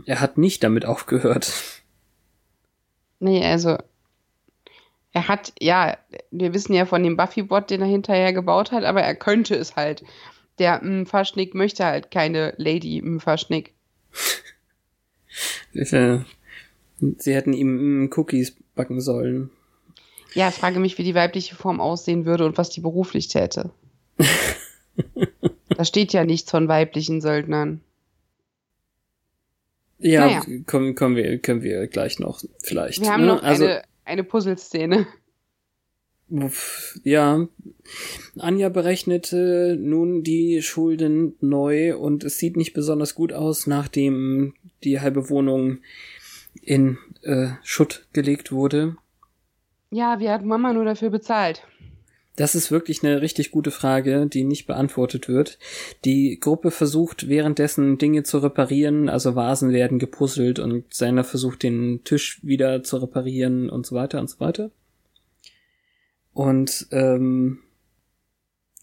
[0.06, 1.52] er hat nicht damit aufgehört.
[3.20, 3.78] Nee, also
[5.14, 5.98] er hat, ja,
[6.32, 9.76] wir wissen ja von dem Buffy-Bot, den er hinterher gebaut hat, aber er könnte es
[9.76, 10.04] halt.
[10.62, 13.74] Der Mfaschnik möchte halt keine Lady Mfaschnik.
[15.74, 16.20] Äh,
[17.18, 19.50] Sie hätten ihm Cookies backen sollen.
[20.36, 23.72] Ja, frage mich, wie die weibliche Form aussehen würde und was die beruflich täte.
[25.70, 27.82] da steht ja nichts von weiblichen Söldnern.
[29.98, 30.44] Ja, Naja.
[30.68, 33.02] kommen, kommen wir, können wir gleich noch vielleicht.
[33.02, 33.34] Wir haben ne?
[33.34, 35.08] noch also, eine, eine Puzzleszene.
[37.04, 37.48] Ja,
[38.40, 44.54] Anja berechnete nun die Schulden neu und es sieht nicht besonders gut aus, nachdem
[44.84, 45.80] die halbe Wohnung
[46.62, 48.96] in äh, Schutt gelegt wurde.
[49.90, 51.64] Ja, wie hat Mama nur dafür bezahlt?
[52.38, 55.60] Das ist wirklich eine richtig gute Frage, die nicht beantwortet wird.
[56.06, 62.06] Die Gruppe versucht währenddessen Dinge zu reparieren, also Vasen werden gepuzzelt und Sander versucht den
[62.06, 64.72] Tisch wieder zu reparieren und so weiter und so weiter.
[66.34, 67.60] Und ähm,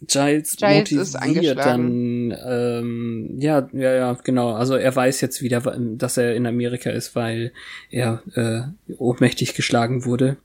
[0.01, 4.53] Giles, Giles motiviert dann, ähm, ja, ja, ja, genau.
[4.53, 7.53] Also er weiß jetzt wieder, dass er in Amerika ist, weil
[7.91, 10.37] er äh, ohnmächtig geschlagen wurde,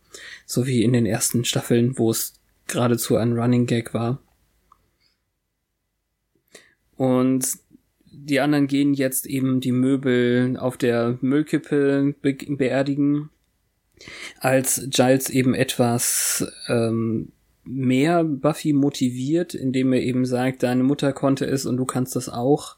[0.47, 2.33] so wie in den ersten Staffeln, wo es
[2.67, 4.19] geradezu ein Running Gag war.
[6.95, 7.45] Und
[8.11, 13.29] die anderen gehen jetzt eben die Möbel auf der Müllkippe be beerdigen,
[14.39, 17.31] als Giles eben etwas ähm,
[17.63, 22.29] mehr Buffy motiviert, indem er eben sagt, deine Mutter konnte es und du kannst das
[22.29, 22.77] auch.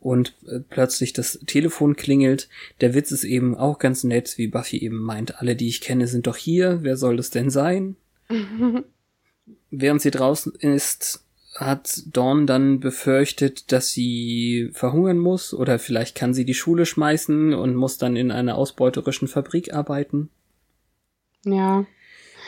[0.00, 2.48] Und äh, plötzlich das Telefon klingelt.
[2.80, 6.06] Der Witz ist eben auch ganz nett, wie Buffy eben meint, alle, die ich kenne,
[6.06, 6.80] sind doch hier.
[6.82, 7.96] Wer soll das denn sein?
[9.70, 11.24] Während sie draußen ist,
[11.54, 17.54] hat Dawn dann befürchtet, dass sie verhungern muss oder vielleicht kann sie die Schule schmeißen
[17.54, 20.28] und muss dann in einer ausbeuterischen Fabrik arbeiten.
[21.46, 21.84] Ja.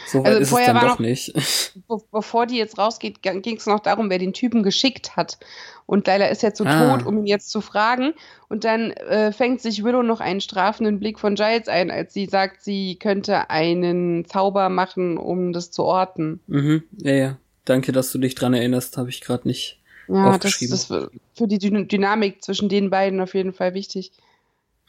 [0.07, 1.33] So weit Also ist es vorher dann war doch noch- nicht.
[1.89, 5.39] Be bevor die jetzt rausgeht, ging es noch darum, wer den Typen geschickt hat.
[5.87, 6.97] Und Leila ist jetzt so Ah.
[6.99, 8.13] tot, um ihn jetzt zu fragen.
[8.49, 12.27] Und dann äh, fängt sich Willow noch einen strafenden Blick von Giles ein, als sie
[12.27, 16.41] sagt, sie könnte einen Zauber machen, um das zu orten.
[16.47, 17.37] mhm, ja, ja.
[17.67, 19.79] Danke, dass du dich dran erinnerst, habe ich gerade nicht.
[20.09, 20.71] Ja, das, Aufgeschrieben.
[20.71, 24.13] das ist für die Dyn Dynamik zwischen den beiden auf jeden Fall wichtig.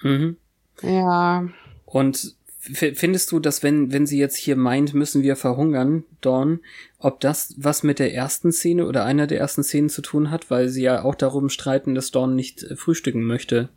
[0.01, 0.37] Mhm.
[0.81, 1.43] Ja.
[1.85, 6.59] Und findest du, dass wenn, wenn sie jetzt hier meint, müssen wir verhungern, Dawn,
[6.97, 10.51] ob das was mit der ersten Szene oder einer der ersten Szenen zu tun hat,
[10.51, 13.69] weil sie ja auch darum streiten, dass Dawn nicht äh, frühstücken möchte?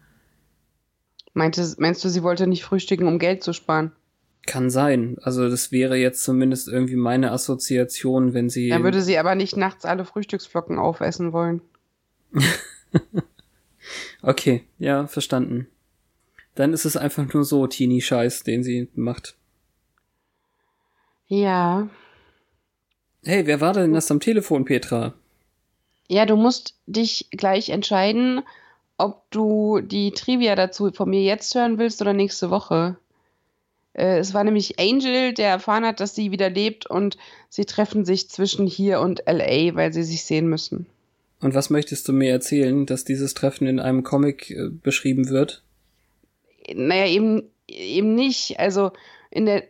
[1.33, 3.93] Meinte, meinst du, sie wollte nicht frühstücken, um Geld zu sparen?
[4.47, 5.17] Kann sein.
[5.23, 8.71] Also das wäre jetzt zumindest irgendwie meine Assoziation, wenn sie.
[8.71, 11.63] Er würde sie aber nicht nachts alle Frühstücksflocken aufessen wollen.
[14.23, 15.69] okay, ja, verstanden.
[16.55, 19.37] Dann ist es einfach nur so Teenie-Scheiß, den sie macht.
[21.27, 21.89] Ja.
[23.25, 25.15] Hey, wer war denn das am Telefon, Petra?
[26.09, 28.43] Ja, du musst dich gleich entscheiden,
[28.99, 32.97] ob du die Trivia dazu von mir jetzt hören willst oder nächste Woche.
[33.95, 37.17] Äh, es war nämlich Angel, der erfahren hat, dass sie wieder lebt und
[37.49, 40.87] sie treffen sich zwischen hier und LA, weil sie sich sehen müssen.
[41.41, 45.63] Und was möchtest du mir erzählen, dass dieses Treffen in einem Comic äh, beschrieben wird?
[46.75, 48.59] Naja, eben, eben nicht.
[48.59, 48.93] Also
[49.31, 49.65] in der,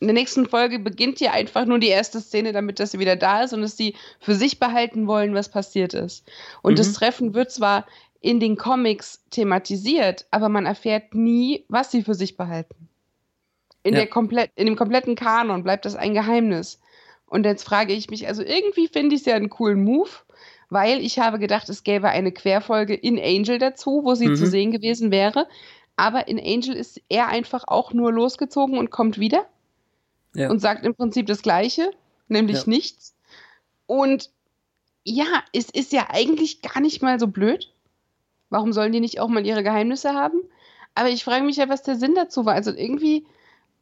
[0.00, 3.16] in der nächsten Folge beginnt hier einfach nur die erste Szene damit, dass sie wieder
[3.16, 6.28] da ist und dass sie für sich behalten wollen, was passiert ist.
[6.62, 6.76] Und mhm.
[6.76, 7.86] das Treffen wird zwar
[8.20, 12.88] in den Comics thematisiert, aber man erfährt nie, was sie für sich behalten.
[13.82, 14.00] In, ja.
[14.00, 16.80] der komplett, in dem kompletten Kanon bleibt das ein Geheimnis.
[17.26, 20.10] Und jetzt frage ich mich, also irgendwie finde ich es ja einen coolen Move,
[20.68, 24.36] weil ich habe gedacht, es gäbe eine Querfolge in Angel dazu, wo sie mhm.
[24.36, 25.48] zu sehen gewesen wäre.
[25.96, 29.46] Aber in Angel ist er einfach auch nur losgezogen und kommt wieder
[30.34, 30.50] ja.
[30.50, 31.90] und sagt im Prinzip das Gleiche,
[32.28, 32.64] nämlich ja.
[32.66, 33.14] nichts.
[33.86, 34.30] Und
[35.04, 37.72] ja, es ist ja eigentlich gar nicht mal so blöd.
[38.48, 40.40] Warum sollen die nicht auch mal ihre Geheimnisse haben?
[40.94, 42.54] Aber ich frage mich ja, was der Sinn dazu war.
[42.54, 43.26] Also irgendwie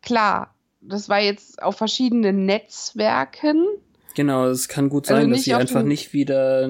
[0.02, 3.66] klar, das war jetzt auf verschiedenen Netzwerken.
[4.14, 6.68] Genau, es kann gut also sein, also dass sie einfach nicht wieder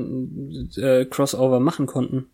[0.76, 2.30] äh, Crossover machen konnten.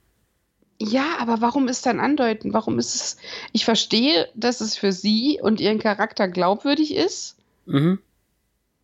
[0.79, 2.53] Ja, aber warum ist dann andeuten?
[2.53, 3.17] Warum ist es.
[3.53, 7.99] Ich verstehe, dass es für sie und ihren Charakter glaubwürdig ist, mhm.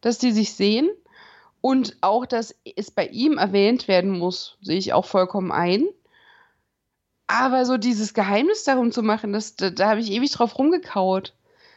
[0.01, 0.91] dass die sich sehen.
[1.61, 5.87] Und auch, dass es bei ihm erwähnt werden muss, sehe ich auch vollkommen ein.
[7.29, 11.35] Aber so dieses Geheimnis darum zu machen, das, da, da habe ich ewig drauf rumgekaut.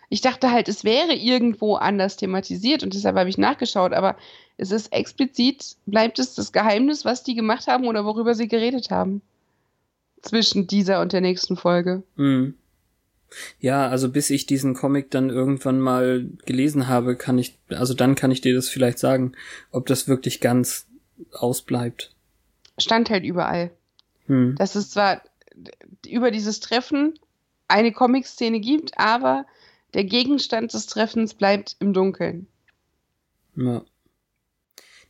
[0.10, 4.18] Ich dachte halt, es wäre irgendwo anders thematisiert und deshalb habe ich nachgeschaut, aber
[4.58, 8.92] es ist explizit, bleibt es das Geheimnis, was die gemacht haben oder worüber sie geredet
[8.92, 9.22] haben.
[10.26, 12.04] Zwischen dieser und der nächsten Folge.
[12.16, 12.56] Mhm.
[13.60, 18.16] Ja, also bis ich diesen Comic dann irgendwann mal gelesen habe, kann ich, also dann
[18.16, 19.34] kann ich dir das vielleicht sagen,
[19.72, 20.88] ob das wirklich ganz
[21.32, 22.14] ausbleibt.
[22.78, 23.72] Stand halt überall.
[24.28, 24.56] Hm.
[24.58, 25.22] Dass es zwar
[26.08, 27.20] über dieses Treffen
[27.68, 29.46] eine Comic-Szene gibt, aber
[29.94, 32.48] der Gegenstand des Treffens bleibt im Dunkeln.
[33.56, 33.84] Ja.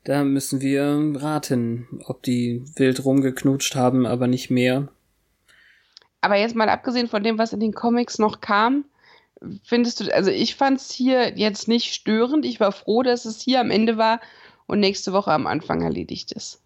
[0.04, 4.90] Da müssen wir raten, ob die wild rumgeknutscht haben, aber nicht mehr.
[6.26, 8.86] Aber jetzt mal abgesehen von dem, was in den Comics noch kam,
[9.64, 12.48] findest du, also ich fand es hier jetzt nicht störend.
[12.48, 14.20] Ich war froh, dass es hier am Ende war
[14.66, 16.64] und nächste Woche am Anfang erledigt ist.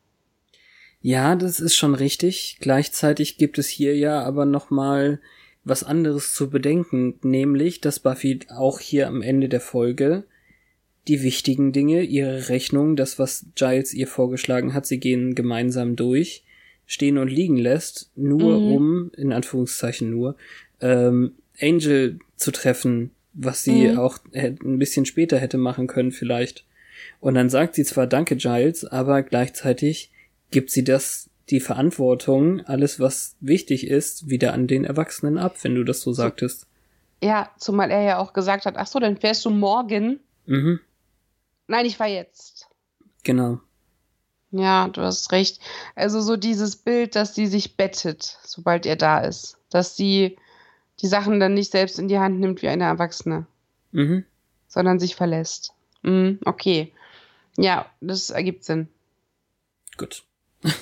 [1.01, 2.59] Ja, das ist schon richtig.
[2.61, 5.19] Gleichzeitig gibt es hier ja aber noch mal
[5.65, 10.23] was anderes zu bedenken, nämlich, dass Buffy auch hier am Ende der Folge
[11.09, 16.45] die wichtigen Dinge, ihre Rechnung, das, was Giles ihr vorgeschlagen hat, sie gehen gemeinsam durch,
[16.89, 18.71] stehen und liegen lässt, nur mhm.
[18.71, 20.35] um, in Anführungszeichen nur,
[20.81, 23.99] ähm, Angel zu treffen, was sie mhm.
[23.99, 26.65] auch ein bisschen später hätte machen können vielleicht.
[27.19, 30.11] Und dann sagt sie zwar Danke, Giles, aber gleichzeitig
[30.49, 35.75] gibt sie das die Verantwortung, alles was wichtig ist, wieder an den Erwachsenen ab, wenn
[35.75, 36.65] du das so sagtest.
[37.21, 40.19] Ja, zumal er ja auch gesagt hat, ach so, dann fährst du morgen.
[40.47, 40.79] Mhm.
[41.67, 42.67] Nein, ich fahr jetzt.
[43.23, 43.59] Genau.
[44.51, 45.59] Ja, du hast recht.
[45.95, 49.57] Also so dieses Bild, dass sie sich bettet, sobald er da ist.
[49.69, 50.37] Dass sie
[51.01, 53.45] die Sachen dann nicht selbst in die Hand nimmt wie eine Erwachsene.
[53.91, 54.25] Mhm.
[54.67, 55.73] Sondern sich verlässt.
[56.01, 56.93] Mhm, okay.
[57.57, 58.87] Ja, das ergibt Sinn.
[59.97, 60.23] Gut.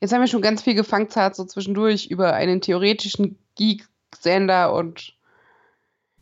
[0.00, 5.14] Jetzt haben wir schon ganz viel gefangzart, so zwischendurch über einen theoretischen Geek-Sender und.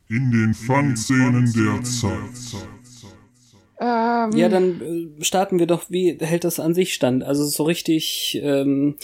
[0.08, 2.66] In den Fangszenen der Zeit.
[3.82, 4.80] Ähm, ja, dann
[5.18, 7.24] äh, starten wir doch, wie hält das an sich stand?
[7.24, 8.96] Also so richtig ähm,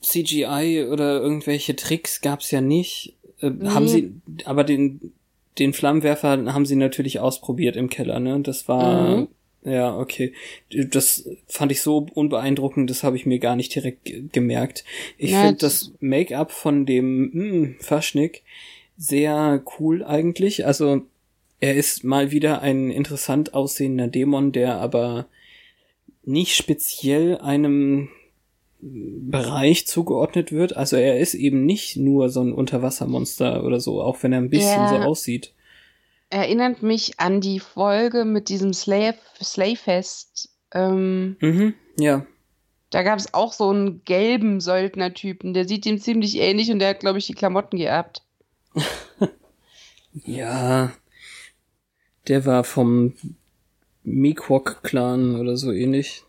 [0.00, 3.14] CGI oder irgendwelche Tricks gab's ja nicht.
[3.40, 3.68] Äh, nee.
[3.68, 4.14] Haben sie,
[4.46, 5.12] aber den,
[5.58, 8.40] den Flammenwerfer haben sie natürlich ausprobiert im Keller, ne?
[8.40, 9.28] Das war mhm.
[9.62, 10.32] Ja, okay.
[10.70, 14.84] Das fand ich so unbeeindruckend, das habe ich mir gar nicht direkt gemerkt.
[15.18, 18.42] Ich ja, finde das Make-up von dem mh, hm, Faschnik
[18.96, 20.66] sehr cool eigentlich.
[20.66, 21.02] Also
[21.60, 25.26] er ist mal wieder ein interessant aussehender Dämon, der aber
[26.22, 28.08] nicht speziell einem
[28.80, 30.76] Bereich zugeordnet wird.
[30.76, 34.50] Also er ist eben nicht nur so ein Unterwassermonster oder so, auch wenn er ein
[34.50, 34.88] bisschen ja.
[34.88, 35.54] so aussieht
[36.30, 40.50] erinnert mich an die Folge mit diesem Slave, Slayfest.
[40.72, 42.26] Ähm, mhm, ja.
[42.90, 46.90] Da gab es auch so einen gelben Söldnertypen, der sieht ihm ziemlich ähnlich und der
[46.90, 48.22] hat, glaube ich, die Klamotten geerbt.
[50.24, 50.92] Ja,
[52.28, 53.14] der war vom
[54.04, 56.24] Miquok-Clan oder so ähnlich.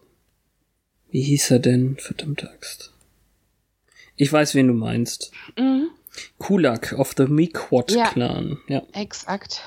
[1.10, 1.98] Wie hieß er denn?
[1.98, 2.94] Verdammte Axt.
[4.16, 5.32] Ich weiß, wen du meinst.
[5.58, 5.90] Mhm.
[6.40, 8.58] Kulak of the Miquot-Clan.
[8.68, 8.82] Ja.
[8.94, 9.62] Exakt.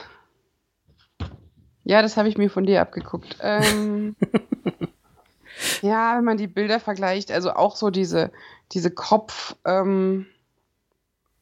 [1.85, 3.37] Ja, das habe ich mir von dir abgeguckt.
[3.41, 4.17] Ähm,
[5.83, 8.33] ja, wenn man die Bilder vergleicht, also auch so diese,
[8.73, 10.27] diese Kopf, ähm,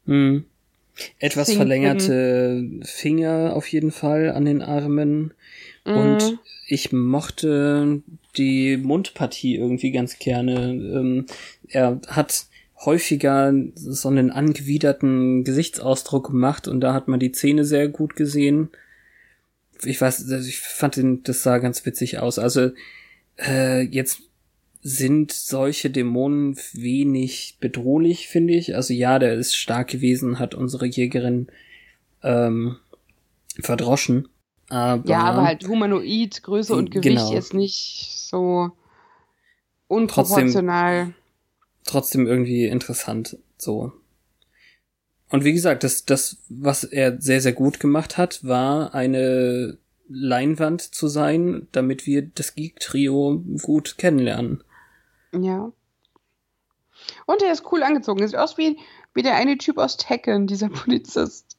[0.09, 0.43] Hm.
[1.19, 1.59] Etwas Zinken.
[1.61, 5.33] verlängerte Finger auf jeden Fall an den Armen.
[5.85, 6.39] Und Mhm.
[6.67, 8.01] ich mochte
[8.37, 10.71] die Mundpartie irgendwie ganz gerne.
[10.71, 11.25] Ähm,
[11.67, 12.45] er hat
[12.85, 18.69] häufiger so einen angewiderten Gesichtsausdruck gemacht und da hat man die Zähne sehr gut gesehen.
[19.83, 22.37] Ich weiß, also ich fand den, das sah ganz witzig aus.
[22.39, 22.71] Also
[23.37, 24.21] äh, jetzt
[24.81, 28.75] sind solche Dämonen wenig bedrohlich, finde ich.
[28.75, 31.47] Also ja, der ist stark gewesen, hat unsere Jägerin
[32.23, 32.77] ähm,
[33.59, 34.29] verdroschen.
[34.69, 37.33] Aber, ja, aber halt humanoid, Größe und Gewicht Genau.
[37.33, 38.71] jetzt nicht so
[39.87, 41.13] unproportional.
[41.85, 43.91] trotzdem irgendwie interessant, so.
[45.29, 49.77] Und wie gesagt, das, das, was er sehr, sehr gut gemacht hat, war eine
[50.07, 54.63] Leinwand zu sein, damit wir das Geek-Trio gut kennenlernen.
[55.33, 55.71] Ja.
[57.25, 58.21] Und er ist cool angezogen.
[58.21, 58.77] Er sieht aus wie,
[59.13, 61.57] wie der eine Typ aus Tekken, dieser Polizist.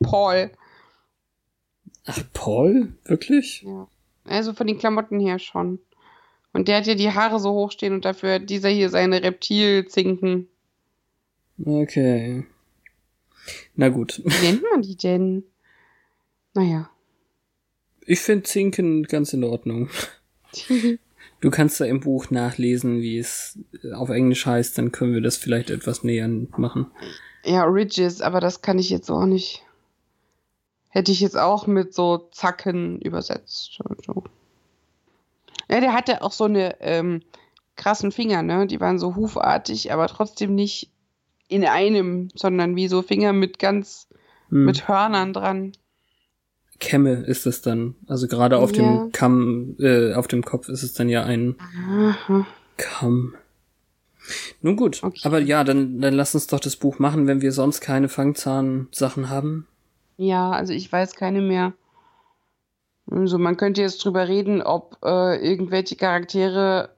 [0.00, 0.50] Paul.
[2.06, 2.94] Ach, Paul?
[3.04, 3.62] Wirklich?
[3.62, 3.88] Ja.
[4.24, 5.78] Also von den Klamotten her schon.
[6.52, 9.22] Und der hat ja die Haare so hoch stehen und dafür hat dieser hier seine
[9.22, 10.48] Reptilzinken.
[11.64, 12.44] Okay.
[13.74, 14.22] Na gut.
[14.24, 15.44] Wie nennt man die denn?
[16.54, 16.90] Naja.
[18.06, 19.90] Ich finde Zinken ganz in Ordnung.
[21.40, 23.58] Du kannst da im Buch nachlesen, wie es
[23.94, 26.86] auf Englisch heißt, dann können wir das vielleicht etwas näher machen.
[27.44, 29.62] ja, Ridges, aber das kann ich jetzt auch nicht.
[30.88, 33.78] Hätte ich jetzt auch mit so Zacken übersetzt.
[35.68, 37.22] Ja, der hatte auch so eine ähm,
[37.76, 38.66] krassen Finger, ne?
[38.66, 40.90] Die waren so hufartig, aber trotzdem nicht
[41.48, 44.08] in einem, sondern wie so Finger mit ganz,
[44.48, 44.64] Hm.
[44.64, 45.72] mit Hörnern dran.
[46.78, 47.94] Kämme ist es dann.
[48.06, 48.82] Also gerade auf Ja.
[48.82, 52.46] dem Kamm, äh, auf dem Kopf ist es dann ja ein Aha.
[52.76, 53.34] Kamm.
[54.60, 55.20] Nun gut, Okay.
[55.24, 59.30] aber ja, dann, dann lass uns doch das Buch machen, wenn wir sonst keine Fangzahn-Sachen
[59.30, 59.66] haben.
[60.16, 61.72] Ja, also ich weiß keine mehr.
[63.08, 66.88] Also man könnte jetzt drüber reden, ob äh, irgendwelche Charaktere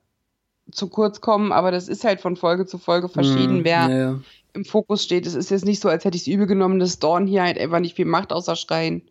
[0.70, 4.20] zu kurz kommen, aber das ist halt von Folge zu Folge verschieden, Hm, wer ja.
[4.54, 5.26] im Fokus steht.
[5.26, 7.58] Es ist jetzt nicht so, als hätte ich es übel genommen, dass Dawn hier halt
[7.58, 9.02] einfach nicht viel macht, außer schreien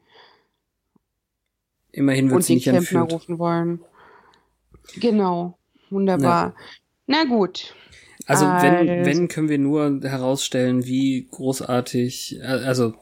[1.98, 3.12] Immerhin wird und sie den nicht Klempner entführt.
[3.12, 3.80] rufen wollen.
[5.00, 5.58] Genau,
[5.90, 6.56] wunderbar.
[7.08, 7.74] Na gut.
[8.26, 12.94] Also wenn, Also- wenn können wir nur herausstellen, wie großartig, äh, also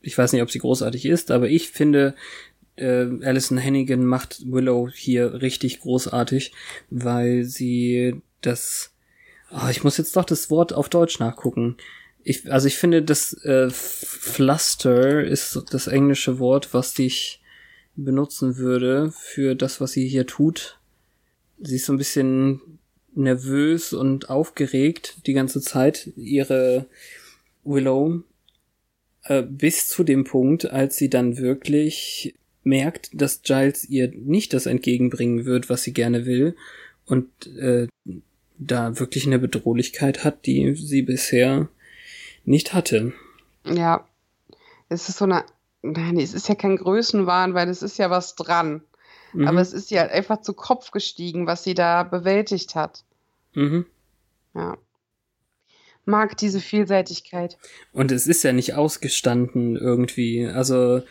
[0.00, 2.14] ich weiß nicht, ob sie großartig ist, aber ich finde,
[2.76, 6.52] äh, Alison Hannigan macht Willow hier richtig großartig,
[6.90, 8.92] weil sie das,
[9.52, 11.76] oh, ich muss jetzt doch das Wort auf Deutsch nachgucken.
[12.24, 17.40] Ich, also ich finde, das äh, Fluster ist das englische Wort, was ich
[17.96, 20.78] benutzen würde für das, was sie hier tut.
[21.60, 22.60] Sie ist so ein bisschen
[23.14, 26.86] nervös und aufgeregt die ganze Zeit, ihre
[27.64, 28.22] Willow,
[29.24, 34.66] äh, bis zu dem Punkt, als sie dann wirklich merkt, dass Giles ihr nicht das
[34.66, 36.56] entgegenbringen wird, was sie gerne will
[37.06, 37.28] und
[37.58, 37.88] äh,
[38.58, 41.68] da wirklich eine Bedrohlichkeit hat, die sie bisher
[42.44, 43.12] nicht hatte.
[43.64, 44.06] Ja,
[44.88, 45.44] es ist so eine,
[45.82, 48.82] nein, es ist ja kein Größenwahn, weil es ist ja was dran.
[49.32, 49.48] Mhm.
[49.48, 53.04] Aber es ist ja einfach zu Kopf gestiegen, was sie da bewältigt hat.
[53.54, 53.86] mhm.
[54.54, 54.76] Ja.
[56.04, 57.56] Mag diese Vielseitigkeit.
[57.92, 60.46] Und es ist ja nicht ausgestanden irgendwie.
[60.46, 61.02] Also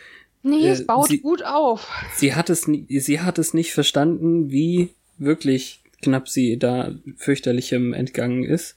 [0.44, 1.88] Nee, Äh, es baut sie- gut auf.
[2.16, 8.44] sie hat es, sie hat es nicht verstanden, wie wirklich knapp sie da fürchterlichem entgangen
[8.44, 8.76] ist.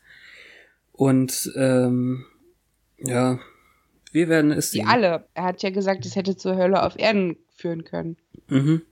[0.92, 2.26] Und ähm,
[2.98, 3.38] ja,
[4.14, 4.88] wir werden es Die sehen.
[4.88, 5.26] alle.
[5.34, 8.16] Er hat ja gesagt, es hätte zur Hölle auf Erden führen können.
[8.48, 8.82] Mhm.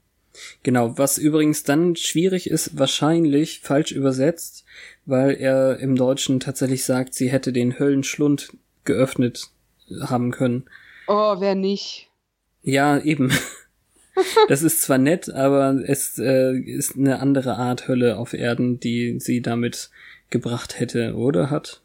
[0.63, 4.65] Genau, was übrigens dann schwierig ist, wahrscheinlich falsch übersetzt,
[5.05, 8.51] weil er im Deutschen tatsächlich sagt, sie hätte den Höllenschlund
[8.83, 9.49] geöffnet
[10.01, 10.65] haben können.
[11.07, 12.09] Oh, wer nicht?
[12.61, 13.31] Ja, eben.
[14.47, 19.19] Das ist zwar nett, aber es äh, ist eine andere Art Hölle auf Erden, die
[19.19, 19.89] sie damit
[20.29, 21.81] gebracht hätte oder hat.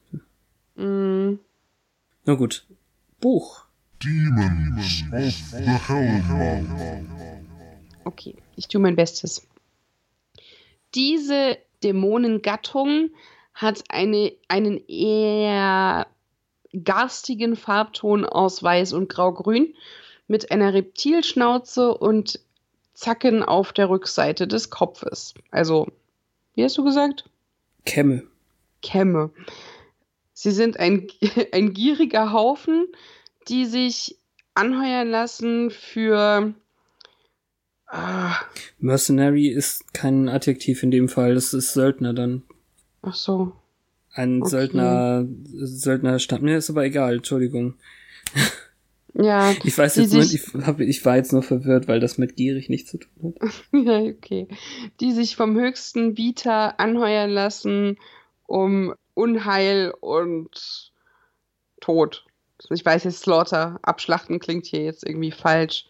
[0.77, 1.37] Mm,
[2.27, 2.67] Na gut.
[3.21, 3.65] Buch.
[4.03, 7.05] Demons of the Hellmouth.
[8.05, 9.47] okay, ich tue mein Bestes.
[10.95, 13.11] Diese Dämonengattung
[13.55, 16.07] hat eine, einen eher
[16.85, 19.75] garstigen Farbton aus Weiß und Grau-Grün
[20.29, 22.41] mit einer Reptilschnauze und
[22.95, 25.35] Zacken auf der Rückseite des Kopfes.
[25.51, 25.89] Also,
[26.55, 27.25] wie hast du gesagt?
[27.85, 28.25] Kämme.
[28.83, 29.31] Kämme.
[30.41, 31.09] Sie sind ein,
[31.53, 32.87] ein gieriger Haufen,
[33.49, 34.17] die sich
[34.55, 36.55] anheuern lassen für.
[37.89, 38.37] Ah,
[38.79, 42.45] Mercenary ist kein Adjektiv in dem Fall, das ist Söldner dann.
[43.03, 43.53] ach so.
[44.13, 44.51] Ein Okay.
[44.51, 46.43] Söldner, Söldnerstamm.
[46.43, 47.75] Nee, ist aber egal, Entschuldigung.
[49.15, 52.37] Ja, Ich weiß jetzt nur, ich, hab, ich war jetzt nur verwirrt, weil das mit
[52.37, 53.51] gierig nichts zu tun hat.
[53.73, 54.47] ja, okay.
[55.01, 57.97] Die sich vom höchsten Bieter anheuern lassen,
[58.47, 60.93] um Unheil und
[61.81, 62.25] Tod.
[62.71, 65.87] Ich weiß jetzt, Slaughter, abschlachten klingt hier jetzt irgendwie falsch,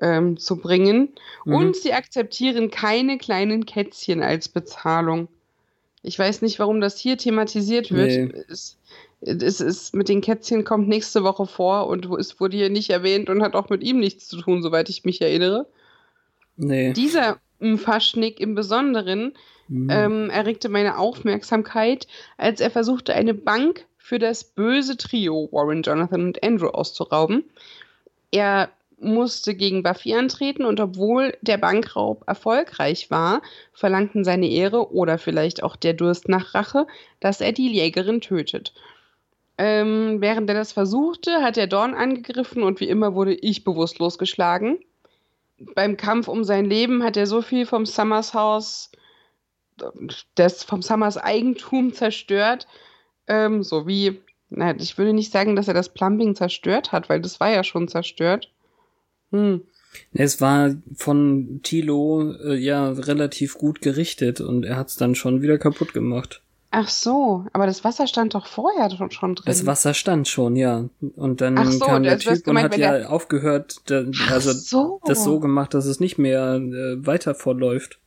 [0.00, 1.14] ähm, zu bringen.
[1.44, 1.54] Mhm.
[1.54, 5.28] Und sie akzeptieren keine kleinen Kätzchen als Bezahlung.
[6.02, 8.10] Ich weiß nicht, warum das hier thematisiert wird.
[8.10, 8.44] Nee.
[8.48, 8.76] Es,
[9.20, 13.30] es ist mit den Kätzchen kommt nächste Woche vor und es wurde hier nicht erwähnt
[13.30, 15.66] und hat auch mit ihm nichts zu tun, soweit ich mich erinnere.
[16.56, 16.92] Nee.
[16.92, 17.38] Dieser
[17.76, 19.34] Faschnick im Besonderen
[19.68, 19.90] Mhm.
[19.90, 26.26] ähm, erregte meine Aufmerksamkeit, als er versuchte, eine Bank für das böse Trio Warren, Jonathan
[26.26, 27.44] und Andrew auszurauben.
[28.30, 28.70] Er
[29.00, 33.42] musste gegen Buffy antreten und obwohl der Bankraub erfolgreich war,
[33.72, 36.86] verlangten seine Ehre oder vielleicht auch der Durst nach Rache,
[37.20, 38.72] dass er die Jägerin tötet.
[39.56, 44.18] Ähm, während er das versuchte, hat er Dorn angegriffen und wie immer wurde ich bewusstlos
[44.18, 44.78] geschlagen.
[45.74, 48.90] Beim Kampf um sein Leben hat er so viel vom Summers Haus
[50.34, 52.66] das vom Summers Eigentum zerstört,
[53.26, 57.40] ähm, sowie, na, ich würde nicht sagen, dass er das Plumbing zerstört hat, weil das
[57.40, 58.50] war ja schon zerstört.
[59.30, 59.62] Hm.
[60.12, 65.58] Es war von Tilo äh, ja relativ gut gerichtet und er hat's dann schon wieder
[65.58, 66.42] kaputt gemacht.
[66.70, 69.44] Ach so, aber das Wasser stand doch vorher schon, schon drin.
[69.46, 70.84] Das Wasser stand schon, ja.
[71.16, 74.52] Und dann so, kam der Typ und gemeint, hat wenn ja der- aufgehört, da, also
[74.52, 75.00] so.
[75.06, 77.98] das so gemacht, dass es nicht mehr äh, weiter verläuft.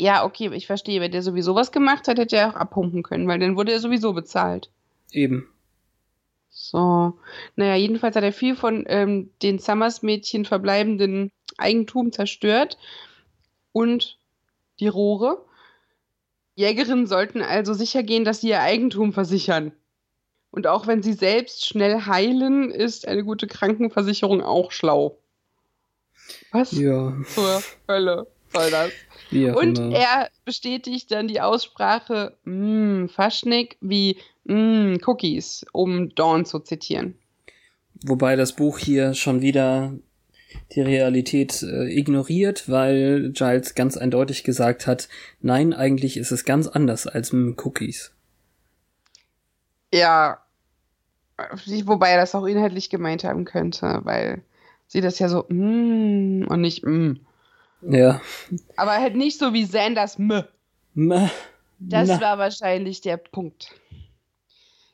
[0.00, 0.98] Ja, okay, ich verstehe.
[1.02, 3.80] Wenn der sowieso was gemacht hat, hätte er auch abpumpen können, weil dann wurde er
[3.80, 4.70] sowieso bezahlt.
[5.12, 5.46] Eben.
[6.48, 7.18] So.
[7.54, 12.78] Naja, jedenfalls hat er viel von ähm, den Summers-Mädchen verbleibenden Eigentum zerstört
[13.72, 14.16] und
[14.78, 15.44] die Rohre.
[16.54, 19.70] Jägerinnen sollten also sicher gehen, dass sie ihr Eigentum versichern.
[20.50, 25.18] Und auch wenn sie selbst schnell heilen, ist eine gute Krankenversicherung auch schlau.
[26.52, 28.90] Was Ja, zur Hölle soll das?
[29.32, 29.96] Und immer.
[29.96, 37.14] er bestätigt dann die Aussprache mm, Faschnik wie mm, Cookies, um Dawn zu zitieren.
[38.04, 39.92] Wobei das Buch hier schon wieder
[40.72, 45.08] die Realität äh, ignoriert, weil Giles ganz eindeutig gesagt hat,
[45.40, 48.12] nein, eigentlich ist es ganz anders als mit Cookies.
[49.92, 50.38] Ja,
[51.84, 54.42] wobei er das auch inhaltlich gemeint haben könnte, weil
[54.86, 57.14] sie das ja so mm, und nicht mm.
[57.82, 58.20] Ja.
[58.76, 60.44] Aber halt nicht so wie Sanders M.
[60.94, 61.30] Na,
[61.78, 62.20] Das na.
[62.20, 63.70] war wahrscheinlich der Punkt.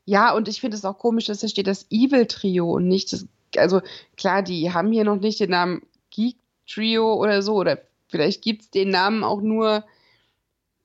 [0.04, 3.12] Ja, und ich finde es auch komisch, dass da steht das Evil Trio und nicht
[3.12, 3.26] das.
[3.56, 3.80] Also
[4.16, 6.36] klar, die haben hier noch nicht den Namen Geek
[6.68, 9.84] Trio oder so, oder vielleicht gibt es den Namen auch nur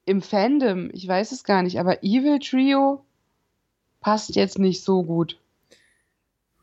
[0.05, 0.89] im Fandom.
[0.93, 3.03] Ich weiß es gar nicht, aber Evil Trio
[3.99, 5.37] passt jetzt nicht so gut.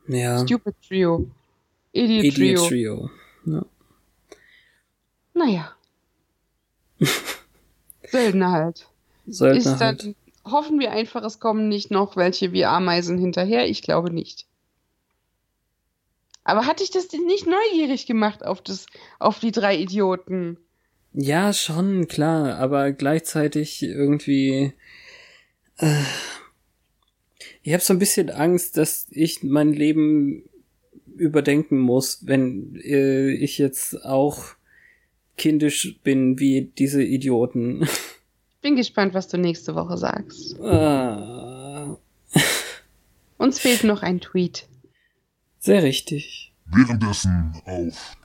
[0.08, 0.38] ja.
[0.44, 1.30] Stupid Trio.
[1.92, 2.66] Idiot, Idiot Trio.
[2.68, 3.10] Trio.
[3.46, 3.62] Ja.
[5.38, 5.72] Naja.
[8.10, 8.88] Söldner halt.
[9.26, 10.16] Söldner ist dann, halt.
[10.44, 13.68] hoffen wir einfach, es kommen nicht noch welche wie Ameisen hinterher.
[13.68, 14.46] Ich glaube nicht.
[16.42, 18.86] Aber hatte ich das denn nicht neugierig gemacht auf, das,
[19.18, 20.56] auf die drei Idioten?
[21.12, 24.72] Ja, schon, klar, aber gleichzeitig irgendwie.
[25.76, 26.02] Äh,
[27.62, 30.48] ich habe so ein bisschen Angst, dass ich mein Leben
[31.16, 34.57] überdenken muss, wenn äh, ich jetzt auch
[35.38, 37.88] kindisch bin wie diese Idioten.
[38.60, 40.58] Bin gespannt, was du nächste Woche sagst.
[40.60, 41.96] ah,
[43.38, 44.66] Uns fehlt noch ein Tweet.
[45.60, 46.52] sehr richtig.
[46.66, 48.16] Währenddessen auf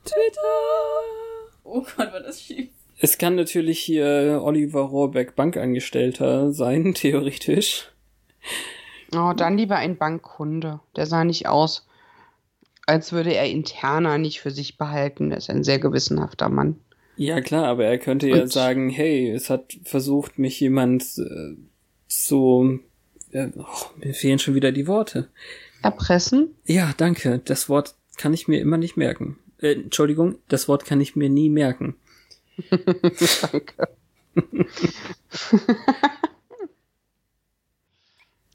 [1.63, 2.69] Oh Gott, war das schief.
[2.99, 7.89] Es kann natürlich hier Oliver Rohrbeck Bankangestellter sein, theoretisch.
[9.15, 10.79] Oh, dann lieber ein Bankkunde.
[10.95, 11.87] Der sah nicht aus,
[12.87, 15.29] als würde er Interna nicht für sich behalten.
[15.29, 16.79] Der ist ein sehr gewissenhafter Mann.
[17.15, 21.55] Ja, klar, aber er könnte ja Und- sagen, hey, es hat versucht, mich jemand äh,
[22.07, 22.79] so.
[23.31, 23.65] Äh, oh,
[23.97, 25.29] mir fehlen schon wieder die Worte.
[25.81, 26.55] Erpressen?
[26.65, 27.39] Ja, danke.
[27.45, 29.37] Das Wort kann ich mir immer nicht merken.
[29.59, 31.95] Äh, Entschuldigung, das Wort kann ich mir nie merken.
[32.69, 33.89] Danke.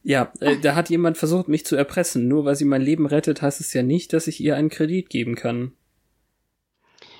[0.02, 2.28] Ja, äh, da hat jemand versucht, mich zu erpressen.
[2.28, 5.10] Nur weil sie mein Leben rettet, heißt es ja nicht, dass ich ihr einen Kredit
[5.10, 5.72] geben kann.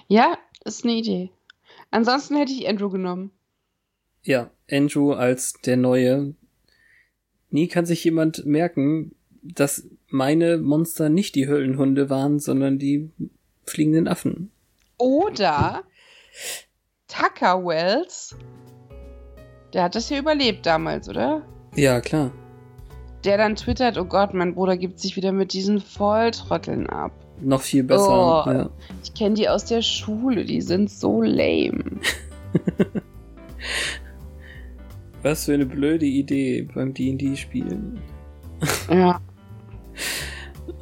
[0.06, 1.31] Ja, ist eine Idee.
[1.91, 3.31] Ansonsten hätte ich Andrew genommen.
[4.23, 6.35] Ja, Andrew als der Neue.
[7.51, 13.11] Nie kann sich jemand merken, dass meine Monster nicht die Höllenhunde waren, sondern die
[13.65, 14.51] fliegenden Affen.
[14.99, 15.85] Oder
[17.07, 18.37] Tucker Wells.
[19.73, 21.47] Der hat das ja überlebt damals, oder?
[21.75, 22.33] Ja, klar.
[23.25, 27.13] Der dann twittert, oh Gott, mein Bruder gibt sich wieder mit diesen Volltrotteln ab.
[27.40, 28.44] Noch viel besser.
[28.47, 28.51] Oh.
[28.51, 28.70] Ja.
[29.02, 31.85] Ich kenne die aus der Schule, die sind so lame.
[35.23, 38.01] Was für eine blöde Idee beim D&D spielen.
[38.90, 39.20] Ja.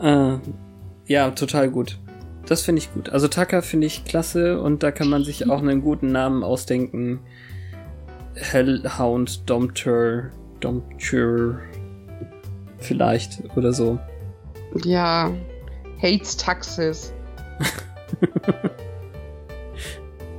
[0.00, 0.38] Äh,
[1.06, 1.98] ja, total gut.
[2.46, 3.08] Das finde ich gut.
[3.10, 7.20] Also Tucker finde ich klasse und da kann man sich auch einen guten Namen ausdenken.
[8.34, 10.30] Hellhound Dompter,
[10.60, 11.58] Dompter,
[12.78, 13.98] vielleicht oder so.
[14.84, 15.32] Ja.
[16.02, 17.12] Hates Taxis.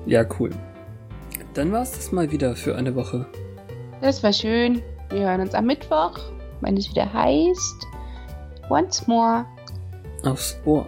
[0.08, 0.52] Ja, cool.
[1.54, 3.26] Dann war es das mal wieder für eine Woche.
[4.00, 4.82] Das war schön.
[5.10, 6.18] Wir hören uns am Mittwoch,
[6.62, 7.88] wenn es wieder heißt.
[8.70, 9.46] Once more.
[10.24, 10.88] Aufs Ohr.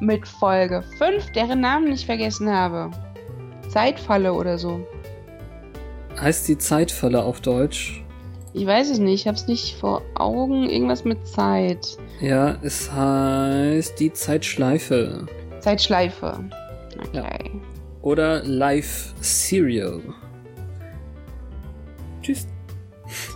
[0.00, 2.90] Mit Folge 5, deren Namen ich vergessen habe.
[3.70, 4.86] Zeitfalle oder so.
[6.20, 8.04] Heißt die Zeitfalle auf Deutsch?
[8.56, 10.70] Ich weiß es nicht, ich hab's nicht vor Augen.
[10.70, 11.98] Irgendwas mit Zeit.
[12.22, 15.26] Ja, es heißt die Zeitschleife.
[15.60, 16.42] Zeitschleife.
[17.06, 17.12] Okay.
[17.12, 17.28] Ja.
[18.00, 20.00] Oder Live Serial.
[22.22, 22.46] Tschüss.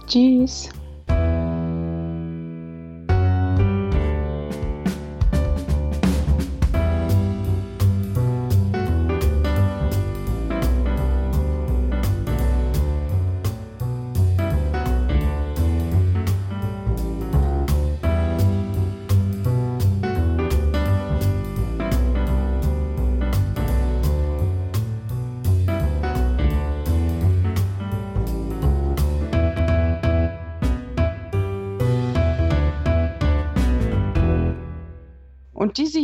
[0.07, 0.71] Tschüss.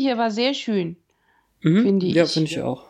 [0.07, 0.97] Hier war sehr schön.
[1.63, 1.83] Mhm.
[1.83, 2.31] Finde Ja, ich.
[2.33, 2.85] finde ich auch.